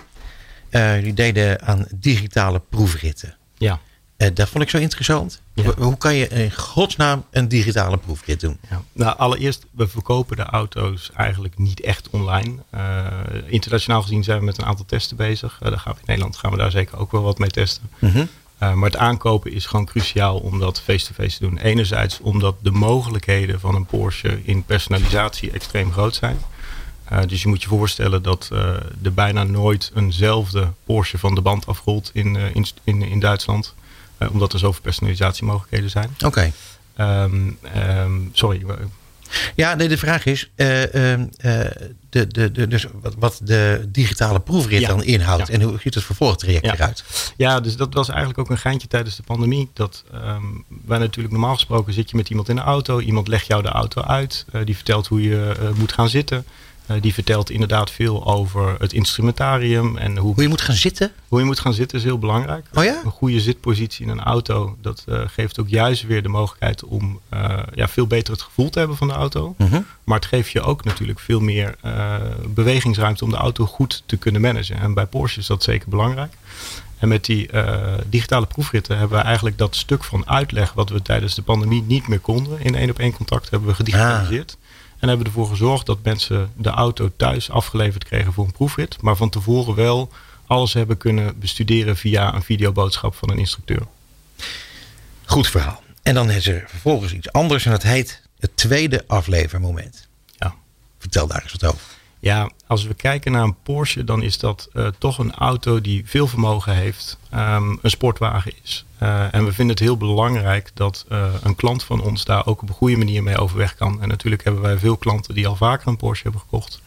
[0.70, 3.36] jullie deden aan digitale proefritten.
[3.56, 3.80] Ja.
[4.18, 5.42] Eh, dat vond ik zo interessant.
[5.62, 5.72] Ja.
[5.84, 8.58] Hoe kan je in godsnaam een digitale proefrit doen?
[8.70, 8.82] Ja.
[8.92, 12.54] Nou, allereerst, we verkopen de auto's eigenlijk niet echt online.
[12.70, 13.06] Eh,
[13.46, 15.58] internationaal gezien zijn we met een aantal testen bezig.
[15.60, 17.90] Eh, daar gaan we in Nederland gaan we daar zeker ook wel wat mee testen.
[17.98, 18.24] Mhm.
[18.62, 21.58] Uh, maar het aankopen is gewoon cruciaal om dat face-to-face te doen.
[21.58, 26.38] Enerzijds omdat de mogelijkheden van een Porsche in personalisatie extreem groot zijn.
[27.26, 28.50] Dus je moet je voorstellen dat
[29.02, 33.74] er bijna nooit eenzelfde Porsche van de band afrolt in, in, in, in Duitsland.
[34.30, 36.10] Omdat er zoveel personalisatiemogelijkheden zijn.
[36.24, 36.26] Oké.
[36.26, 36.52] Okay.
[37.24, 38.64] Um, um, sorry.
[39.54, 40.86] Ja, nee, de vraag is uh, uh,
[42.10, 44.88] de, de, de, dus wat, wat de digitale proefrit Ja.
[44.88, 45.46] dan inhoudt.
[45.48, 45.54] Ja.
[45.54, 46.72] En hoe ziet het vervolgtraject Ja.
[46.74, 47.04] eruit?
[47.36, 49.70] Ja, dus dat was eigenlijk ook een geintje tijdens de pandemie.
[49.74, 50.42] Dat ehm
[50.86, 53.00] wij natuurlijk normaal gesproken zit je met iemand in de auto.
[53.00, 54.44] Iemand legt jou de auto uit.
[54.52, 56.44] eh, die vertelt hoe je eh, moet gaan zitten.
[56.88, 59.96] Eh, die vertelt inderdaad veel over het instrumentarium.
[59.96, 61.12] En hoe, Hoe je moet gaan zitten?
[61.28, 62.66] hoe je moet gaan zitten is heel belangrijk.
[62.74, 63.00] Oh ja?
[63.04, 64.76] Een goede zitpositie in een auto.
[64.80, 68.70] Dat eh, geeft ook juist weer de mogelijkheid om eh, ja, veel beter het gevoel
[68.70, 69.54] te hebben van de auto.
[69.58, 69.80] Mhm.
[70.04, 71.76] Maar het geeft je ook natuurlijk veel meer
[72.46, 74.78] bewegingsruimte om de auto goed te kunnen managen.
[74.78, 76.32] En bij Porsche is dat zeker belangrijk.
[76.98, 77.50] En met die
[78.06, 82.08] digitale proefritten hebben we eigenlijk dat stuk van uitleg wat we tijdens de pandemie niet
[82.08, 84.56] meer konden in één op één contact hebben we gedigitaliseerd.
[84.98, 89.02] En hebben ervoor gezorgd dat mensen de auto thuis afgeleverd kregen voor een proefrit.
[89.02, 90.12] Maar van tevoren wel
[90.46, 93.86] alles hebben kunnen bestuderen via een videoboodschap van een instructeur.
[95.24, 95.82] Goed verhaal.
[96.02, 100.08] En dan is er vervolgens iets anders en dat heet het tweede aflevermoment.
[100.38, 100.54] Ja.
[100.98, 101.97] Vertel daar eens wat over.
[102.20, 106.02] Ja, als we kijken naar een Porsche, dan is dat eh, toch een auto die
[106.06, 108.84] veel vermogen heeft, ehm, een sportwagen is.
[108.98, 112.62] Eh, en we vinden het heel belangrijk dat eh, een klant van ons daar ook
[112.62, 114.02] op een goede manier mee overweg kan.
[114.02, 116.82] En natuurlijk hebben wij veel klanten die al vaker een Porsche hebben gekocht.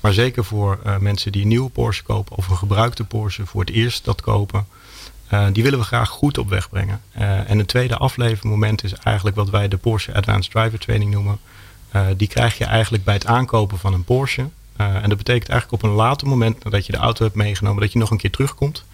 [0.00, 3.70] Maar zeker voor mensen die een nieuwe Porsche kopen of een gebruikte Porsche voor het
[3.70, 4.66] eerst dat kopen.
[5.52, 7.00] die willen we graag goed op weg brengen.
[7.12, 11.38] En een tweede aflevermoment is eigenlijk wat wij de Porsche Advanced Driver Training noemen.
[12.16, 14.48] Die krijg je eigenlijk bij het aankopen van een Porsche.
[14.80, 17.80] Eh, en dat betekent eigenlijk op een later moment nadat je de auto hebt meegenomen,
[17.80, 18.84] dat je nog een keer terugkomt.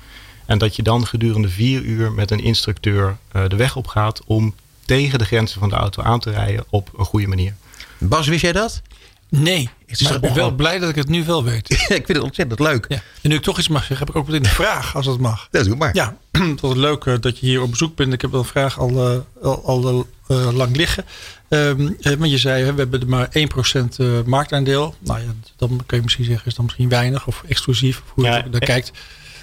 [0.47, 4.23] En dat je dan gedurende vier uur met een instructeur eh, de weg op gaat
[4.25, 7.55] om tegen de grenzen van de auto aan te rijden op een goede manier.
[7.99, 8.83] Bas, wist jij dat?
[9.29, 11.71] Nee, is maar ik ben wel blij dat ik het nu wel weet.
[11.73, 12.85] ik vind het ontzettend leuk.
[12.89, 13.03] Ja.
[13.23, 15.19] En nu ik toch iets mag zeggen, heb ik ook meteen een vraag, als dat
[15.19, 15.49] mag.
[15.51, 15.95] Dat doe maar.
[15.95, 18.13] Ja, het was leuk eh, dat je hier op bezoek bent.
[18.13, 21.05] Ik heb wel een vraag al, eh, al, al eh, lang liggen.
[21.49, 24.95] Ehm, eh, want je zei, we hebben er maar 1% eh, marktaandeel.
[24.99, 28.03] Nou ja, dan kun je misschien zeggen, is dan misschien weinig of exclusief.
[28.05, 28.93] Of hoe je Ja, naar kijkt.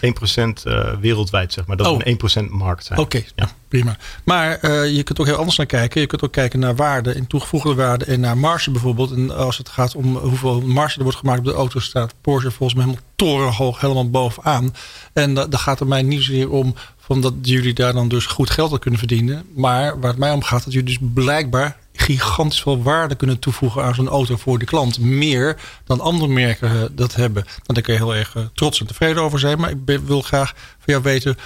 [0.01, 1.77] 1% eh, wereldwijd, zeg maar.
[1.77, 1.99] Dat Oh.
[2.03, 2.99] is een 1% markt zijn.
[2.99, 3.97] Oké, nou, prima.
[4.23, 6.01] Maar eh, je kunt ook heel anders naar kijken.
[6.01, 9.11] Je kunt ook kijken naar waarde en toegevoegde waarde en naar marge bijvoorbeeld.
[9.11, 12.51] En als het gaat om hoeveel marge er wordt gemaakt op de auto, staat Porsche
[12.51, 14.75] volgens mij helemaal torenhoog, helemaal bovenaan.
[15.13, 18.25] En da- daar gaat het mij niet zozeer om van dat jullie daar dan dus
[18.25, 19.45] goed geld aan kunnen verdienen.
[19.55, 23.83] Maar waar het mij om gaat, dat jullie dus blijkbaar gigantisch veel waarde kunnen toevoegen
[23.83, 24.99] aan zo'n auto voor de klant.
[24.99, 27.43] Meer dan andere merken eh, dat hebben.
[27.43, 29.59] Nou, daar kun je heel erg eh, trots en tevreden over zijn.
[29.59, 31.37] Maar ik wil graag van jou weten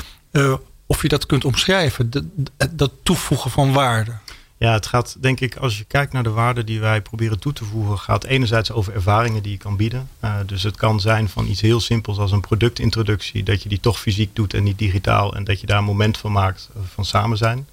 [0.87, 2.09] of je dat kunt omschrijven.
[2.09, 2.23] Dat,
[2.71, 4.11] dat toevoegen van waarde.
[4.59, 7.53] Ja, het gaat denk ik, als je kijkt naar de waarde die wij proberen toe
[7.53, 10.09] te voegen, gaat enerzijds over ervaringen die je kan bieden.
[10.23, 13.79] Uh, dus het kan zijn van iets heel simpels als een productintroductie, dat je die
[13.79, 16.81] toch fysiek doet en niet digitaal en dat je daar een moment van maakt uh,
[16.93, 17.67] van samen zijn.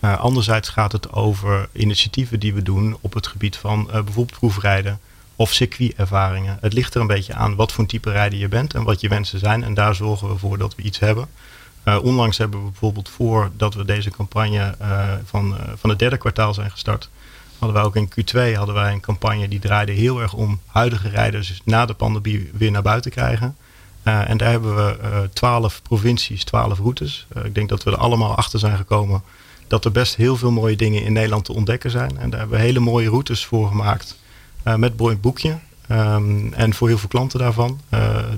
[0.00, 5.00] Uh, anderzijds gaat het over initiatieven die we doen op het gebied van bijvoorbeeld proefrijden
[5.36, 6.58] of circuitervaringen.
[6.60, 9.08] Het ligt er een beetje aan wat voor type rijder je bent en wat je
[9.08, 9.64] wensen zijn.
[9.64, 11.28] En daar zorgen we voor dat we iets hebben.
[11.88, 16.16] Uh, onlangs hebben we bijvoorbeeld voordat we deze campagne uh, van, uh, van het derde
[16.16, 17.10] kwartaal zijn gestart,
[17.58, 21.08] hadden wij ook in Q2 hadden wij een campagne die draaide heel erg om huidige
[21.08, 23.56] rijders na de pandemie weer naar buiten krijgen.
[24.02, 27.26] En daar hebben we twaalf provincies, twaalf routes.
[27.44, 29.22] Ik denk dat we er allemaal achter zijn gekomen
[29.66, 32.18] dat er best heel veel mooie dingen in Nederland te ontdekken zijn.
[32.18, 34.18] En daar hebben we hele mooie routes voor gemaakt
[34.76, 35.58] met Boy Boekje.
[35.90, 37.80] Um, en voor heel veel klanten daarvan.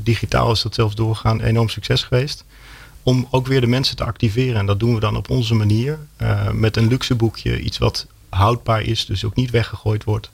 [0.02, 2.44] Digitaal is dat zelfs doorgaan enorm succes geweest.
[3.02, 4.56] Om ook weer de mensen te activeren.
[4.56, 5.98] En dat doen we dan op onze manier.
[6.22, 7.60] Uh, met een luxe boekje.
[7.60, 9.06] Iets wat houdbaar is.
[9.06, 10.30] Dus ook niet weggegooid wordt.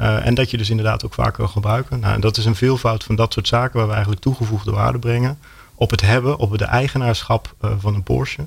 [0.00, 2.00] Uh, en dat je dus inderdaad ook vaker kan gebruiken.
[2.00, 4.98] Nou, en dat is een veelvoud van dat soort zaken waar we eigenlijk toegevoegde waarde
[4.98, 5.38] brengen.
[5.74, 8.46] Op het hebben, op de eigenaarschap uh, van een Porsche.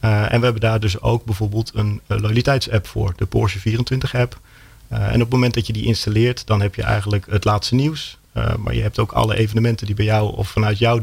[0.00, 3.12] En we hebben daar dus ook bijvoorbeeld een loyaliteitsapp voor.
[3.16, 4.40] De Porsche 24 app.
[4.88, 8.18] En op het moment dat je die installeert, dan heb je eigenlijk het laatste nieuws.
[8.58, 11.00] maar je hebt ook alle evenementen die bij jou of vanuit jouw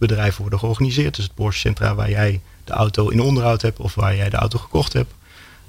[0.00, 1.14] dealerbedrijf worden georganiseerd.
[1.14, 4.36] Dus het Porsche Centra waar jij de auto in onderhoud hebt of waar jij de
[4.36, 5.14] auto gekocht hebt.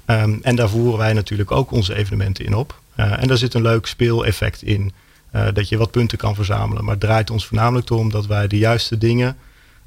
[0.06, 2.80] Um, en daar voeren wij natuurlijk ook onze evenementen in op.
[2.94, 4.92] en daar zit een leuk speeleffect in.
[5.54, 6.84] dat je wat punten kan verzamelen.
[6.84, 9.36] Maar het draait ons voornamelijk om dat wij de juiste dingen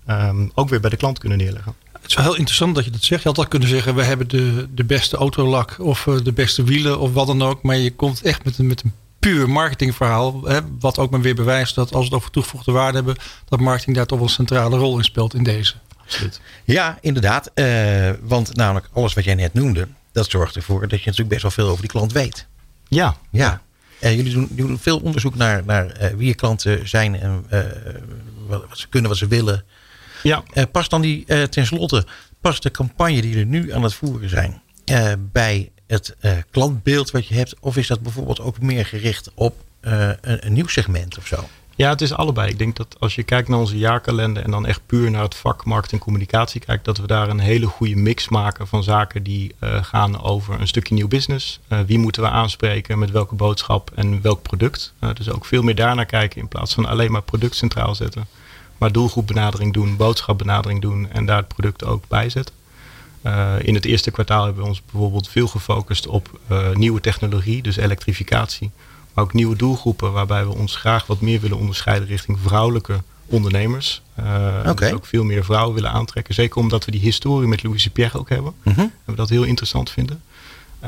[0.09, 1.75] um, ook weer bij de klant kunnen neerleggen.
[2.05, 3.21] Het is wel heel interessant dat je dat zegt.
[3.21, 6.63] Je had al kunnen zeggen, we hebben de, de beste autolak of eh, de beste
[6.63, 7.63] wielen of wat dan ook.
[7.63, 8.93] Maar je komt echt met een, met een
[9.25, 10.43] puur marketingverhaal.
[10.43, 13.15] Hè, wat ook maar weer bewijst dat als we het over toegevoegde waarde hebben,
[13.45, 15.73] dat marketing daar toch wel een centrale rol in speelt in deze.
[15.97, 16.41] Absoluut.
[16.63, 17.51] Ja, inderdaad.
[17.53, 21.41] Eh, want namelijk alles wat jij net noemde, dat zorgt ervoor dat je natuurlijk best
[21.41, 22.47] wel veel over die klant weet.
[22.87, 23.17] Ja.
[23.31, 23.61] Ja.
[24.01, 27.45] Uh, jullie, doen, jullie doen veel onderzoek naar, naar uh, wie je klanten zijn en
[28.47, 29.63] wat, wat, ze kunnen, wat ze willen.
[30.23, 30.43] Ja.
[30.71, 32.05] past dan die, tenslotte,
[32.41, 34.61] past de campagne die er nu aan het voeren zijn
[35.31, 36.15] bij het
[36.51, 37.55] klantbeeld wat je hebt?
[37.59, 41.47] Of is dat bijvoorbeeld ook meer gericht op een, een nieuw segment of zo?
[41.77, 42.49] Ja, het is allebei.
[42.49, 45.35] Ik denk dat als je kijkt naar onze jaarkalender en dan echt puur naar het
[45.35, 49.23] vak marketing en communicatie kijkt, dat we daar een hele goede mix maken van zaken
[49.23, 51.59] die uh, gaan over een stukje nieuw business.
[51.85, 54.93] Wie moeten we aanspreken, met welke boodschap en welk product.
[55.13, 58.27] Dus ook veel meer daarnaar kijken in plaats van alleen maar product centraal zetten.
[58.77, 62.55] Maar doelgroepbenadering doen, boodschapbenadering doen en daar het product ook bij zetten.
[63.59, 66.39] In het eerste kwartaal hebben we ons bijvoorbeeld veel gefocust op
[66.73, 68.71] nieuwe technologie, dus elektrificatie
[69.15, 74.01] maar ook nieuwe doelgroepen waarbij we ons graag wat meer willen onderscheiden richting vrouwelijke ondernemers.
[74.19, 74.91] Uh, okay.
[74.91, 76.33] ook veel meer vrouwen willen aantrekken.
[76.33, 78.53] Zeker omdat we die historie met Louise Pierre ook hebben.
[78.63, 78.83] Mm -hmm.
[78.83, 80.21] En we dat heel interessant vinden.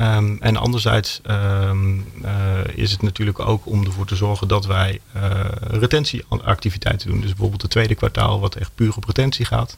[0.00, 2.30] Um, en anderzijds um, uh,
[2.74, 5.22] is het natuurlijk ook om ervoor te zorgen dat wij uh,
[5.60, 7.20] retentieactiviteiten doen.
[7.20, 9.76] Dus bijvoorbeeld het tweede kwartaal wat echt puur op retentie gaat.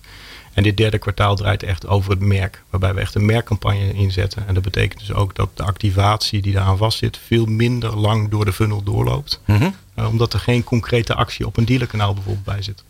[0.53, 2.63] En dit derde kwartaal draait echt over het merk.
[2.71, 4.47] Waarbij we echt een merkcampagne inzetten.
[4.47, 7.19] En dat betekent dus ook dat de activatie die daaraan vastzit...
[7.27, 9.41] veel minder lang door de funnel doorloopt.
[9.45, 9.75] Mm -hmm.
[9.99, 12.85] uh, omdat er geen concrete actie op een dealerkanaal bijvoorbeeld bij zit.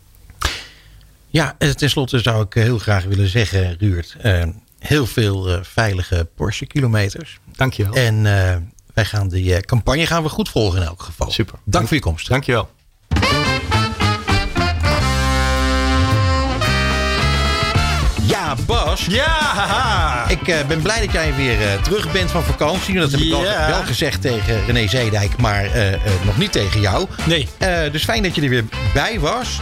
[1.27, 4.15] Ja, tenslotte zou ik heel graag willen zeggen, Ruurt...
[4.25, 4.43] Uh,
[4.79, 7.39] heel veel uh, veilige Porsche kilometers.
[7.55, 7.93] Dankjewel.
[7.93, 8.23] En
[8.93, 11.31] wij gaan die campagne gaan we goed volgen in elk geval.
[11.31, 11.53] Super.
[11.53, 12.27] Dank, Dank voor je komst.
[12.27, 12.69] Dankjewel.
[18.51, 19.05] Ja, Bas.
[19.05, 20.29] Ja, haha.
[20.29, 22.99] Ik uh, ben blij dat jij weer uh, terug bent van vakantie.
[22.99, 25.71] Dat heb ik al, wel gezegd tegen René Zeedijk, maar uh,
[26.25, 27.07] nog niet tegen jou.
[27.25, 27.47] Nee.
[27.91, 29.61] dus fijn dat je er weer bij was.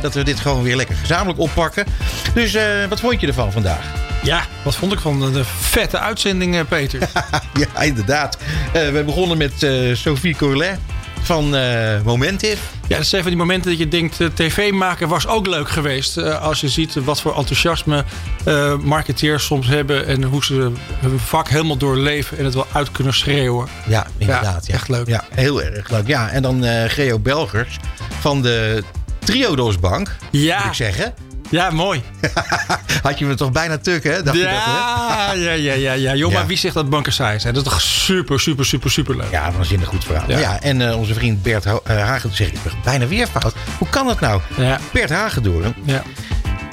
[0.00, 1.86] dat we dit gewoon weer lekker gezamenlijk oppakken.
[2.34, 2.56] Dus
[2.88, 3.84] wat vond je ervan vandaag?
[4.22, 7.00] Ja, wat vond ik van de vette uitzending, Peter?
[7.74, 8.36] ja, inderdaad.
[8.72, 10.78] we begonnen met Sophie Corlet
[11.22, 11.54] van
[12.04, 12.62] Momentive.
[12.92, 14.20] Ja, dat zijn van die momenten dat je denkt...
[14.20, 16.16] Uh, tv maken was ook leuk geweest.
[16.16, 18.04] Uh, als je ziet wat voor enthousiasme
[18.82, 20.06] marketeers soms hebben...
[20.06, 22.38] en hoe ze hun vak helemaal doorleven...
[22.38, 23.68] en het wel uit kunnen schreeuwen.
[23.86, 24.66] Ja, inderdaad.
[24.66, 25.06] Ja, echt leuk.
[25.06, 26.06] Ja, heel erg leuk.
[26.06, 27.76] Ja, en dan Geo Belgers
[28.20, 28.82] van de
[29.18, 30.56] Triodos Bank, ja.
[30.58, 31.14] moet ik zeggen.
[31.52, 32.02] Ja, mooi.
[33.02, 34.22] Had je me toch bijna tuk, hè?
[34.22, 34.48] Dacht ja, je
[35.34, 36.14] dat, ja, ja, ja, ja.
[36.14, 36.38] Joh, Ja.
[36.38, 37.54] maar wie zegt dat banken saai zijn?
[37.54, 39.30] Dat is toch super, super, super, super leuk.
[39.30, 40.30] Ja, waanzinnig goed verhaal.
[40.30, 40.38] Ja.
[40.38, 40.60] Ja.
[40.60, 43.54] en uh, onze vriend Bert Ho- uh, Hagen zegt, ik bijna weer fout.
[43.78, 44.40] Hoe kan dat nou?
[44.56, 44.78] Ja.
[44.92, 45.74] Bert Hagendoorn.
[45.84, 46.02] Ja.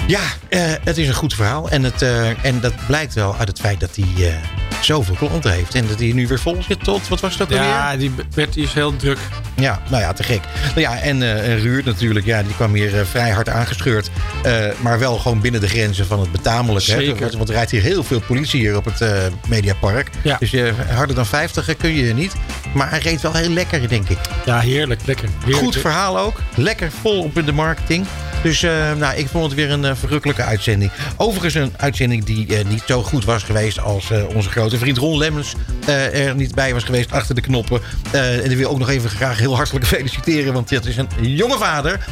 [0.07, 0.19] Ja,
[0.49, 1.69] uh, het is een goed verhaal.
[1.69, 2.01] En, het,
[2.41, 4.41] en dat blijkt wel uit het feit dat hij
[4.81, 5.75] zoveel klanten heeft.
[5.75, 7.67] En dat hij nu weer vol zit tot, wat was het ook alweer?
[7.67, 9.17] Ja, die Bert die is heel druk.
[9.55, 10.41] Ja, nou ja, te gek.
[10.65, 14.09] Nou ja, en uh, Ruurt natuurlijk, ja, die kwam hier uh, vrij hard aangescheurd.
[14.45, 16.91] Uh, maar wel gewoon binnen de grenzen van het betamelijke.
[16.91, 16.97] Hè?
[16.97, 17.37] Zeker.
[17.37, 20.09] Want er rijdt hier heel veel politie hier op het Mediapark.
[20.23, 20.37] Ja.
[20.37, 22.33] Dus uh, harder dan 50 kun je niet.
[22.73, 24.17] Maar hij reed wel heel lekker, denk ik.
[24.45, 25.29] Ja, heerlijk, lekker.
[25.39, 25.63] Heerlijk.
[25.63, 26.41] Goed verhaal ook.
[26.55, 28.05] Lekker vol op in de marketing.
[28.41, 30.91] Dus uh, nou, ik vond het weer een uh, verrukkelijke uitzending.
[31.17, 33.79] Overigens een uitzending die uh, niet zo goed was geweest...
[33.79, 35.53] als onze grote vriend Ron Lemmens
[35.85, 37.81] er niet bij was geweest achter de knoppen.
[38.11, 40.53] en die wil ook nog even graag heel hartelijk feliciteren...
[40.53, 42.05] want het is een jonge vader.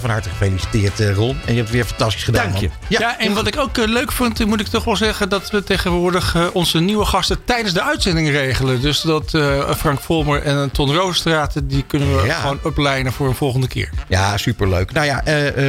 [0.00, 1.28] van harte gefeliciteerd, Ron.
[1.30, 2.48] En je hebt het weer fantastisch gedaan.
[2.50, 2.70] Dank je.
[2.88, 5.28] Ja, ja, en wat ik ook leuk vond, moet ik toch wel zeggen...
[5.28, 8.80] dat we tegenwoordig onze nieuwe gasten tijdens de uitzending regelen.
[8.80, 9.30] Dus dat
[9.76, 11.54] Frank Volmer en Ton Roostraat...
[11.64, 12.40] die kunnen we Ja.
[12.40, 13.90] gewoon uplijnen voor een volgende keer.
[14.08, 14.92] Ja, superleuk.
[14.92, 15.22] Nou ja,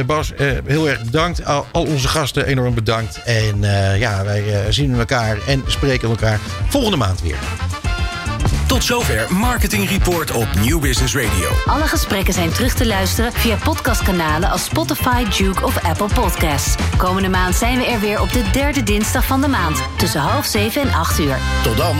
[0.06, 1.44] Bas, uh, heel erg bedankt.
[1.44, 3.22] Al, al, onze gasten enorm bedankt.
[3.24, 6.38] En uh, ja, wij zien elkaar en spreken elkaar
[6.68, 7.38] volgende maand weer.
[8.68, 11.48] Tot zover Marketing Report op New Business Radio.
[11.66, 16.74] Alle gesprekken zijn terug te luisteren via podcastkanalen als Spotify, Duke of Apple Podcasts.
[16.96, 20.46] Komende maand zijn we er weer op de derde dinsdag van de maand tussen half
[20.46, 21.38] zeven en acht uur.
[21.62, 21.96] Tot dan.